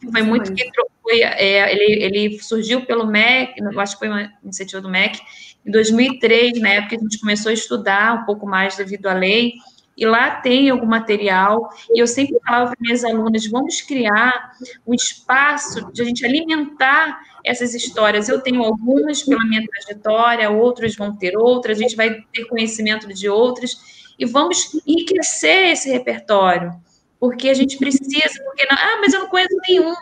que 0.00 0.10
foi 0.10 0.22
muito 0.22 0.52
que 0.52 0.68
foi, 1.00 1.22
é, 1.22 1.72
ele, 1.72 2.02
ele 2.02 2.42
surgiu 2.42 2.84
pelo 2.84 3.06
MEC, 3.06 3.54
eu 3.60 3.80
acho 3.80 3.92
que 3.92 4.00
foi 4.00 4.08
uma 4.08 4.32
iniciativa 4.42 4.82
do 4.82 4.88
MEC, 4.88 5.20
em 5.66 5.70
2003, 5.70 6.60
na 6.60 6.68
época 6.68 6.96
a 6.96 6.98
gente 6.98 7.18
começou 7.18 7.50
a 7.50 7.54
estudar 7.54 8.22
um 8.22 8.24
pouco 8.24 8.46
mais 8.46 8.76
devido 8.76 9.06
à 9.06 9.14
lei, 9.14 9.54
e 9.96 10.04
lá 10.04 10.30
tem 10.30 10.68
algum 10.68 10.86
material, 10.86 11.70
e 11.90 12.00
eu 12.00 12.06
sempre 12.06 12.38
falava 12.46 12.66
para 12.66 12.76
minhas 12.80 13.02
alunas, 13.02 13.46
vamos 13.46 13.80
criar 13.80 14.52
um 14.86 14.94
espaço 14.94 15.90
de 15.90 16.02
a 16.02 16.04
gente 16.04 16.24
alimentar 16.24 17.18
essas 17.42 17.74
histórias. 17.74 18.28
Eu 18.28 18.40
tenho 18.40 18.62
algumas 18.62 19.22
pela 19.22 19.42
minha 19.46 19.64
trajetória, 19.66 20.50
outros 20.50 20.94
vão 20.96 21.16
ter 21.16 21.36
outras, 21.36 21.78
a 21.78 21.82
gente 21.82 21.96
vai 21.96 22.20
ter 22.32 22.44
conhecimento 22.44 23.08
de 23.08 23.28
outras, 23.28 24.14
e 24.18 24.26
vamos 24.26 24.78
enriquecer 24.86 25.70
esse 25.72 25.90
repertório, 25.90 26.72
porque 27.18 27.48
a 27.48 27.54
gente 27.54 27.78
precisa, 27.78 28.44
porque, 28.44 28.66
não, 28.70 28.76
ah, 28.78 28.98
mas 29.00 29.14
eu 29.14 29.20
não 29.20 29.28
conheço 29.28 29.56
nenhum, 29.66 29.94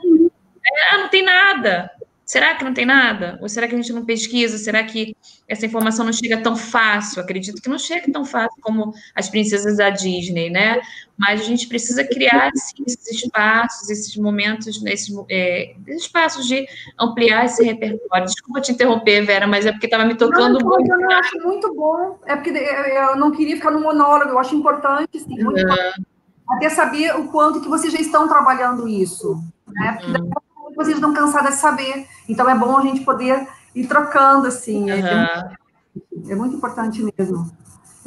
ah, 0.90 0.98
não 0.98 1.08
tem 1.08 1.22
nada, 1.22 1.90
Será 2.26 2.54
que 2.54 2.64
não 2.64 2.72
tem 2.72 2.86
nada? 2.86 3.38
Ou 3.42 3.48
será 3.48 3.68
que 3.68 3.74
a 3.74 3.76
gente 3.76 3.92
não 3.92 4.04
pesquisa? 4.04 4.56
Será 4.56 4.82
que 4.82 5.14
essa 5.46 5.66
informação 5.66 6.06
não 6.06 6.12
chega 6.12 6.38
tão 6.38 6.56
fácil? 6.56 7.20
Acredito 7.20 7.60
que 7.60 7.68
não 7.68 7.78
chega 7.78 8.10
tão 8.10 8.24
fácil 8.24 8.56
como 8.62 8.94
as 9.14 9.28
princesas 9.28 9.76
da 9.76 9.90
Disney, 9.90 10.48
né? 10.48 10.80
Mas 11.18 11.42
a 11.42 11.44
gente 11.44 11.68
precisa 11.68 12.02
criar 12.02 12.50
sim, 12.54 12.82
esses 12.86 13.24
espaços, 13.24 13.90
esses 13.90 14.16
momentos, 14.16 14.82
esses, 14.86 15.14
é, 15.30 15.74
espaços 15.88 16.46
de 16.46 16.66
ampliar 16.98 17.44
esse 17.44 17.62
repertório. 17.62 18.24
Desculpa 18.24 18.62
te 18.62 18.72
interromper, 18.72 19.20
Vera, 19.22 19.46
mas 19.46 19.66
é 19.66 19.72
porque 19.72 19.86
estava 19.86 20.06
me 20.06 20.14
tocando 20.14 20.58
não, 20.60 20.66
muito. 20.66 20.92
Eu 20.92 21.10
acho 21.10 21.38
muito 21.42 21.74
bom. 21.74 22.18
É 22.24 22.36
porque 22.36 22.50
eu 22.50 23.16
não 23.16 23.32
queria 23.32 23.56
ficar 23.56 23.70
no 23.70 23.80
monólogo. 23.80 24.30
Eu 24.30 24.38
acho 24.38 24.54
importante, 24.56 25.20
sim, 25.20 25.42
muito 25.42 25.58
uhum. 25.58 25.62
importante. 25.62 26.06
Até 26.50 26.70
saber 26.70 27.16
o 27.16 27.28
quanto 27.28 27.60
que 27.60 27.68
vocês 27.68 27.92
já 27.92 28.00
estão 28.00 28.26
trabalhando 28.28 28.88
isso, 28.88 29.42
né? 29.66 29.98
Porque 30.00 30.20
uhum 30.20 30.30
vocês 30.74 30.96
estão 30.96 31.12
cansadas 31.12 31.54
de 31.54 31.60
saber. 31.60 32.06
Então 32.28 32.48
é 32.48 32.54
bom 32.54 32.76
a 32.76 32.82
gente 32.82 33.04
poder 33.04 33.46
ir 33.74 33.86
trocando, 33.86 34.46
assim. 34.46 34.90
Uhum. 34.90 34.90
É, 34.90 35.56
muito, 35.94 36.30
é, 36.30 36.34
muito, 36.34 36.56
importante 36.56 37.02
mesmo. 37.16 37.50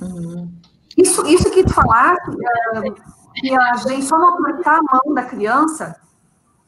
Uhum. 0.01 0.51
Isso, 0.97 1.25
isso 1.27 1.51
que 1.51 1.63
tu 1.63 1.73
falaste, 1.73 2.29
é, 2.73 2.91
que 3.35 3.55
a 3.55 3.75
gente 3.75 4.05
só 4.05 4.17
não 4.17 4.39
apertar 4.39 4.79
a 4.79 4.81
mão 4.81 5.13
da 5.13 5.23
criança, 5.23 5.95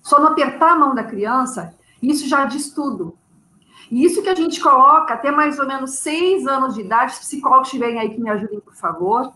só 0.01 0.19
não 0.19 0.27
apertar 0.27 0.73
a 0.73 0.75
mão 0.75 0.93
da 0.93 1.03
criança, 1.03 1.73
isso 2.01 2.27
já 2.27 2.45
diz 2.45 2.71
tudo. 2.71 3.17
E 3.91 4.05
isso 4.05 4.21
que 4.21 4.29
a 4.29 4.35
gente 4.35 4.61
coloca 4.61 5.13
até 5.13 5.31
mais 5.31 5.57
ou 5.57 5.65
menos 5.65 5.95
seis 5.95 6.45
anos 6.45 6.75
de 6.75 6.81
idade, 6.81 7.13
os 7.13 7.19
psicólogos 7.19 7.67
estiverem 7.67 7.99
aí 7.99 8.09
que 8.11 8.21
me 8.21 8.29
ajudem, 8.29 8.59
por 8.59 8.75
favor, 8.75 9.33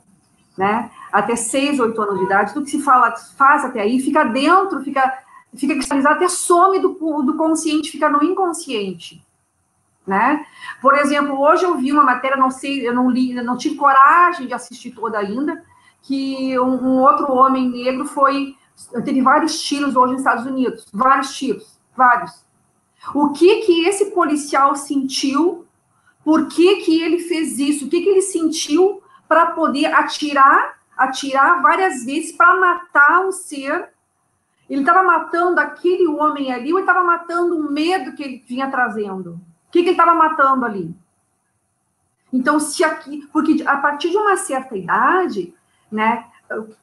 né? 0.55 0.91
Até 1.11 1.35
seis, 1.35 1.79
oito 1.79 1.99
anos 1.99 2.19
de 2.19 2.25
idade, 2.25 2.53
tudo 2.53 2.65
que 2.65 2.71
se 2.71 2.81
fala, 2.81 3.15
faz 3.35 3.65
até 3.65 3.81
aí, 3.81 3.99
fica 3.99 4.23
dentro, 4.23 4.81
fica 4.83 5.11
fica 5.55 5.73
cristalizado, 5.75 6.15
até 6.15 6.27
some 6.27 6.79
do, 6.79 6.89
do 7.23 7.35
consciente, 7.35 7.91
fica 7.91 8.09
no 8.09 8.23
inconsciente. 8.23 9.25
Né? 10.05 10.45
Por 10.81 10.95
exemplo, 10.95 11.39
hoje 11.39 11.63
eu 11.63 11.77
vi 11.77 11.91
uma 11.91 12.03
matéria, 12.03 12.35
não 12.35 12.51
sei, 12.51 12.85
eu 12.85 12.93
não 12.93 13.09
li, 13.09 13.33
não 13.33 13.57
tive 13.57 13.75
coragem 13.75 14.47
de 14.47 14.53
assistir 14.53 14.91
toda 14.91 15.17
ainda, 15.17 15.63
que 16.01 16.59
um, 16.59 16.75
um 16.75 17.01
outro 17.01 17.31
homem 17.31 17.69
negro 17.69 18.05
foi, 18.05 18.55
teve 19.05 19.21
vários 19.21 19.61
tiros 19.61 19.95
hoje 19.95 20.13
nos 20.13 20.21
Estados 20.21 20.45
Unidos, 20.45 20.85
vários 20.93 21.35
tiros, 21.37 21.79
vários. 21.95 22.43
O 23.13 23.29
que 23.31 23.61
que 23.61 23.85
esse 23.85 24.11
policial 24.11 24.75
sentiu? 24.75 25.65
Por 26.23 26.47
que 26.47 26.77
que 26.77 27.01
ele 27.01 27.19
fez 27.19 27.57
isso? 27.57 27.85
O 27.85 27.89
que 27.89 28.01
que 28.01 28.09
ele 28.09 28.21
sentiu 28.21 29.01
para 29.27 29.47
poder 29.47 29.85
atirar, 29.85 30.79
atirar 30.97 31.61
várias 31.61 32.03
vezes 32.03 32.33
para 32.33 32.59
matar 32.59 33.25
um 33.25 33.31
ser 33.31 33.92
Ele 34.69 34.81
estava 34.81 35.03
matando 35.03 35.59
aquele 35.59 36.07
homem 36.07 36.51
ali 36.51 36.71
ou 36.71 36.79
ele 36.79 36.87
estava 36.87 37.03
matando 37.03 37.57
o 37.57 37.71
medo 37.71 38.13
que 38.13 38.23
ele 38.23 38.43
vinha 38.47 38.69
trazendo? 38.69 39.33
O 39.67 39.71
que, 39.71 39.83
que 39.83 39.89
ele 39.89 39.91
estava 39.91 40.13
matando 40.13 40.65
ali? 40.65 40.95
Então, 42.31 42.59
se 42.59 42.83
aqui, 42.83 43.27
porque 43.31 43.63
a 43.65 43.77
partir 43.77 44.09
de 44.09 44.17
uma 44.17 44.35
certa 44.37 44.75
idade, 44.75 45.53
né, 45.91 46.25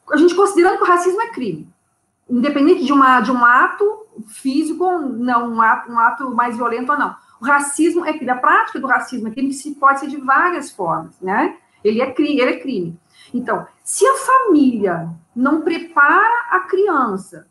a 0.09 0.17
gente 0.17 0.33
considerando 0.33 0.77
que 0.77 0.83
o 0.83 0.87
racismo 0.87 1.21
é 1.21 1.27
crime, 1.29 1.67
independente 2.29 2.85
de, 2.85 2.93
uma, 2.93 3.19
de 3.19 3.31
um 3.31 3.43
ato 3.43 4.05
físico, 4.27 4.99
não, 4.99 5.53
um 5.53 5.61
ato, 5.61 5.91
um 5.91 5.99
ato 5.99 6.33
mais 6.33 6.55
violento 6.55 6.91
ou 6.91 6.97
não. 6.97 7.15
O 7.41 7.45
racismo 7.45 8.05
é 8.05 8.13
crime, 8.13 8.31
a 8.31 8.37
prática 8.37 8.79
do 8.79 8.87
racismo 8.87 9.27
é 9.27 9.31
crime 9.31 9.53
que 9.53 9.75
pode 9.75 9.99
ser 9.99 10.07
de 10.07 10.17
várias 10.17 10.71
formas, 10.71 11.19
né? 11.19 11.57
Ele 11.83 12.01
é 12.01 12.11
crime, 12.11 12.39
ele 12.39 12.51
é 12.51 12.59
crime. 12.59 12.99
Então, 13.33 13.67
se 13.83 14.05
a 14.05 14.13
família 14.15 15.09
não 15.35 15.61
prepara 15.61 16.45
a 16.51 16.59
criança, 16.61 17.47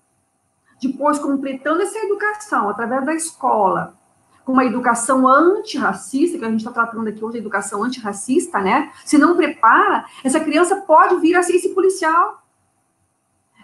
depois 0.81 1.19
completando 1.19 1.83
essa 1.83 1.99
educação 1.99 2.69
através 2.69 3.05
da 3.05 3.15
escola, 3.15 3.95
com 4.45 4.53
uma 4.53 4.65
educação 4.65 5.29
antirracista, 5.29 6.39
que 6.39 6.45
a 6.45 6.51
gente 6.51 6.61
está 6.61 6.73
tratando 6.73 7.09
aqui 7.09 7.25
hoje, 7.25 7.39
educação 7.39 7.83
antirracista, 7.85 8.59
né? 8.59 8.91
Se 9.05 9.19
não 9.19 9.37
prepara, 9.37 10.05
essa 10.25 10.41
criança 10.41 10.77
pode 10.77 11.17
vir 11.17 11.37
a 11.37 11.43
ser 11.43 11.57
esse 11.57 11.69
policial. 11.71 12.43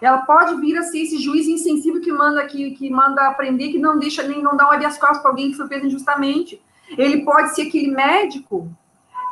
Ela 0.01 0.19
pode 0.19 0.61
vir 0.61 0.77
a 0.77 0.83
ser 0.83 0.99
esse 1.01 1.19
juiz 1.19 1.47
insensível 1.49 2.01
que 2.03 2.13
manda 2.13 2.45
que, 2.47 2.73
que 2.73 2.91
manda 2.91 3.27
aprender, 3.27 3.73
que 3.73 3.79
não 3.79 3.99
deixa 3.99 4.23
nem 4.23 4.43
não 4.43 4.57
dá 4.57 4.69
um 4.69 4.73
habeas 4.73 4.99
corpus 4.99 5.19
para 5.19 5.31
alguém 5.31 5.51
que 5.51 5.57
foi 5.57 5.67
preso 5.67 5.87
injustamente. 5.87 6.63
Ele 6.91 7.25
pode 7.25 7.55
ser 7.55 7.63
aquele 7.63 7.91
médico 7.91 8.71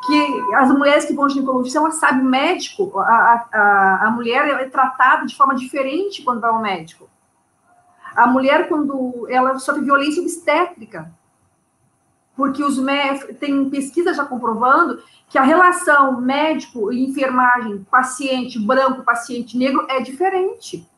que 0.07 0.55
as 0.55 0.71
mulheres 0.71 1.05
que 1.05 1.15
vão 1.15 1.29
ginecologista, 1.29 1.79
ela 1.79 1.91
sabe, 1.91 2.23
médico, 2.23 2.99
a, 2.99 3.47
a, 3.53 4.07
a 4.07 4.11
mulher 4.11 4.49
é 4.61 4.69
tratada 4.69 5.27
de 5.27 5.37
forma 5.37 5.55
diferente 5.55 6.23
quando 6.23 6.41
vai 6.41 6.51
ao 6.51 6.61
médico. 6.61 7.09
A 8.15 8.27
mulher, 8.27 8.69
quando 8.69 9.27
ela 9.29 9.59
sofre 9.59 9.83
violência 9.83 10.23
obstétrica, 10.23 11.13
porque 12.37 12.63
os 12.63 12.79
tem 13.39 13.71
pesquisa 13.71 14.13
já 14.13 14.25
comprovando 14.25 15.03
que 15.29 15.39
a 15.39 15.43
relação 15.43 16.21
médico 16.21 16.93
e 16.93 17.05
enfermagem, 17.05 17.85
paciente 17.91 18.59
branco, 18.59 19.05
paciente 19.05 19.57
negro 19.57 19.87
é 19.89 20.01
diferente. 20.01 20.89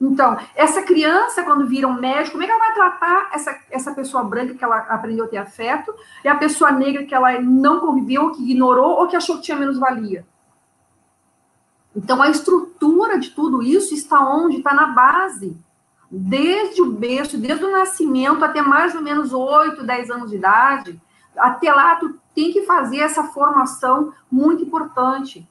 Então, 0.00 0.38
essa 0.54 0.82
criança, 0.82 1.42
quando 1.42 1.66
vira 1.66 1.88
um 1.88 1.98
médico, 1.98 2.32
como 2.32 2.42
é 2.42 2.46
que 2.46 2.52
ela 2.52 2.64
vai 2.64 2.74
tratar 2.74 3.30
essa, 3.32 3.58
essa 3.70 3.94
pessoa 3.94 4.22
branca 4.22 4.54
que 4.54 4.62
ela 4.62 4.78
aprendeu 4.80 5.24
a 5.24 5.28
ter 5.28 5.38
afeto 5.38 5.94
e 6.22 6.28
a 6.28 6.34
pessoa 6.34 6.70
negra 6.70 7.04
que 7.04 7.14
ela 7.14 7.40
não 7.40 7.80
conviveu, 7.80 8.32
que 8.32 8.42
ignorou 8.42 9.00
ou 9.00 9.08
que 9.08 9.16
achou 9.16 9.36
que 9.36 9.42
tinha 9.42 9.56
menos 9.56 9.78
valia? 9.78 10.26
Então, 11.94 12.20
a 12.20 12.28
estrutura 12.28 13.18
de 13.18 13.30
tudo 13.30 13.62
isso 13.62 13.94
está 13.94 14.20
onde? 14.20 14.58
Está 14.58 14.74
na 14.74 14.88
base 14.88 15.58
desde 16.10 16.82
o 16.82 16.92
berço, 16.92 17.38
desde 17.38 17.64
o 17.64 17.72
nascimento 17.72 18.44
até 18.44 18.62
mais 18.62 18.94
ou 18.94 19.02
menos 19.02 19.32
8, 19.32 19.84
10 19.84 20.10
anos 20.10 20.30
de 20.30 20.36
idade, 20.36 21.00
até 21.36 21.72
lá 21.72 21.96
tu 21.96 22.18
tem 22.34 22.52
que 22.52 22.62
fazer 22.62 22.98
essa 22.98 23.24
formação 23.24 24.12
muito 24.30 24.62
importante. 24.62 25.46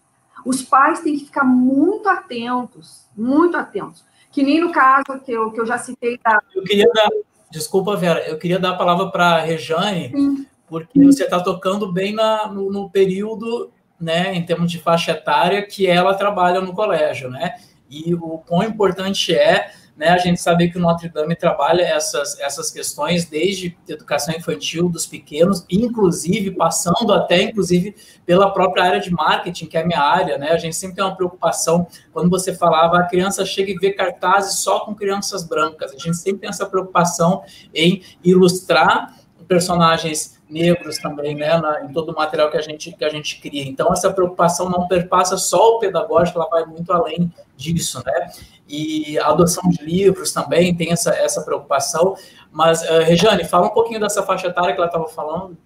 Os 0.45 0.61
pais 0.61 0.99
têm 0.99 1.17
que 1.17 1.25
ficar 1.25 1.43
muito 1.43 2.07
atentos, 2.07 3.07
muito 3.15 3.57
atentos. 3.57 4.05
Que 4.31 4.43
nem 4.43 4.61
no 4.61 4.71
caso 4.71 5.19
que 5.23 5.31
eu, 5.31 5.51
que 5.51 5.59
eu 5.59 5.65
já 5.65 5.77
citei 5.77 6.19
da... 6.23 6.39
Eu 6.53 6.63
queria 6.63 6.89
dar, 6.93 7.09
desculpa, 7.49 7.95
Vera, 7.95 8.27
eu 8.27 8.37
queria 8.37 8.59
dar 8.59 8.71
a 8.71 8.77
palavra 8.77 9.09
para 9.09 9.35
a 9.35 9.39
Rejane, 9.39 10.11
Sim. 10.11 10.45
porque 10.67 11.03
você 11.03 11.23
está 11.23 11.39
tocando 11.41 11.91
bem 11.91 12.13
na, 12.13 12.47
no, 12.47 12.71
no 12.71 12.89
período, 12.89 13.71
né, 13.99 14.35
em 14.35 14.45
termos 14.45 14.71
de 14.71 14.79
faixa 14.79 15.11
etária, 15.11 15.65
que 15.65 15.87
ela 15.87 16.13
trabalha 16.13 16.61
no 16.61 16.73
colégio, 16.73 17.29
né? 17.29 17.55
E 17.89 18.13
o 18.13 18.39
quão 18.39 18.63
importante 18.63 19.33
é 19.33 19.71
né, 19.95 20.09
a 20.09 20.17
gente 20.17 20.41
sabe 20.41 20.69
que 20.69 20.77
o 20.77 20.81
Notre 20.81 21.07
Dame 21.07 21.35
trabalha 21.35 21.81
essas, 21.81 22.37
essas 22.39 22.69
questões 22.69 23.25
desde 23.25 23.77
educação 23.87 24.35
infantil 24.35 24.89
dos 24.89 25.05
pequenos, 25.05 25.65
inclusive 25.69 26.51
passando 26.51 27.13
até 27.13 27.43
inclusive 27.43 27.95
pela 28.25 28.51
própria 28.51 28.83
área 28.83 28.99
de 28.99 29.09
marketing, 29.09 29.67
que 29.67 29.77
é 29.77 29.81
a 29.81 29.85
minha 29.85 30.01
área, 30.01 30.37
né? 30.37 30.51
A 30.51 30.57
gente 30.57 30.75
sempre 30.75 30.97
tem 30.97 31.05
uma 31.05 31.15
preocupação 31.15 31.87
quando 32.11 32.29
você 32.29 32.53
falava 32.53 32.99
a 32.99 33.03
criança 33.03 33.45
chega 33.45 33.71
e 33.71 33.75
vê 33.75 33.93
cartazes 33.93 34.59
só 34.59 34.81
com 34.81 34.93
crianças 34.93 35.45
brancas. 35.45 35.93
A 35.93 35.97
gente 35.97 36.17
sempre 36.17 36.41
tem 36.41 36.49
essa 36.49 36.65
preocupação 36.65 37.43
em 37.73 38.03
ilustrar 38.23 39.15
personagens 39.47 40.41
negros 40.49 40.97
também, 40.97 41.35
né, 41.35 41.57
na, 41.57 41.83
em 41.83 41.93
todo 41.93 42.11
o 42.11 42.15
material 42.15 42.49
que 42.51 42.57
a 42.57 42.61
gente 42.61 42.91
que 42.91 43.05
a 43.05 43.09
gente 43.09 43.39
cria. 43.39 43.63
Então 43.63 43.91
essa 43.93 44.11
preocupação 44.11 44.69
não 44.69 44.87
perpassa 44.87 45.37
só 45.37 45.75
o 45.75 45.79
pedagógico, 45.79 46.39
ela 46.39 46.49
vai 46.49 46.65
muito 46.65 46.91
além 46.91 47.31
disso, 47.55 48.01
né? 48.05 48.31
E 48.68 49.18
a 49.20 49.28
adoção 49.28 49.70
de 49.70 49.84
livros 49.84 50.34
também 50.34 50.76
tem 50.76 50.91
essa, 50.91 51.11
essa 51.11 51.43
preocupação. 51.43 52.16
Mas, 52.51 52.82
uh, 52.82 52.99
Rejane, 52.99 53.45
fala 53.45 53.68
um 53.68 53.74
pouquinho 53.74 53.99
dessa 53.99 54.24
faixa 54.24 54.47
etária 54.47 54.74
que 54.74 54.80
ela 54.80 54.88
estava 54.88 55.07
falando. 55.07 55.57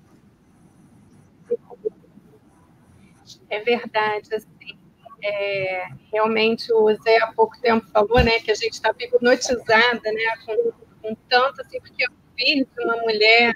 É 3.49 3.59
verdade, 3.61 4.35
assim, 4.35 4.77
é, 5.23 5.87
realmente 6.11 6.71
o 6.71 6.93
Zé 7.01 7.17
há 7.21 7.33
pouco 7.33 7.59
tempo 7.59 7.87
falou, 7.91 8.23
né, 8.23 8.39
que 8.39 8.51
a 8.51 8.55
gente 8.55 8.73
está 8.73 8.93
hipnotizada, 8.99 10.11
né, 10.11 10.37
com, 10.45 10.71
com 11.01 11.15
tanto, 11.27 11.61
assim, 11.61 11.79
porque 11.79 12.05
eu 12.05 12.11
filho 12.39 12.67
de 12.77 12.85
uma 12.85 12.97
mulher 12.97 13.53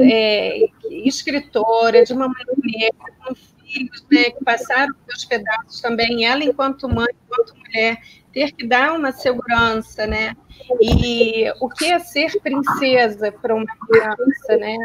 é, 0.00 0.60
escritora, 0.90 2.04
de 2.04 2.12
uma 2.12 2.28
mulher 2.28 2.90
com 3.22 3.34
filhos, 3.34 4.04
né, 4.10 4.30
que 4.30 4.42
passaram 4.44 4.94
pelos 5.06 5.24
pedaços 5.24 5.80
também, 5.80 6.24
ela 6.24 6.42
enquanto 6.42 6.88
mãe, 6.88 7.08
enquanto 7.24 7.56
mulher, 7.56 8.00
ter 8.34 8.52
que 8.52 8.66
dar 8.66 8.92
uma 8.92 9.12
segurança, 9.12 10.06
né? 10.06 10.36
E 10.80 11.50
o 11.60 11.68
que 11.68 11.86
é 11.86 11.98
ser 12.00 12.40
princesa 12.40 13.30
para 13.30 13.54
uma 13.54 13.66
criança, 13.86 14.56
né? 14.58 14.76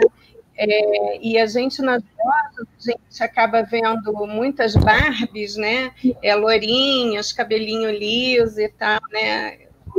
É, 0.55 1.25
e 1.25 1.37
a 1.37 1.45
gente 1.45 1.81
nas 1.81 2.03
fotos, 2.03 2.87
a 2.87 2.91
gente 2.91 3.23
acaba 3.23 3.63
vendo 3.63 4.13
muitas 4.27 4.75
Barbies, 4.75 5.55
né? 5.55 5.91
É, 6.21 6.35
lourinhas, 6.35 7.33
cabelinho 7.33 7.89
liso 7.89 8.61
e 8.61 8.69
tal, 8.69 8.99
né? 9.11 9.57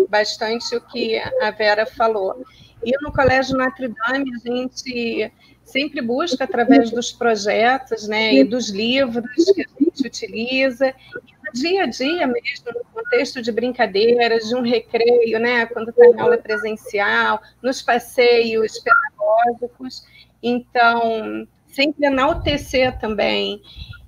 Bastante 0.08 0.76
o 0.76 0.80
que 0.80 1.18
a 1.18 1.50
Vera 1.50 1.86
falou. 1.86 2.44
E 2.84 2.92
no 3.02 3.12
Colégio 3.12 3.56
Notre 3.56 3.88
Dame, 3.88 4.30
a 4.34 4.48
gente 4.48 5.32
sempre 5.70 6.00
busca, 6.00 6.44
através 6.44 6.90
dos 6.90 7.12
projetos 7.12 8.06
né, 8.08 8.34
e 8.34 8.44
dos 8.44 8.70
livros 8.70 9.44
que 9.54 9.62
a 9.62 9.84
gente 9.84 10.06
utiliza, 10.06 10.88
e 10.88 11.46
no 11.46 11.52
dia 11.52 11.84
a 11.84 11.86
dia 11.86 12.26
mesmo, 12.26 12.66
no 12.66 12.84
contexto 12.92 13.40
de 13.42 13.50
brincadeiras, 13.52 14.48
de 14.48 14.54
um 14.54 14.62
recreio, 14.62 15.38
né, 15.38 15.66
quando 15.66 15.90
está 15.90 16.04
em 16.06 16.20
aula 16.20 16.38
presencial, 16.38 17.40
nos 17.62 17.82
passeios 17.82 18.78
pedagógicos. 18.78 20.04
Então, 20.42 21.46
sempre 21.68 22.06
enaltecer 22.06 22.98
também. 22.98 23.60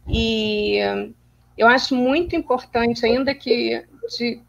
E 0.08 0.78
eu 1.56 1.68
acho 1.68 1.94
muito 1.94 2.34
importante, 2.34 3.04
ainda 3.04 3.34
que, 3.34 3.84
de, 4.18 4.40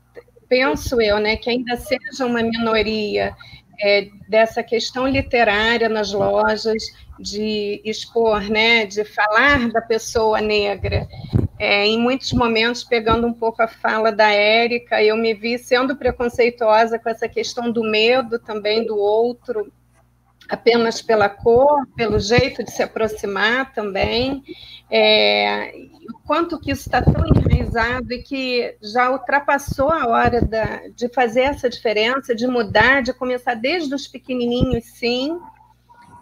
penso 0.48 1.02
eu, 1.02 1.20
né, 1.20 1.36
que 1.36 1.50
ainda 1.50 1.76
seja 1.78 2.26
uma 2.26 2.42
minoria 2.42 3.36
é, 3.82 4.08
dessa 4.28 4.64
questão 4.64 5.08
literária 5.08 5.90
nas 5.90 6.12
lojas, 6.12 6.84
de 7.20 7.82
expor, 7.86 8.42
né, 8.50 8.86
de 8.86 9.04
falar 9.04 9.70
da 9.70 9.82
pessoa 9.82 10.42
negra. 10.42 11.08
É, 11.60 11.86
em 11.86 11.98
muitos 12.00 12.34
momentos, 12.34 12.84
pegando 12.84 13.28
um 13.28 13.34
pouco 13.34 13.62
a 13.62 13.68
fala 13.68 14.12
da 14.12 14.32
Érica, 14.32 15.02
eu 15.02 15.16
me 15.16 15.34
vi 15.34 15.58
sendo 15.58 15.96
preconceituosa 15.96 16.98
com 16.98 17.10
essa 17.10 17.30
questão 17.30 17.72
do 17.72 17.84
medo 17.84 18.40
também 18.40 18.86
do 18.86 18.98
outro, 18.98 19.72
apenas 20.50 21.02
pela 21.02 21.30
cor, 21.30 21.88
pelo 21.96 22.20
jeito 22.20 22.64
de 22.64 22.72
se 22.72 22.84
aproximar 22.84 23.72
também, 23.74 24.44
é, 24.92 25.74
o 26.10 26.20
quanto 26.26 26.60
que 26.60 26.72
isso 26.72 26.82
está 26.82 27.02
tão 27.02 27.26
enraizado 27.28 28.12
e 28.14 28.22
que 28.22 28.76
já 28.82 29.12
ultrapassou 29.12 29.90
a 29.90 30.08
hora 30.08 30.42
da, 30.42 30.88
de 30.96 31.08
fazer 31.10 31.42
essa 31.42 31.70
diferença, 31.70 32.36
de 32.36 32.48
mudar, 32.48 33.02
de 33.02 33.14
começar 33.14 33.54
desde 33.54 33.94
os 33.94 34.08
pequenininhos, 34.08 34.86
sim, 34.86 35.40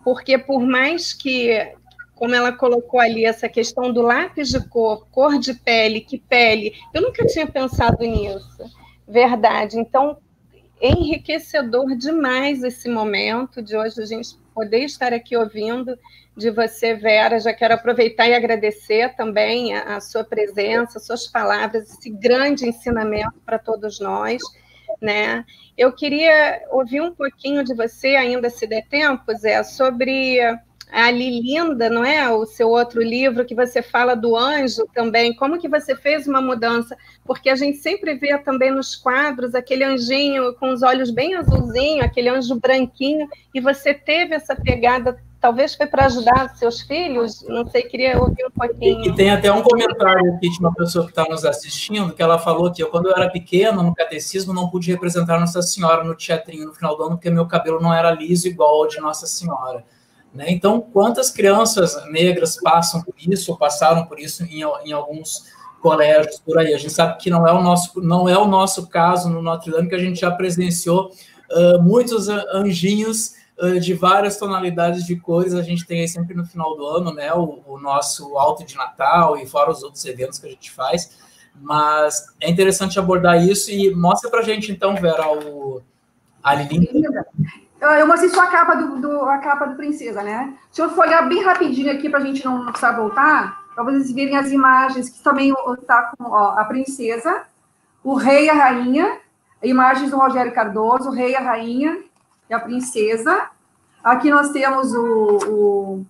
porque 0.03 0.37
por 0.37 0.61
mais 0.61 1.13
que, 1.13 1.73
como 2.15 2.35
ela 2.35 2.51
colocou 2.51 2.99
ali, 2.99 3.25
essa 3.25 3.47
questão 3.47 3.91
do 3.91 4.01
lápis 4.01 4.49
de 4.49 4.67
cor, 4.67 5.07
cor 5.11 5.37
de 5.37 5.53
pele, 5.53 6.01
que 6.01 6.17
pele, 6.17 6.73
eu 6.93 7.01
nunca 7.01 7.25
tinha 7.25 7.47
pensado 7.47 8.03
nisso, 8.03 8.63
verdade. 9.07 9.79
Então, 9.79 10.17
enriquecedor 10.81 11.95
demais 11.95 12.63
esse 12.63 12.89
momento 12.89 13.61
de 13.61 13.77
hoje 13.77 14.01
a 14.01 14.05
gente 14.05 14.40
poder 14.53 14.85
estar 14.85 15.13
aqui 15.13 15.35
ouvindo 15.35 15.97
de 16.35 16.49
você, 16.49 16.93
Vera. 16.93 17.39
Já 17.39 17.53
quero 17.53 17.73
aproveitar 17.73 18.27
e 18.27 18.33
agradecer 18.33 19.15
também 19.15 19.75
a, 19.75 19.97
a 19.97 20.01
sua 20.01 20.23
presença, 20.23 20.99
suas 20.99 21.27
palavras, 21.27 21.91
esse 21.91 22.09
grande 22.09 22.67
ensinamento 22.67 23.39
para 23.45 23.59
todos 23.59 23.99
nós. 23.99 24.41
Né? 25.01 25.45
Eu 25.77 25.91
queria 25.91 26.61
ouvir 26.69 27.01
um 27.01 27.13
pouquinho 27.13 27.63
de 27.63 27.73
você, 27.73 28.15
ainda 28.15 28.49
se 28.49 28.67
der 28.67 28.85
tempo, 28.87 29.33
Zé, 29.33 29.63
sobre 29.63 30.39
a 30.91 31.09
Lilinda, 31.09 31.89
não 31.89 32.03
é? 32.03 32.29
O 32.29 32.45
seu 32.45 32.69
outro 32.69 33.01
livro 33.01 33.45
que 33.45 33.55
você 33.55 33.81
fala 33.81 34.15
do 34.15 34.35
anjo 34.35 34.85
também. 34.93 35.33
Como 35.35 35.59
que 35.59 35.69
você 35.69 35.95
fez 35.95 36.27
uma 36.27 36.41
mudança? 36.41 36.97
Porque 37.25 37.49
a 37.49 37.55
gente 37.55 37.77
sempre 37.77 38.15
vê 38.15 38.37
também 38.37 38.71
nos 38.71 38.95
quadros 38.95 39.55
aquele 39.55 39.83
anjinho 39.83 40.53
com 40.55 40.69
os 40.69 40.83
olhos 40.83 41.09
bem 41.09 41.35
azulzinho, 41.35 42.03
aquele 42.03 42.29
anjo 42.29 42.59
branquinho, 42.59 43.27
e 43.53 43.61
você 43.61 43.93
teve 43.93 44.35
essa 44.35 44.55
pegada 44.55 45.17
talvez 45.41 45.73
foi 45.73 45.87
para 45.87 46.05
ajudar 46.05 46.55
seus 46.55 46.81
filhos, 46.81 47.43
não 47.49 47.65
sei, 47.65 47.81
queria 47.81 48.21
ouvir 48.21 48.45
um 48.45 48.51
pouquinho. 48.51 49.05
E, 49.05 49.09
e 49.09 49.15
tem 49.15 49.31
até 49.31 49.51
um 49.51 49.63
comentário 49.63 50.35
aqui 50.35 50.47
de 50.47 50.59
uma 50.59 50.71
pessoa 50.71 51.03
que 51.03 51.11
está 51.11 51.25
nos 51.27 51.43
assistindo, 51.43 52.13
que 52.13 52.21
ela 52.21 52.37
falou 52.37 52.71
que 52.71 52.83
eu, 52.83 52.89
quando 52.89 53.07
eu 53.07 53.15
era 53.15 53.27
pequena, 53.27 53.81
no 53.81 53.93
catecismo, 53.93 54.53
não 54.53 54.69
pude 54.69 54.91
representar 54.91 55.39
Nossa 55.39 55.63
Senhora 55.63 56.03
no 56.03 56.15
teatrinho 56.15 56.67
no 56.67 56.73
final 56.73 56.95
do 56.95 57.03
ano, 57.03 57.15
porque 57.15 57.31
meu 57.31 57.47
cabelo 57.47 57.81
não 57.81 57.91
era 57.91 58.11
liso 58.11 58.47
igual 58.47 58.83
ao 58.83 58.87
de 58.87 59.01
Nossa 59.01 59.25
Senhora. 59.25 59.83
Né? 60.33 60.45
Então, 60.49 60.79
quantas 60.79 61.29
crianças 61.29 61.97
negras 62.09 62.55
passam 62.61 63.01
por 63.01 63.15
isso, 63.17 63.51
ou 63.51 63.57
passaram 63.57 64.05
por 64.05 64.19
isso 64.19 64.43
em, 64.43 64.61
em 64.85 64.93
alguns 64.93 65.45
colégios 65.81 66.39
por 66.39 66.57
aí? 66.57 66.73
A 66.73 66.77
gente 66.77 66.93
sabe 66.93 67.17
que 67.17 67.29
não 67.29 67.47
é 67.47 67.51
o 67.51 67.61
nosso, 67.61 68.01
não 68.01 68.29
é 68.29 68.37
o 68.37 68.47
nosso 68.47 68.87
caso 68.87 69.29
no 69.29 69.41
Notre 69.41 69.71
Dame, 69.71 69.89
que 69.89 69.95
a 69.95 69.99
gente 69.99 70.21
já 70.21 70.31
presenciou 70.31 71.11
uh, 71.51 71.81
muitos 71.81 72.29
anjinhos 72.29 73.33
de 73.79 73.93
várias 73.93 74.37
tonalidades 74.37 75.05
de 75.05 75.15
cores. 75.15 75.53
A 75.53 75.61
gente 75.61 75.85
tem 75.85 76.01
aí 76.01 76.07
sempre 76.07 76.35
no 76.35 76.45
final 76.45 76.75
do 76.75 76.85
ano, 76.85 77.13
né? 77.13 77.31
O, 77.33 77.61
o, 77.67 77.79
nosso 77.79 78.37
alto 78.37 78.65
de 78.65 78.75
Natal 78.75 79.37
e 79.37 79.45
fora 79.45 79.69
os 79.69 79.83
outros 79.83 80.03
eventos 80.05 80.39
que 80.39 80.47
a 80.47 80.49
gente 80.49 80.71
faz. 80.71 81.17
Mas 81.59 82.25
é 82.39 82.49
interessante 82.49 82.97
abordar 82.97 83.45
isso 83.45 83.69
e 83.69 83.93
mostra 83.93 84.29
pra 84.29 84.41
gente, 84.41 84.71
então, 84.71 84.95
Vera, 84.95 85.31
o, 85.31 85.81
a 86.41 86.55
Lili. 86.55 86.89
Eu 87.81 88.07
mostrei 88.07 88.29
só 88.29 88.41
a 88.41 88.47
capa 88.47 88.75
do, 88.75 89.01
do, 89.01 89.25
a 89.25 89.39
capa 89.39 89.65
do 89.65 89.75
Princesa, 89.75 90.21
né? 90.21 90.53
Deixa 90.67 90.83
eu 90.83 90.95
folhear 90.95 91.27
bem 91.27 91.43
rapidinho 91.43 91.91
aqui 91.91 92.09
para 92.09 92.19
a 92.19 92.23
gente 92.23 92.45
não, 92.45 92.59
não 92.59 92.65
precisar 92.67 92.91
voltar, 92.91 93.63
para 93.73 93.83
vocês 93.83 94.11
verem 94.11 94.37
as 94.37 94.51
imagens 94.51 95.09
que 95.09 95.23
também 95.23 95.51
está 95.81 96.11
com 96.15 96.25
ó, 96.25 96.59
a 96.59 96.65
Princesa, 96.65 97.43
o 98.03 98.13
Rei 98.13 98.45
e 98.45 98.49
a 98.51 98.53
Rainha, 98.53 99.17
imagens 99.63 100.11
do 100.11 100.17
Rogério 100.17 100.53
Cardoso, 100.53 101.09
o 101.09 101.11
Rei 101.11 101.31
e 101.31 101.35
a 101.35 101.41
Rainha, 101.41 102.03
e 102.51 102.53
a 102.53 102.59
princesa. 102.59 103.49
Aqui 104.03 104.29
nós 104.29 104.49
temos 104.49 104.93
o, 104.93 106.05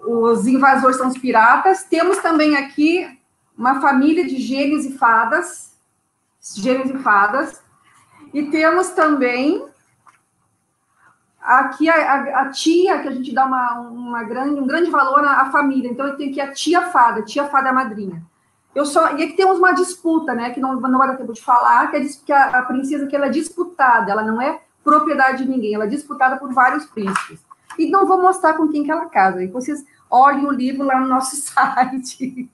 o, 0.00 0.30
os 0.30 0.46
invasores 0.46 0.96
são 0.96 1.08
os 1.08 1.18
piratas. 1.18 1.82
Temos 1.84 2.18
também 2.18 2.56
aqui 2.56 3.18
uma 3.58 3.80
família 3.80 4.24
de 4.24 4.36
gênios 4.36 4.84
e 4.84 4.96
fadas, 4.96 5.76
gênios 6.54 6.90
e 6.90 6.98
fadas. 6.98 7.60
E 8.32 8.44
temos 8.44 8.90
também 8.90 9.66
aqui 11.42 11.88
a, 11.88 11.94
a, 11.94 12.40
a, 12.42 12.48
tia, 12.50 13.00
que 13.00 13.08
a 13.08 13.12
gente 13.12 13.34
dá 13.34 13.44
uma, 13.44 13.80
uma 13.80 14.22
grande, 14.22 14.60
um 14.60 14.66
grande 14.66 14.90
valor 14.90 15.24
à, 15.24 15.42
à 15.42 15.50
família. 15.50 15.90
Então, 15.90 16.06
eu 16.06 16.16
tenho 16.16 16.30
aqui 16.30 16.40
a 16.40 16.52
tia 16.52 16.82
fada, 16.82 17.22
tia 17.22 17.44
fada 17.44 17.72
madrinha. 17.72 18.22
Eu 18.74 18.86
só, 18.86 19.16
e 19.16 19.22
aqui 19.22 19.34
temos 19.34 19.58
uma 19.58 19.72
disputa, 19.72 20.34
né, 20.34 20.50
que 20.50 20.60
não, 20.60 20.80
não 20.80 20.98
vai 20.98 21.08
dar 21.08 21.16
tempo 21.16 21.32
de 21.32 21.42
falar, 21.42 21.90
que, 21.90 21.96
é, 21.96 22.00
que 22.24 22.32
a, 22.32 22.44
a 22.58 22.62
princesa 22.62 23.06
que 23.06 23.14
ela 23.14 23.26
é 23.26 23.30
disputada, 23.30 24.10
ela 24.10 24.22
não 24.22 24.40
é 24.40 24.60
propriedade 24.82 25.44
de 25.44 25.50
ninguém, 25.50 25.74
ela 25.74 25.84
é 25.84 25.88
disputada 25.88 26.36
por 26.38 26.52
vários 26.52 26.86
príncipes. 26.86 27.40
E 27.78 27.90
não 27.90 28.06
vou 28.06 28.20
mostrar 28.20 28.54
com 28.54 28.68
quem 28.68 28.82
que 28.82 28.90
ela 28.90 29.06
casa, 29.06 29.42
e 29.42 29.46
vocês 29.46 29.84
olhem 30.10 30.46
o 30.46 30.50
livro 30.50 30.84
lá 30.84 30.98
no 31.00 31.06
nosso 31.06 31.36
site. 31.40 32.50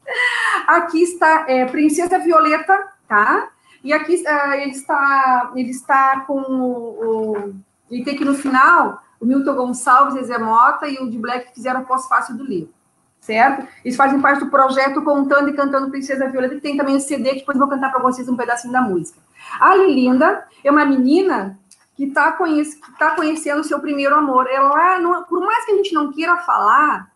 Aqui 0.66 1.03
está 1.03 1.45
é, 1.49 1.66
Princesa 1.66 2.18
Violeta, 2.18 2.89
tá? 3.07 3.51
E 3.82 3.93
aqui 3.93 4.16
uh, 4.16 4.53
ele, 4.55 4.72
está, 4.72 5.53
ele 5.55 5.70
está 5.70 6.20
com 6.20 6.41
o, 6.41 6.74
o, 7.05 7.55
Ele 7.91 8.05
tem 8.05 8.16
que 8.16 8.24
no 8.24 8.34
final 8.34 9.03
o 9.20 9.26
Milton 9.26 9.55
Gonçalves, 9.55 10.14
Zezé 10.14 10.39
Mota 10.39 10.89
e 10.89 10.99
o 10.99 11.11
de 11.11 11.18
Black 11.18 11.53
fizeram 11.53 11.80
a 11.80 11.84
pós-fácil 11.84 12.36
do 12.36 12.45
livro, 12.45 12.72
certo? 13.20 13.66
Eles 13.84 13.97
fazem 13.97 14.20
parte 14.20 14.45
do 14.45 14.51
projeto 14.51 15.03
Contando 15.03 15.49
e 15.49 15.53
Cantando 15.55 15.91
Princesa 15.91 16.28
Violeta, 16.28 16.55
e 16.55 16.61
tem 16.61 16.76
também 16.76 16.97
o 16.97 17.01
CD, 17.01 17.30
que 17.30 17.41
depois 17.41 17.59
vou 17.59 17.68
cantar 17.68 17.91
para 17.91 18.01
vocês 18.01 18.28
um 18.28 18.36
pedacinho 18.36 18.72
da 18.72 18.80
música. 18.80 19.18
A 19.61 19.74
Lilinda 19.74 20.47
é 20.62 20.70
uma 20.70 20.84
menina 20.84 21.59
que 21.97 22.05
está 22.05 22.30
conhece, 22.32 22.80
tá 22.97 23.16
conhecendo 23.16 23.61
o 23.61 23.64
seu 23.64 23.80
primeiro 23.80 24.14
amor. 24.14 24.47
Ela, 24.47 25.01
não, 25.01 25.24
por 25.24 25.41
mais 25.41 25.64
que 25.64 25.72
a 25.72 25.76
gente 25.76 25.93
não 25.93 26.12
queira 26.12 26.36
falar, 26.36 27.11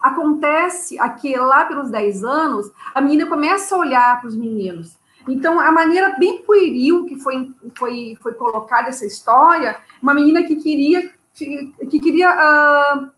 acontece 0.00 0.96
aqui 0.98 1.36
lá 1.36 1.64
pelos 1.64 1.90
10 1.90 2.22
anos, 2.22 2.70
a 2.94 3.00
menina 3.00 3.26
começa 3.26 3.74
a 3.74 3.78
olhar 3.78 4.20
para 4.20 4.28
os 4.28 4.36
meninos. 4.36 4.96
Então, 5.28 5.60
a 5.60 5.70
maneira 5.70 6.16
bem 6.18 6.42
pueril 6.42 7.04
que 7.04 7.16
foi, 7.16 7.52
foi, 7.76 8.16
foi 8.20 8.34
colocada 8.34 8.88
essa 8.88 9.06
história, 9.06 9.76
uma 10.02 10.14
menina 10.14 10.42
que 10.42 10.56
queria 10.56 11.10
que 11.34 12.00
queria 12.00 12.30
uh, 12.30 13.10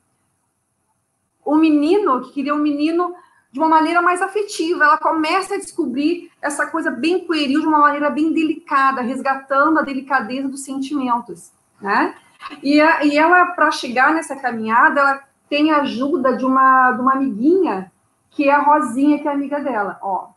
um 1.46 1.56
menino, 1.56 2.20
que 2.22 2.32
queria 2.32 2.54
um 2.54 2.58
menino 2.58 3.14
de 3.50 3.58
uma 3.58 3.68
maneira 3.68 4.00
mais 4.00 4.22
afetiva. 4.22 4.84
Ela 4.84 4.98
começa 4.98 5.54
a 5.54 5.58
descobrir 5.58 6.30
essa 6.40 6.66
coisa 6.66 6.90
bem 6.90 7.26
pueril 7.26 7.60
de 7.60 7.66
uma 7.66 7.78
maneira 7.78 8.10
bem 8.10 8.32
delicada, 8.32 9.02
resgatando 9.02 9.78
a 9.78 9.82
delicadeza 9.82 10.48
dos 10.48 10.64
sentimentos, 10.64 11.52
né? 11.80 12.14
E, 12.62 12.80
a, 12.80 13.04
e 13.04 13.16
ela, 13.16 13.46
para 13.46 13.70
chegar 13.70 14.12
nessa 14.12 14.34
caminhada, 14.34 15.00
ela 15.00 15.24
tem 15.48 15.70
a 15.70 15.82
ajuda 15.82 16.36
de 16.36 16.44
uma, 16.44 16.92
de 16.92 17.00
uma 17.00 17.12
amiguinha, 17.12 17.92
que 18.30 18.48
é 18.48 18.52
a 18.52 18.62
Rosinha, 18.62 19.18
que 19.18 19.28
é 19.28 19.32
amiga 19.32 19.60
dela. 19.60 19.98
Ó, 20.02 20.28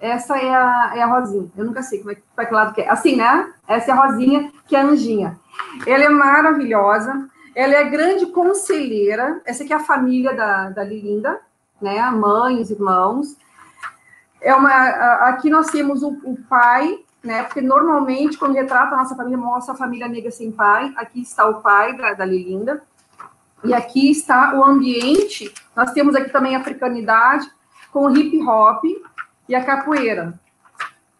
essa 0.00 0.36
é 0.36 0.54
a, 0.54 0.92
é 0.96 1.02
a 1.02 1.06
Rosinha. 1.06 1.50
Eu 1.56 1.64
nunca 1.64 1.82
sei 1.82 2.00
como 2.00 2.12
é, 2.12 2.18
para 2.34 2.46
que 2.46 2.54
lado 2.54 2.74
que 2.74 2.82
é. 2.82 2.88
Assim, 2.88 3.16
né? 3.16 3.52
Essa 3.66 3.90
é 3.90 3.94
a 3.94 4.06
Rosinha, 4.06 4.52
que 4.66 4.76
é 4.76 4.80
a 4.80 4.84
Anjinha. 4.84 5.38
Ela 5.86 6.04
é 6.04 6.08
maravilhosa. 6.08 7.28
Ela 7.54 7.74
é 7.74 7.84
grande 7.84 8.26
conselheira. 8.26 9.40
Essa 9.44 9.62
aqui 9.62 9.72
é 9.72 9.76
a 9.76 9.80
família 9.80 10.34
da, 10.34 10.70
da 10.70 10.84
Lilinda, 10.84 11.40
né? 11.80 11.98
A 12.00 12.10
mãe, 12.10 12.60
os 12.60 12.70
irmãos. 12.70 13.36
É 14.40 14.54
uma, 14.54 14.70
aqui 15.28 15.48
nós 15.48 15.68
temos 15.68 16.02
o, 16.02 16.18
o 16.24 16.36
pai, 16.48 16.98
né? 17.22 17.44
Porque 17.44 17.62
normalmente, 17.62 18.36
quando 18.36 18.54
retrata 18.54 18.94
a 18.94 18.98
nossa 18.98 19.14
família, 19.14 19.38
mostra 19.38 19.74
a 19.74 19.78
família 19.78 20.08
negra 20.08 20.30
sem 20.30 20.50
pai. 20.50 20.92
Aqui 20.96 21.22
está 21.22 21.46
o 21.46 21.62
pai 21.62 21.96
da, 21.96 22.12
da 22.12 22.24
Lilinda. 22.24 22.82
E 23.62 23.72
aqui 23.72 24.10
está 24.10 24.54
o 24.54 24.62
ambiente. 24.62 25.54
Nós 25.74 25.92
temos 25.92 26.14
aqui 26.14 26.28
também 26.28 26.54
a 26.54 26.58
africanidade, 26.58 27.50
com 27.90 28.10
hip 28.10 28.36
hop 28.42 28.84
e 29.48 29.54
a 29.54 29.64
capoeira. 29.64 30.38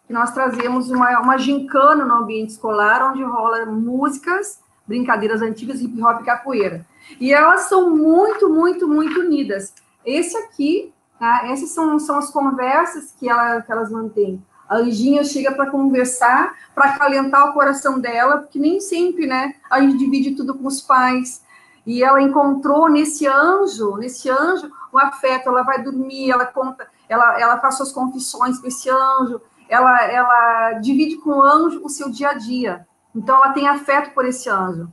Nós 0.09 0.31
trazemos 0.31 0.89
uma, 0.91 1.19
uma 1.19 1.37
gincana 1.37 2.05
no 2.05 2.15
ambiente 2.15 2.51
escolar, 2.51 3.11
onde 3.11 3.23
rola 3.23 3.65
músicas, 3.65 4.59
brincadeiras 4.87 5.41
antigas, 5.41 5.81
hip 5.81 6.01
hop 6.03 6.21
e 6.21 6.25
capoeira. 6.25 6.85
E 7.19 7.33
elas 7.33 7.61
são 7.61 7.89
muito, 7.89 8.49
muito, 8.49 8.87
muito 8.87 9.19
unidas. 9.19 9.73
Esse 10.05 10.37
aqui, 10.37 10.93
tá? 11.19 11.47
essas 11.47 11.69
são, 11.69 11.97
são 11.97 12.17
as 12.17 12.29
conversas 12.29 13.13
que, 13.19 13.27
ela, 13.27 13.61
que 13.61 13.71
elas 13.71 13.89
mantêm. 13.89 14.43
A 14.69 14.77
Anjinha 14.77 15.23
chega 15.23 15.51
para 15.51 15.69
conversar, 15.69 16.55
para 16.73 16.91
acalentar 16.91 17.49
o 17.49 17.53
coração 17.53 17.99
dela, 17.99 18.39
porque 18.39 18.59
nem 18.59 18.79
sempre, 18.79 19.27
né, 19.27 19.55
a 19.69 19.79
gente 19.79 19.97
divide 19.97 20.35
tudo 20.35 20.55
com 20.55 20.67
os 20.67 20.81
pais. 20.81 21.43
E 21.85 22.03
ela 22.03 22.21
encontrou 22.21 22.89
nesse 22.89 23.27
anjo, 23.27 23.95
nesse 23.97 24.27
anjo, 24.27 24.71
o 24.91 24.97
afeto. 24.97 25.49
Ela 25.49 25.61
vai 25.61 25.83
dormir, 25.83 26.31
ela 26.31 26.45
conta, 26.45 26.87
ela, 27.07 27.39
ela 27.39 27.59
faz 27.59 27.75
suas 27.75 27.91
confissões 27.91 28.59
com 28.59 28.67
esse 28.67 28.89
anjo, 28.89 29.41
ela, 29.67 30.03
ela 30.03 30.73
divide 30.73 31.17
com 31.17 31.31
o 31.31 31.41
anjo 31.41 31.81
o 31.83 31.89
seu 31.89 32.09
dia 32.09 32.29
a 32.29 32.33
dia. 32.33 32.87
Então, 33.15 33.35
ela 33.35 33.53
tem 33.53 33.67
afeto 33.67 34.13
por 34.13 34.25
esse 34.25 34.49
anjo. 34.49 34.91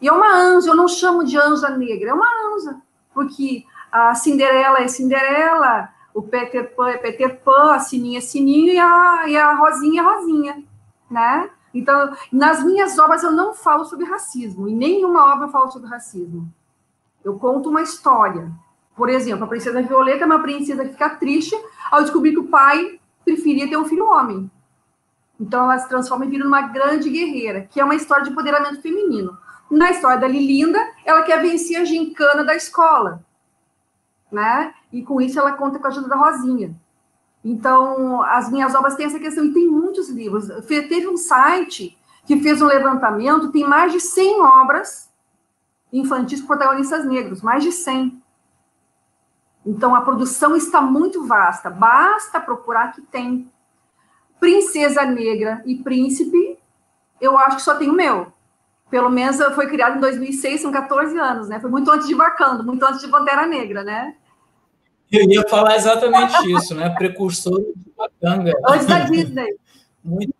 E 0.00 0.08
é 0.08 0.12
uma 0.12 0.34
anja, 0.34 0.70
eu 0.70 0.76
não 0.76 0.88
chamo 0.88 1.24
de 1.24 1.38
anja 1.38 1.70
negra, 1.70 2.10
é 2.10 2.14
uma 2.14 2.26
anja, 2.54 2.76
porque 3.14 3.64
a 3.90 4.14
Cinderela 4.14 4.80
é 4.80 4.88
Cinderela, 4.88 5.88
o 6.12 6.22
Peter 6.22 6.74
Pan 6.74 6.90
é 6.90 6.96
Peter 6.98 7.40
Pan, 7.40 7.74
a 7.74 7.78
Sininha 7.78 8.18
é 8.18 8.20
Sininho 8.20 8.72
e 8.72 8.78
a, 8.78 9.28
e 9.28 9.36
a 9.36 9.54
Rosinha 9.54 10.02
é 10.02 10.04
Rosinha, 10.04 10.64
né? 11.10 11.50
Então, 11.72 12.14
nas 12.30 12.62
minhas 12.62 12.98
obras 12.98 13.22
eu 13.22 13.32
não 13.32 13.54
falo 13.54 13.84
sobre 13.84 14.04
racismo, 14.04 14.68
em 14.68 14.74
nenhuma 14.74 15.32
obra 15.32 15.46
eu 15.46 15.50
falo 15.50 15.70
sobre 15.70 15.88
racismo. 15.88 16.52
Eu 17.24 17.38
conto 17.38 17.70
uma 17.70 17.82
história. 17.82 18.50
Por 18.96 19.08
exemplo, 19.08 19.44
a 19.44 19.48
Princesa 19.48 19.82
Violeta 19.82 20.24
é 20.24 20.26
uma 20.26 20.42
princesa 20.42 20.84
que 20.84 20.92
fica 20.92 21.10
triste 21.10 21.56
ao 21.90 22.02
descobrir 22.02 22.32
que 22.32 22.40
o 22.40 22.48
pai 22.48 23.00
preferia 23.24 23.68
ter 23.68 23.76
um 23.76 23.84
filho 23.84 24.06
homem. 24.06 24.50
Então, 25.40 25.64
ela 25.64 25.78
se 25.78 25.88
transforma 25.88 26.24
e 26.24 26.28
vira 26.28 26.46
uma 26.46 26.62
grande 26.62 27.10
guerreira, 27.10 27.66
que 27.70 27.80
é 27.80 27.84
uma 27.84 27.94
história 27.94 28.24
de 28.24 28.30
empoderamento 28.30 28.80
feminino. 28.80 29.36
Na 29.70 29.90
história 29.90 30.18
da 30.18 30.28
Lilinda, 30.28 30.78
ela 31.04 31.22
quer 31.22 31.40
vencer 31.40 31.76
a 31.76 31.84
gincana 31.84 32.44
da 32.44 32.54
escola 32.54 33.24
né? 34.32 34.74
E 34.90 35.02
com 35.02 35.20
isso 35.20 35.38
ela 35.38 35.52
conta 35.52 35.78
com 35.78 35.86
a 35.86 35.90
ajuda 35.90 36.08
da 36.08 36.16
Rosinha. 36.16 36.74
Então, 37.44 38.22
as 38.22 38.50
minhas 38.50 38.74
obras 38.74 38.94
têm 38.94 39.06
essa 39.06 39.18
questão, 39.18 39.44
e 39.44 39.52
tem 39.52 39.68
muitos 39.68 40.08
livros. 40.08 40.48
Teve 40.66 41.08
um 41.08 41.16
site 41.16 41.98
que 42.24 42.40
fez 42.40 42.62
um 42.62 42.66
levantamento, 42.66 43.52
tem 43.52 43.64
mais 43.64 43.92
de 43.92 44.00
100 44.00 44.40
obras 44.40 45.10
infantis 45.92 46.40
protagonistas 46.40 47.04
negros, 47.04 47.42
mais 47.42 47.62
de 47.62 47.70
100. 47.70 48.21
Então, 49.64 49.94
a 49.94 50.00
produção 50.00 50.56
está 50.56 50.80
muito 50.80 51.26
vasta, 51.26 51.70
basta 51.70 52.40
procurar 52.40 52.92
que 52.92 53.02
tem. 53.02 53.50
Princesa 54.40 55.04
Negra 55.04 55.62
e 55.64 55.76
Príncipe, 55.76 56.58
eu 57.20 57.38
acho 57.38 57.56
que 57.56 57.62
só 57.62 57.76
tem 57.76 57.88
o 57.88 57.92
meu. 57.92 58.32
Pelo 58.90 59.08
menos 59.08 59.36
foi 59.54 59.68
criado 59.68 59.96
em 59.96 60.00
2006, 60.00 60.60
são 60.60 60.72
14 60.72 61.16
anos, 61.16 61.48
né? 61.48 61.60
Foi 61.60 61.70
muito 61.70 61.90
antes 61.90 62.08
de 62.08 62.14
Vacando, 62.14 62.64
muito 62.64 62.84
antes 62.84 63.00
de 63.00 63.08
Pantera 63.08 63.46
Negra, 63.46 63.84
né? 63.84 64.14
Eu 65.10 65.30
ia 65.30 65.46
falar 65.48 65.76
exatamente 65.76 66.34
isso, 66.52 66.74
né? 66.74 66.90
Precursor 66.90 67.60
de 67.76 67.92
Wakanga. 67.96 68.52
Antes 68.66 68.86
da 68.86 68.98
Disney. 69.00 69.56
Muito 70.02 70.34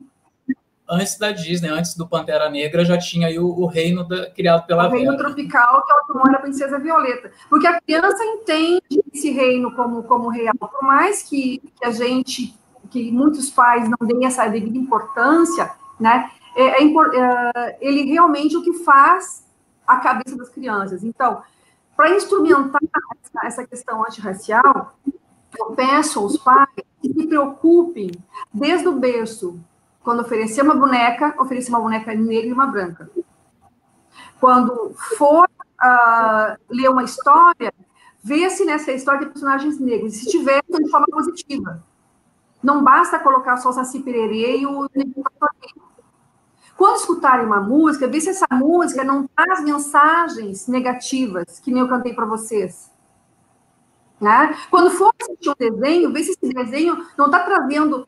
antes 0.92 1.16
da 1.16 1.32
Disney, 1.32 1.70
antes 1.70 1.96
do 1.96 2.06
Pantera 2.06 2.50
Negra, 2.50 2.84
já 2.84 2.98
tinha 2.98 3.28
aí 3.28 3.38
o, 3.38 3.46
o 3.46 3.66
reino 3.66 4.06
da, 4.06 4.30
criado 4.30 4.66
pela 4.66 4.86
O 4.86 4.90
reino 4.90 5.12
Vera. 5.12 5.24
tropical, 5.24 5.82
que 5.84 5.92
é 5.92 5.96
o 5.96 6.06
tomou 6.06 6.30
da 6.30 6.38
Princesa 6.38 6.78
Violeta. 6.78 7.32
Porque 7.48 7.66
a 7.66 7.80
criança 7.80 8.22
entende 8.24 9.02
esse 9.12 9.30
reino 9.30 9.74
como, 9.74 10.02
como 10.02 10.28
real. 10.28 10.54
Por 10.58 10.82
mais 10.82 11.22
que, 11.22 11.58
que 11.58 11.86
a 11.86 11.90
gente, 11.90 12.54
que 12.90 13.10
muitos 13.10 13.50
pais 13.50 13.88
não 13.88 14.06
deem 14.06 14.26
essa 14.26 14.46
devida 14.48 14.76
importância, 14.76 15.70
né? 15.98 16.30
É, 16.54 16.82
é, 16.82 16.86
é, 16.86 17.78
ele 17.80 18.04
realmente 18.04 18.56
o 18.56 18.62
que 18.62 18.74
faz 18.84 19.46
a 19.86 19.96
cabeça 19.96 20.36
das 20.36 20.50
crianças. 20.50 21.02
Então, 21.02 21.42
para 21.96 22.10
instrumentar 22.10 22.80
essa, 23.22 23.46
essa 23.46 23.66
questão 23.66 24.04
antirracial, 24.04 24.94
eu 25.58 25.72
peço 25.72 26.20
aos 26.20 26.36
pais 26.36 26.68
que 27.00 27.12
se 27.12 27.26
preocupem 27.26 28.10
desde 28.52 28.88
o 28.88 28.92
berço 28.92 29.58
quando 30.02 30.20
oferecer 30.20 30.62
uma 30.62 30.74
boneca, 30.74 31.34
oferecer 31.38 31.70
uma 31.70 31.80
boneca 31.80 32.14
negra 32.14 32.46
e 32.46 32.52
uma 32.52 32.66
branca. 32.66 33.10
Quando 34.40 34.94
for 35.16 35.48
uh, 35.48 36.56
ler 36.68 36.90
uma 36.90 37.04
história, 37.04 37.72
vê 38.22 38.50
se 38.50 38.64
nessa 38.64 38.92
história 38.92 39.20
tem 39.20 39.28
personagens 39.28 39.78
negros. 39.78 40.14
E 40.14 40.18
se 40.18 40.30
tiver, 40.30 40.60
então 40.68 40.80
de 40.80 40.90
forma 40.90 41.06
positiva. 41.06 41.82
Não 42.62 42.82
basta 42.82 43.18
colocar 43.18 43.56
só 43.56 43.70
o 43.70 43.72
Saci 43.72 44.00
Pererê 44.00 44.58
e 44.58 44.66
o 44.66 44.88
Quando 46.76 46.96
escutarem 46.96 47.46
uma 47.46 47.60
música, 47.60 48.06
vê 48.06 48.20
se 48.20 48.30
essa 48.30 48.46
música 48.52 49.02
não 49.02 49.26
traz 49.26 49.62
mensagens 49.64 50.68
negativas, 50.68 51.58
que 51.58 51.72
nem 51.72 51.80
eu 51.80 51.88
cantei 51.88 52.14
para 52.14 52.26
vocês. 52.26 52.90
Né? 54.20 54.56
Quando 54.70 54.90
for 54.90 55.12
assistir 55.20 55.50
um 55.50 55.54
desenho, 55.58 56.12
vê 56.12 56.22
se 56.22 56.30
esse 56.30 56.54
desenho 56.54 57.04
não 57.18 57.26
está 57.26 57.40
trazendo 57.40 58.06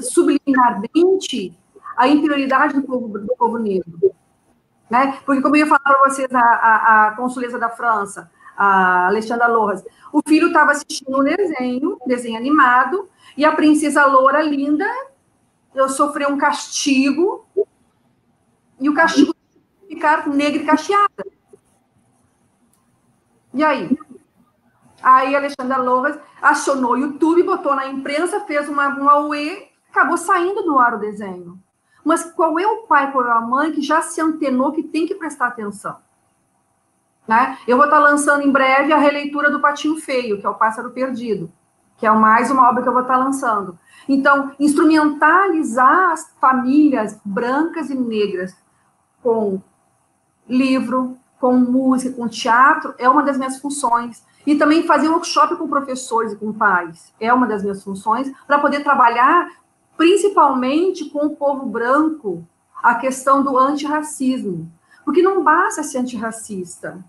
subliminarmente 0.00 1.56
a 1.96 2.08
interioridade 2.08 2.74
do 2.74 2.82
povo, 2.82 3.18
do 3.18 3.34
povo 3.36 3.58
negro. 3.58 4.14
Né? 4.90 5.18
Porque, 5.24 5.40
como 5.40 5.56
eu 5.56 5.60
ia 5.60 5.66
falar 5.66 5.80
para 5.80 6.10
vocês, 6.10 6.28
a, 6.32 6.40
a, 6.40 7.06
a 7.08 7.10
consuleza 7.12 7.58
da 7.58 7.68
França, 7.68 8.30
a 8.56 9.06
Alexandra 9.06 9.46
Loras, 9.46 9.84
o 10.12 10.20
filho 10.26 10.48
estava 10.48 10.72
assistindo 10.72 11.20
um 11.20 11.24
desenho, 11.24 11.98
desenho 12.06 12.36
animado, 12.36 13.08
e 13.36 13.44
a 13.44 13.52
princesa 13.52 14.06
loura 14.06 14.42
linda 14.42 14.86
eu 15.74 15.88
sofreu 15.88 16.28
um 16.28 16.38
castigo, 16.38 17.44
e 18.80 18.88
o 18.88 18.94
castigo 18.94 19.34
ficar 19.88 20.28
negra 20.28 20.62
e 20.62 20.66
cacheada. 20.66 21.24
E 23.52 23.62
aí? 23.62 23.96
Aí 25.04 25.34
a 25.34 25.38
Alexandra 25.38 25.76
Loras 25.76 26.18
acionou 26.40 26.92
o 26.92 26.96
YouTube, 26.96 27.42
botou 27.42 27.74
na 27.74 27.86
imprensa, 27.86 28.40
fez 28.40 28.70
uma, 28.70 28.88
uma 28.88 29.18
UE, 29.18 29.68
acabou 29.90 30.16
saindo 30.16 30.62
do 30.62 30.78
ar 30.78 30.94
o 30.94 30.98
desenho. 30.98 31.60
Mas 32.02 32.24
qual 32.24 32.58
é 32.58 32.66
o 32.66 32.86
pai, 32.86 33.12
qual 33.12 33.26
é 33.26 33.30
a 33.30 33.40
mãe 33.40 33.70
que 33.70 33.82
já 33.82 34.00
se 34.00 34.18
antenou 34.22 34.72
que 34.72 34.82
tem 34.82 35.06
que 35.06 35.14
prestar 35.14 35.48
atenção? 35.48 35.98
Né? 37.28 37.58
Eu 37.68 37.76
vou 37.76 37.84
estar 37.84 37.98
lançando 37.98 38.44
em 38.44 38.50
breve 38.50 38.94
a 38.94 38.98
releitura 38.98 39.50
do 39.50 39.60
Patinho 39.60 40.00
Feio, 40.00 40.40
que 40.40 40.46
é 40.46 40.48
o 40.48 40.54
Pássaro 40.54 40.90
Perdido, 40.90 41.52
que 41.98 42.06
é 42.06 42.10
mais 42.10 42.50
uma 42.50 42.66
obra 42.70 42.82
que 42.82 42.88
eu 42.88 42.92
vou 42.94 43.02
estar 43.02 43.18
lançando. 43.18 43.78
Então, 44.08 44.52
instrumentalizar 44.58 46.12
as 46.12 46.34
famílias 46.40 47.20
brancas 47.22 47.90
e 47.90 47.94
negras 47.94 48.56
com 49.22 49.60
livro, 50.48 51.18
com 51.38 51.58
música, 51.58 52.16
com 52.16 52.26
teatro, 52.26 52.94
é 52.98 53.06
uma 53.06 53.22
das 53.22 53.36
minhas 53.36 53.58
funções. 53.58 54.24
E 54.46 54.56
também 54.56 54.86
fazer 54.86 55.08
workshop 55.08 55.56
com 55.56 55.68
professores 55.68 56.32
e 56.32 56.36
com 56.36 56.52
pais. 56.52 57.12
É 57.18 57.32
uma 57.32 57.46
das 57.46 57.62
minhas 57.62 57.82
funções, 57.82 58.30
para 58.46 58.58
poder 58.58 58.82
trabalhar 58.82 59.48
principalmente 59.96 61.06
com 61.06 61.26
o 61.26 61.36
povo 61.36 61.66
branco 61.66 62.46
a 62.82 62.96
questão 62.96 63.42
do 63.42 63.56
antirracismo. 63.58 64.70
Porque 65.04 65.22
não 65.22 65.42
basta 65.42 65.82
ser 65.82 65.98
antirracista. 65.98 67.02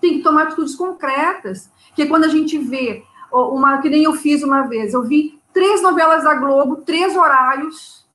Tem 0.00 0.14
que 0.14 0.22
tomar 0.22 0.44
atitudes 0.44 0.74
concretas. 0.74 1.70
Que 1.94 2.06
quando 2.06 2.24
a 2.24 2.28
gente 2.28 2.58
vê, 2.58 3.04
uma 3.32 3.78
que 3.78 3.90
nem 3.90 4.04
eu 4.04 4.14
fiz 4.14 4.42
uma 4.42 4.62
vez, 4.62 4.94
eu 4.94 5.02
vi 5.02 5.40
três 5.52 5.82
novelas 5.82 6.24
da 6.24 6.34
Globo, 6.34 6.76
três 6.76 7.16
horários, 7.16 8.06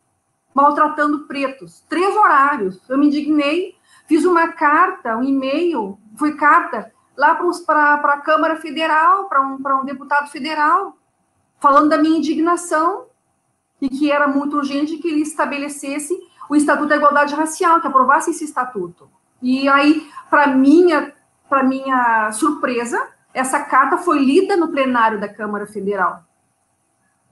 maltratando 0.53 1.26
pretos. 1.28 1.84
Três 1.88 2.15
horários. 2.15 2.82
Eu 2.89 2.97
me 2.97 3.07
indignei, 3.07 3.76
fiz 4.07 4.26
uma 4.26 4.49
carta, 4.49 5.15
um 5.17 5.23
e-mail, 5.23 5.97
foi 6.17 6.36
carta 6.36 6.91
lá 7.18 7.38
para 7.66 8.13
a 8.13 8.22
Câmara 8.22 8.57
Federal, 8.57 9.26
para 9.26 9.41
um, 9.41 9.57
um 9.82 9.86
deputado 9.86 10.30
federal, 10.30 10.97
falando 11.59 11.89
da 11.89 11.97
minha 11.97 12.18
indignação 12.18 13.05
e 13.82 13.89
que 13.89 14.11
era 14.11 14.28
muito 14.28 14.57
urgente 14.57 14.97
que 14.97 15.07
ele 15.07 15.22
estabelecesse 15.22 16.18
o 16.49 16.55
Estatuto 16.55 16.89
da 16.89 16.97
Igualdade 16.97 17.34
Racial, 17.34 17.82
que 17.82 17.88
aprovasse 17.88 18.32
esse 18.32 18.43
estatuto. 18.43 19.09
E 19.41 19.68
aí, 19.68 20.07
para 20.30 20.47
minha, 20.47 21.13
para 21.49 21.63
minha 21.63 22.32
surpresa, 22.32 23.09
essa 23.34 23.59
carta 23.63 23.97
foi 23.97 24.20
lida 24.20 24.55
no 24.55 24.70
plenário 24.70 25.20
da 25.20 25.28
Câmara 25.28 25.66
Federal 25.66 26.24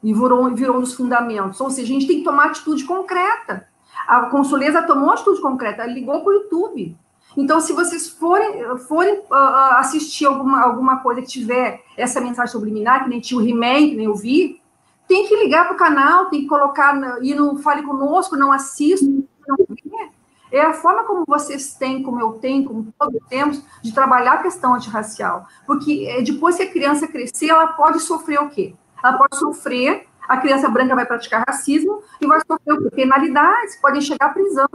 e 0.03 0.13
virou, 0.13 0.53
virou 0.53 0.85
fundamentos. 0.85 1.61
Ou 1.61 1.69
seja, 1.69 1.87
a 1.87 1.93
gente 1.95 2.07
tem 2.07 2.17
que 2.17 2.23
tomar 2.23 2.47
atitude 2.47 2.83
concreta. 2.83 3.67
A 4.07 4.25
Consuleza 4.25 4.81
tomou 4.81 5.11
atitude 5.11 5.41
concreta, 5.41 5.85
ligou 5.85 6.21
para 6.21 6.29
o 6.29 6.33
YouTube, 6.33 6.97
então, 7.35 7.59
se 7.59 7.73
vocês 7.73 8.09
forem, 8.09 8.77
forem 8.79 9.19
uh, 9.19 9.33
assistir 9.77 10.25
alguma, 10.25 10.61
alguma 10.61 10.97
coisa 10.97 11.21
que 11.21 11.27
tiver 11.27 11.81
essa 11.97 12.21
mensagem 12.21 12.51
subliminar, 12.51 13.03
que 13.03 13.09
nem 13.09 13.19
tinha 13.19 13.39
o 13.39 13.47
He-Man, 13.47 13.89
que 13.89 13.95
nem 13.95 14.05
eu 14.05 14.15
vi, 14.15 14.61
tem 15.07 15.27
que 15.27 15.35
ligar 15.35 15.65
para 15.65 15.75
o 15.75 15.77
canal, 15.77 16.29
tem 16.29 16.41
que 16.41 16.47
colocar, 16.47 16.95
e 17.21 17.33
não 17.33 17.57
fale 17.57 17.81
conosco, 17.83 18.37
não 18.37 18.51
assista, 18.51 19.05
não 19.05 19.57
vê. 19.69 20.09
É 20.51 20.61
a 20.61 20.73
forma 20.73 21.03
como 21.03 21.23
vocês 21.27 21.73
têm, 21.73 22.03
como 22.03 22.21
eu 22.21 22.33
tenho, 22.33 22.63
como 22.65 22.93
todos 22.97 23.19
temos, 23.27 23.63
de 23.81 23.91
trabalhar 23.91 24.33
a 24.33 24.43
questão 24.43 24.75
antirracial. 24.75 25.47
Porque 25.65 26.05
é, 26.07 26.21
depois 26.21 26.57
que 26.57 26.63
a 26.63 26.71
criança 26.71 27.07
crescer, 27.07 27.49
ela 27.49 27.67
pode 27.67 27.99
sofrer 27.99 28.39
o 28.39 28.49
quê? 28.49 28.75
Ela 29.03 29.17
pode 29.17 29.35
sofrer, 29.35 30.05
a 30.27 30.37
criança 30.37 30.69
branca 30.69 30.93
vai 30.93 31.07
praticar 31.07 31.43
racismo 31.47 32.03
e 32.21 32.27
vai 32.27 32.39
sofrer 32.41 32.73
o 32.73 32.83
quê? 32.83 32.95
Penalidades, 32.95 33.77
podem 33.77 33.99
chegar 33.99 34.27
à 34.27 34.29
prisão. 34.29 34.67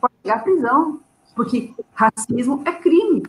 Pode 0.00 0.14
chegar 0.22 0.36
à 0.36 0.38
prisão 0.40 1.00
porque 1.34 1.74
racismo 1.94 2.62
é 2.64 2.72
crime. 2.72 3.22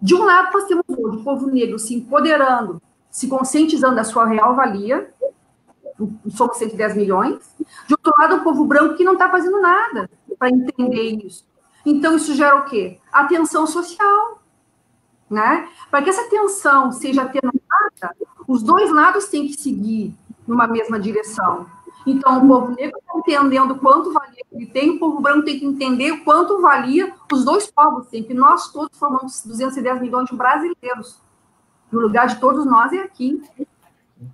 De 0.00 0.14
um 0.14 0.24
lado, 0.24 0.52
nós 0.52 0.64
temos 0.64 0.84
hoje 0.88 1.18
o 1.18 1.24
povo 1.24 1.46
negro 1.46 1.78
se 1.78 1.94
empoderando, 1.94 2.82
se 3.10 3.28
conscientizando 3.28 3.96
da 3.96 4.04
sua 4.04 4.26
real 4.26 4.56
valia, 4.56 5.12
somos 6.30 6.56
110 6.56 6.96
milhões. 6.96 7.54
De 7.86 7.94
outro 7.94 8.12
lado, 8.18 8.36
o 8.36 8.42
povo 8.42 8.64
branco 8.64 8.96
que 8.96 9.04
não 9.04 9.12
está 9.12 9.30
fazendo 9.30 9.60
nada 9.60 10.10
para 10.38 10.50
entender 10.50 11.24
isso. 11.24 11.46
Então, 11.84 12.16
isso 12.16 12.34
gera 12.34 12.56
o 12.56 12.64
quê? 12.64 12.98
Atenção 13.12 13.66
social. 13.66 14.40
Né? 15.30 15.68
Para 15.90 16.02
que 16.02 16.10
essa 16.10 16.28
tensão 16.28 16.92
seja 16.92 17.22
atenuada, 17.22 18.16
os 18.46 18.62
dois 18.62 18.90
lados 18.90 19.26
têm 19.28 19.46
que 19.46 19.54
seguir 19.54 20.14
numa 20.46 20.66
mesma 20.66 20.98
direção. 20.98 21.66
Então, 22.06 22.44
o 22.44 22.48
povo 22.48 22.72
negro 22.72 22.98
está 22.98 23.18
entendendo 23.18 23.76
quanto 23.76 24.12
valia 24.12 24.42
ele 24.50 24.66
tem, 24.66 24.90
o 24.90 24.98
povo 24.98 25.20
branco 25.20 25.44
tem 25.44 25.58
que 25.58 25.64
entender 25.64 26.18
quanto 26.24 26.60
valia 26.60 27.14
os 27.32 27.44
dois 27.44 27.70
povos 27.70 28.08
têm, 28.08 28.22
que 28.22 28.34
nós 28.34 28.70
todos 28.70 28.98
formamos 28.98 29.42
210 29.44 30.00
milhões 30.00 30.28
de 30.28 30.36
brasileiros. 30.36 31.20
O 31.92 31.98
lugar 31.98 32.26
de 32.26 32.40
todos 32.40 32.66
nós 32.66 32.92
é 32.92 32.98
aqui. 32.98 33.42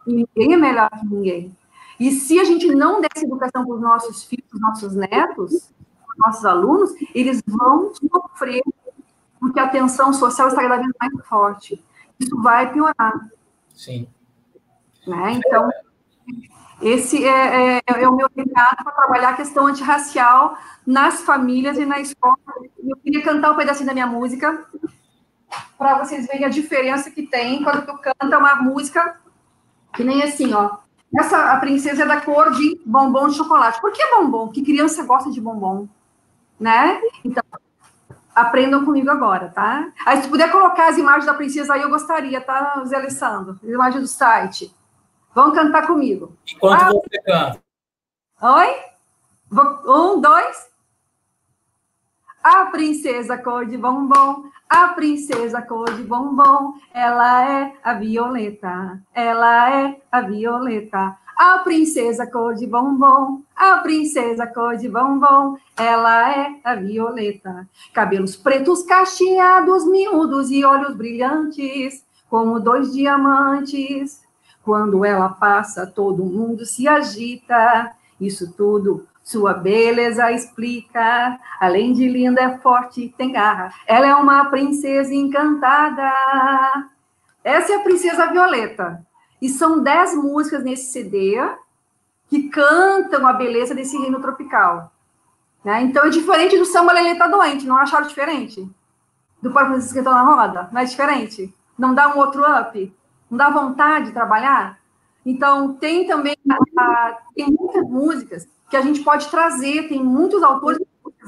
E 0.07 0.13
ninguém 0.13 0.55
é 0.55 0.57
melhor 0.57 0.91
que 0.91 1.07
ninguém. 1.07 1.57
E 1.99 2.11
se 2.13 2.39
a 2.39 2.45
gente 2.45 2.67
não 2.75 3.01
der 3.01 3.09
essa 3.15 3.25
educação 3.25 3.65
para 3.65 3.75
os 3.75 3.81
nossos 3.81 4.25
filhos, 4.25 4.49
nossos 4.55 4.95
netos, 4.95 5.73
nossos 6.19 6.45
alunos, 6.45 6.93
eles 7.15 7.43
vão 7.47 7.93
sofrer, 7.95 8.63
porque 9.39 9.61
a 9.61 9.69
tensão 9.69 10.13
social 10.13 10.49
está 10.49 10.63
cada 10.63 10.77
vez 10.77 10.93
mais 11.01 11.27
forte. 11.27 11.83
Isso 12.19 12.41
vai 12.43 12.73
piorar. 12.73 13.31
Sim. 13.75 14.09
Né? 15.07 15.41
Então, 15.45 15.71
esse 16.81 17.25
é, 17.25 17.79
é, 17.79 17.83
é 17.87 18.09
o 18.09 18.15
meu 18.15 18.29
recado 18.35 18.85
para 18.85 18.93
trabalhar 18.93 19.31
a 19.31 19.37
questão 19.37 19.67
antirracial 19.67 20.57
nas 20.87 21.23
famílias 21.23 21.77
e 21.77 21.85
na 21.85 22.01
escola. 22.01 22.37
Eu 22.87 22.97
queria 22.97 23.23
cantar 23.23 23.51
um 23.51 23.57
pedacinho 23.57 23.87
da 23.87 23.93
minha 23.93 24.07
música 24.07 24.65
para 25.77 25.99
vocês 25.99 26.27
verem 26.27 26.45
a 26.45 26.49
diferença 26.49 27.11
que 27.11 27.23
tem 27.23 27.63
quando 27.63 27.85
tu 27.85 27.99
canta 27.99 28.39
uma 28.39 28.57
música 28.57 29.19
que 29.95 30.05
nem 30.05 30.23
assim, 30.23 30.53
ó. 30.53 30.77
Essa, 31.19 31.53
a 31.53 31.57
princesa 31.57 32.03
é 32.03 32.07
da 32.07 32.21
cor 32.21 32.51
de 32.53 32.81
bombom 32.85 33.29
de 33.29 33.37
chocolate. 33.37 33.81
Por 33.81 33.93
que 33.93 34.15
bombom? 34.15 34.47
Porque 34.47 34.63
criança 34.63 35.03
gosta 35.05 35.31
de 35.31 35.41
bombom, 35.41 35.89
né? 36.61 37.01
Então, 37.25 37.43
aprendam 38.35 38.85
comigo 38.85 39.11
agora, 39.11 39.49
tá? 39.49 39.91
Aí, 40.05 40.23
se 40.23 40.29
puder 40.29 40.53
colocar 40.53 40.89
as 40.89 40.99
imagens 40.99 41.25
da 41.25 41.35
princesa 41.35 41.75
aí, 41.75 41.83
eu 41.83 41.89
gostaria, 41.89 42.41
tá, 42.41 42.83
Zé 42.85 42.97
Alessandro? 42.97 43.59
As 43.63 43.69
imagens 43.69 44.03
do 44.03 44.09
site. 44.09 44.73
Vão 45.39 45.53
cantar 45.53 45.87
comigo. 45.87 46.37
Enquanto 46.53 46.83
ah, 46.83 46.91
você 46.91 47.23
canta. 47.25 47.63
Oi? 48.43 48.75
Um, 49.87 50.21
dois. 50.21 50.69
A 52.43 52.65
princesa 52.73 53.39
cor 53.39 53.65
de 53.65 53.77
bombom, 53.77 54.51
a 54.69 54.89
princesa 54.89 55.63
cor 55.63 55.95
de 55.95 56.03
bombom, 56.03 56.75
ela 56.93 57.49
é 57.49 57.73
a 57.85 57.95
Violeta, 57.95 59.01
ela 59.15 59.73
é 59.73 60.01
a 60.11 60.23
Violeta. 60.23 61.17
A 61.37 61.59
princesa 61.59 62.27
cor 62.27 62.57
de 62.57 62.67
bombom, 62.67 63.41
a 63.55 63.77
princesa 63.77 64.45
cor 64.45 64.77
de 64.77 64.89
bombom, 64.89 65.57
ela 65.77 66.37
é 66.37 66.57
a 66.65 66.75
Violeta. 66.75 67.69
Cabelos 67.93 68.35
pretos 68.35 68.83
cacheados, 68.83 69.87
miúdos 69.87 70.51
e 70.51 70.65
olhos 70.65 70.97
brilhantes, 70.97 72.05
como 72.29 72.59
dois 72.59 72.93
diamantes. 72.93 74.27
Quando 74.69 75.03
ela 75.03 75.31
passa, 75.31 75.87
todo 75.87 76.23
mundo 76.23 76.67
se 76.67 76.87
agita. 76.87 77.91
Isso 78.21 78.53
tudo 78.53 79.09
sua 79.25 79.55
beleza 79.55 80.31
explica. 80.31 81.41
Além 81.59 81.95
de 81.95 82.07
linda, 82.07 82.43
é 82.43 82.59
forte, 82.59 83.15
tem 83.17 83.33
garra. 83.33 83.73
Ela 83.87 84.09
é 84.09 84.15
uma 84.15 84.45
princesa 84.51 85.15
encantada. 85.15 86.13
Essa 87.43 87.73
é 87.73 87.77
a 87.77 87.83
Princesa 87.83 88.27
Violeta. 88.27 89.07
E 89.41 89.49
são 89.49 89.83
dez 89.83 90.15
músicas 90.15 90.63
nesse 90.63 90.93
CD 90.93 91.41
que 92.29 92.51
cantam 92.51 93.27
a 93.27 93.33
beleza 93.33 93.75
desse 93.75 93.97
reino 93.97 94.21
tropical. 94.21 94.93
Né? 95.65 95.81
Então 95.81 96.05
é 96.05 96.11
diferente 96.11 96.59
do 96.59 96.67
samba 96.67 96.93
Lelê 96.93 97.15
tá 97.15 97.27
doente, 97.27 97.67
não 97.67 97.79
acharam 97.79 98.07
diferente? 98.07 98.71
Do 99.41 99.51
Paulo 99.51 99.71
Francisco 99.71 99.97
Esquentou 99.97 100.13
na 100.13 100.25
Roda? 100.25 100.69
Não 100.71 100.83
é 100.83 100.85
diferente? 100.85 101.55
Não 101.79 101.95
dá 101.95 102.15
um 102.15 102.19
outro 102.19 102.43
up? 102.43 102.95
Não 103.31 103.39
dá 103.39 103.51
vontade 103.51 104.07
de 104.07 104.13
trabalhar? 104.13 104.79
Então, 105.25 105.75
tem 105.75 106.07
também 106.07 106.37
a, 106.79 107.19
tem 107.35 107.47
muitas 107.47 107.89
músicas 107.89 108.49
que 108.71 108.77
a 108.77 108.83
gente 108.83 109.01
pode 109.01 109.29
trazer, 109.29 109.89
tem 109.89 110.03
muitos 110.03 110.43
autores 110.43 110.79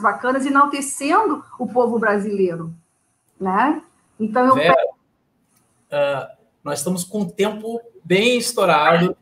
bacanas 0.01 0.47
enaltecendo 0.47 1.45
o 1.59 1.67
povo 1.67 1.99
brasileiro, 1.99 2.73
né? 3.39 3.83
Então, 4.19 4.47
eu... 4.47 4.55
Vera, 4.55 4.75
uh, 5.93 6.37
nós 6.63 6.79
estamos 6.79 7.05
com 7.05 7.23
o 7.23 7.31
tempo 7.31 7.81
bem 8.05 8.39
estourado. 8.39 9.17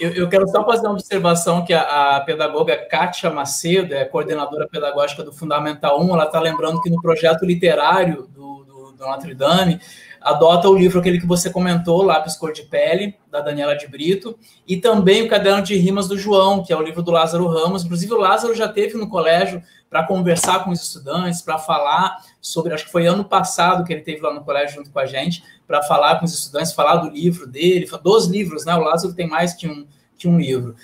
Eu, 0.00 0.10
eu, 0.10 0.28
quero 0.28 0.48
só 0.48 0.64
fazer 0.64 0.86
uma 0.86 0.94
observação 0.94 1.64
que 1.64 1.74
a, 1.74 2.16
a 2.16 2.20
pedagoga 2.20 2.76
Kátia 2.88 3.30
Macedo, 3.30 3.94
é 3.94 4.04
coordenadora 4.04 4.66
pedagógica 4.66 5.22
do 5.22 5.32
Fundamental 5.32 6.02
1, 6.02 6.14
ela 6.14 6.24
está 6.24 6.40
lembrando 6.40 6.80
que 6.80 6.90
no 6.90 7.00
projeto 7.00 7.44
literário 7.44 8.26
do, 8.28 8.64
do, 8.64 8.92
do 8.92 9.06
Notre 9.06 9.34
Dame, 9.34 9.80
adota 10.24 10.68
o 10.68 10.76
livro 10.76 11.00
aquele 11.00 11.20
que 11.20 11.26
você 11.26 11.50
comentou, 11.50 12.02
Lápis 12.02 12.36
Cor 12.36 12.52
de 12.52 12.62
Pele, 12.62 13.16
da 13.30 13.40
Daniela 13.40 13.76
de 13.76 13.86
Brito, 13.86 14.38
e 14.66 14.76
também 14.76 15.22
o 15.22 15.28
Caderno 15.28 15.62
de 15.62 15.76
Rimas 15.76 16.08
do 16.08 16.18
João, 16.18 16.62
que 16.62 16.72
é 16.72 16.76
o 16.76 16.82
livro 16.82 17.02
do 17.02 17.10
Lázaro 17.10 17.46
Ramos. 17.46 17.84
Inclusive, 17.84 18.12
o 18.12 18.18
Lázaro 18.18 18.54
já 18.54 18.68
teve 18.68 18.96
no 18.96 19.08
colégio 19.08 19.62
para 19.88 20.04
conversar 20.04 20.64
com 20.64 20.70
os 20.70 20.82
estudantes, 20.82 21.42
para 21.42 21.58
falar 21.58 22.16
sobre, 22.40 22.72
acho 22.72 22.86
que 22.86 22.92
foi 22.92 23.06
ano 23.06 23.24
passado 23.24 23.84
que 23.84 23.92
ele 23.92 24.00
teve 24.00 24.22
lá 24.22 24.32
no 24.32 24.42
colégio 24.42 24.76
junto 24.76 24.90
com 24.90 24.98
a 24.98 25.06
gente, 25.06 25.44
para 25.66 25.82
falar 25.82 26.18
com 26.18 26.24
os 26.24 26.32
estudantes, 26.32 26.72
falar 26.72 26.96
do 26.96 27.10
livro 27.10 27.46
dele, 27.46 27.86
dos 28.02 28.26
livros, 28.26 28.64
né? 28.64 28.74
O 28.74 28.80
Lázaro 28.80 29.14
tem 29.14 29.28
mais 29.28 29.52
que 29.52 29.68
um, 29.68 29.86
que 30.16 30.26
um 30.26 30.38
livro. 30.38 30.74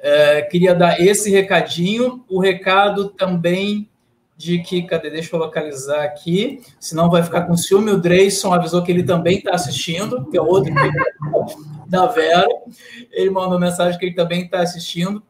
É, 0.00 0.42
queria 0.42 0.74
dar 0.74 1.00
esse 1.00 1.30
recadinho, 1.30 2.24
o 2.28 2.38
recado 2.38 3.08
também 3.08 3.88
de 4.38 4.60
que, 4.60 4.82
cadê, 4.82 5.10
deixa 5.10 5.34
eu 5.34 5.40
localizar 5.40 6.04
aqui, 6.04 6.62
senão 6.78 7.10
vai 7.10 7.24
ficar 7.24 7.42
com 7.42 7.56
ciúme. 7.56 7.90
O 7.90 8.00
Dreyson 8.00 8.54
avisou 8.54 8.84
que 8.84 8.92
ele 8.92 9.02
também 9.02 9.38
está 9.38 9.50
assistindo, 9.50 10.24
que 10.30 10.38
é 10.38 10.40
outro 10.40 10.72
da 11.88 12.06
Vera. 12.06 12.46
Ele 13.10 13.30
mandou 13.30 13.58
mensagem 13.58 13.98
que 13.98 14.06
ele 14.06 14.14
também 14.14 14.44
está 14.44 14.60
assistindo. 14.60 15.20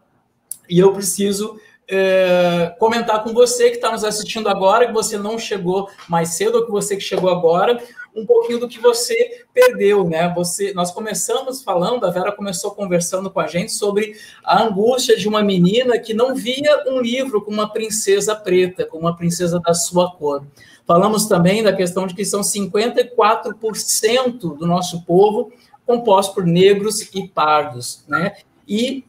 E 0.69 0.79
eu 0.79 0.93
preciso 0.93 1.59
é, 1.89 2.77
comentar 2.79 3.25
com 3.25 3.33
você 3.33 3.71
que 3.71 3.77
está 3.77 3.91
nos 3.91 4.05
assistindo 4.05 4.47
agora, 4.47 4.87
que 4.87 4.93
você 4.93 5.17
não 5.17 5.39
chegou 5.39 5.89
mais 6.07 6.35
cedo, 6.35 6.57
ou 6.57 6.67
que 6.67 6.71
você 6.71 6.95
que 6.95 7.03
chegou 7.03 7.31
agora, 7.31 7.83
um 8.19 8.27
pouquinho 8.27 8.59
do 8.59 8.69
que 8.69 8.81
você 8.81 9.45
perdeu, 9.55 10.09
né? 10.09 10.33
Você, 10.35 10.73
nós 10.75 10.91
começamos 10.91 11.63
falando, 11.63 12.05
a 12.05 12.11
Vera 12.11 12.33
começou 12.33 12.73
conversando 12.73 13.31
com 13.31 13.41
a 13.41 13.47
gente 13.47 13.73
sobre 13.73 14.17
a 14.45 14.63
angústia 14.63 15.17
de 15.17 15.29
uma 15.29 15.43
menina 15.43 15.99
que 15.99 16.13
não 16.13 16.35
via 16.35 16.85
um 16.87 17.01
livro 17.01 17.43
com 17.43 17.51
uma 17.51 17.73
princesa 17.73 18.35
preta, 18.35 18.85
com 18.85 18.99
uma 18.99 19.17
princesa 19.17 19.61
da 19.61 19.73
sua 19.73 20.11
cor. 20.13 20.45
Falamos 20.87 21.27
também 21.27 21.63
da 21.63 21.73
questão 21.73 22.07
de 22.07 22.15
que 22.15 22.25
são 22.25 22.41
54% 22.41 24.57
do 24.57 24.67
nosso 24.67 25.05
povo 25.05 25.53
composto 25.87 26.35
por 26.35 26.45
negros 26.45 27.03
e 27.15 27.29
pardos, 27.29 28.05
né? 28.09 28.37
E, 28.67 29.05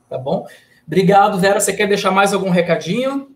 Tá 0.10 0.18
bom? 0.18 0.46
Obrigado, 0.86 1.40
Vera. 1.40 1.60
Você 1.60 1.74
quer 1.74 1.88
deixar 1.88 2.12
mais 2.12 2.34
algum 2.34 2.50
recadinho? 2.50 3.32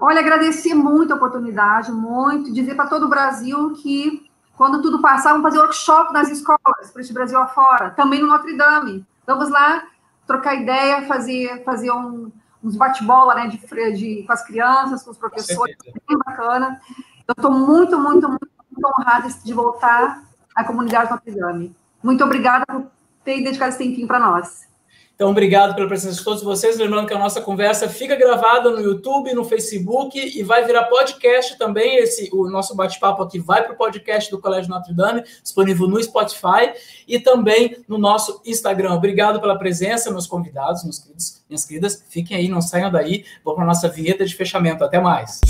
Olha, 0.00 0.20
agradecer 0.20 0.74
muito 0.74 1.12
a 1.12 1.16
oportunidade, 1.16 1.90
muito, 1.90 2.52
dizer 2.52 2.74
para 2.74 2.88
todo 2.88 3.06
o 3.06 3.08
Brasil 3.08 3.72
que 3.74 4.28
quando 4.56 4.82
tudo 4.82 5.00
passar, 5.00 5.30
vamos 5.30 5.42
fazer 5.42 5.58
workshop 5.58 6.12
nas 6.12 6.30
escolas, 6.30 6.90
para 6.92 7.02
esse 7.02 7.12
Brasil 7.12 7.38
afora, 7.38 7.90
também 7.90 8.20
no 8.20 8.28
Notre 8.28 8.56
Dame. 8.56 9.04
Vamos 9.26 9.50
lá 9.50 9.84
trocar 10.26 10.54
ideia, 10.54 11.06
fazer, 11.06 11.62
fazer 11.64 11.90
um, 11.90 12.30
uns 12.64 12.76
bate-bola 12.76 13.34
né, 13.34 13.48
de, 13.48 13.58
de, 13.96 14.22
com 14.22 14.32
as 14.32 14.44
crianças, 14.44 15.02
com 15.02 15.10
os 15.10 15.18
professores, 15.18 15.76
bem 15.84 16.18
bacana. 16.24 16.80
Eu 17.28 17.32
estou 17.32 17.50
muito, 17.50 17.98
muito, 17.98 18.28
muito, 18.28 18.48
muito 18.70 18.94
honrada 18.98 19.28
de 19.28 19.52
voltar 19.52 20.24
à 20.56 20.64
comunidade 20.64 21.10
Notre 21.10 21.30
Dame. 21.30 21.76
Muito 22.02 22.24
obrigada 22.24 22.64
por 22.66 22.86
ter 23.22 23.42
dedicado 23.42 23.68
esse 23.70 23.78
tempinho 23.78 24.06
para 24.06 24.18
nós. 24.18 24.66
Então, 25.14 25.30
obrigado 25.30 25.76
pela 25.76 25.86
presença 25.86 26.18
de 26.18 26.24
todos 26.24 26.42
vocês. 26.42 26.76
Lembrando 26.76 27.06
que 27.06 27.14
a 27.14 27.18
nossa 27.18 27.40
conversa 27.40 27.88
fica 27.88 28.16
gravada 28.16 28.70
no 28.70 28.80
YouTube, 28.80 29.32
no 29.32 29.44
Facebook 29.44 30.18
e 30.18 30.42
vai 30.42 30.64
virar 30.64 30.84
podcast 30.84 31.56
também. 31.56 31.98
Esse, 31.98 32.28
o 32.32 32.50
nosso 32.50 32.74
bate-papo 32.74 33.22
aqui 33.22 33.38
vai 33.38 33.62
para 33.62 33.74
o 33.74 33.76
podcast 33.76 34.28
do 34.28 34.40
Colégio 34.40 34.70
Notre 34.70 34.92
Dame, 34.92 35.22
disponível 35.40 35.86
no 35.86 36.02
Spotify 36.02 36.72
e 37.06 37.20
também 37.20 37.76
no 37.86 37.96
nosso 37.96 38.42
Instagram. 38.44 38.92
Obrigado 38.92 39.40
pela 39.40 39.56
presença, 39.56 40.10
meus 40.10 40.26
convidados, 40.26 40.82
meus 40.82 40.98
queridos, 40.98 41.44
minhas 41.48 41.64
queridas. 41.64 42.04
Fiquem 42.08 42.36
aí, 42.36 42.48
não 42.48 42.60
saiam 42.60 42.90
daí. 42.90 43.24
Vou 43.44 43.54
para 43.54 43.62
a 43.62 43.66
nossa 43.68 43.88
vinheta 43.88 44.24
de 44.24 44.34
fechamento. 44.34 44.82
Até 44.82 45.00
mais. 45.00 45.40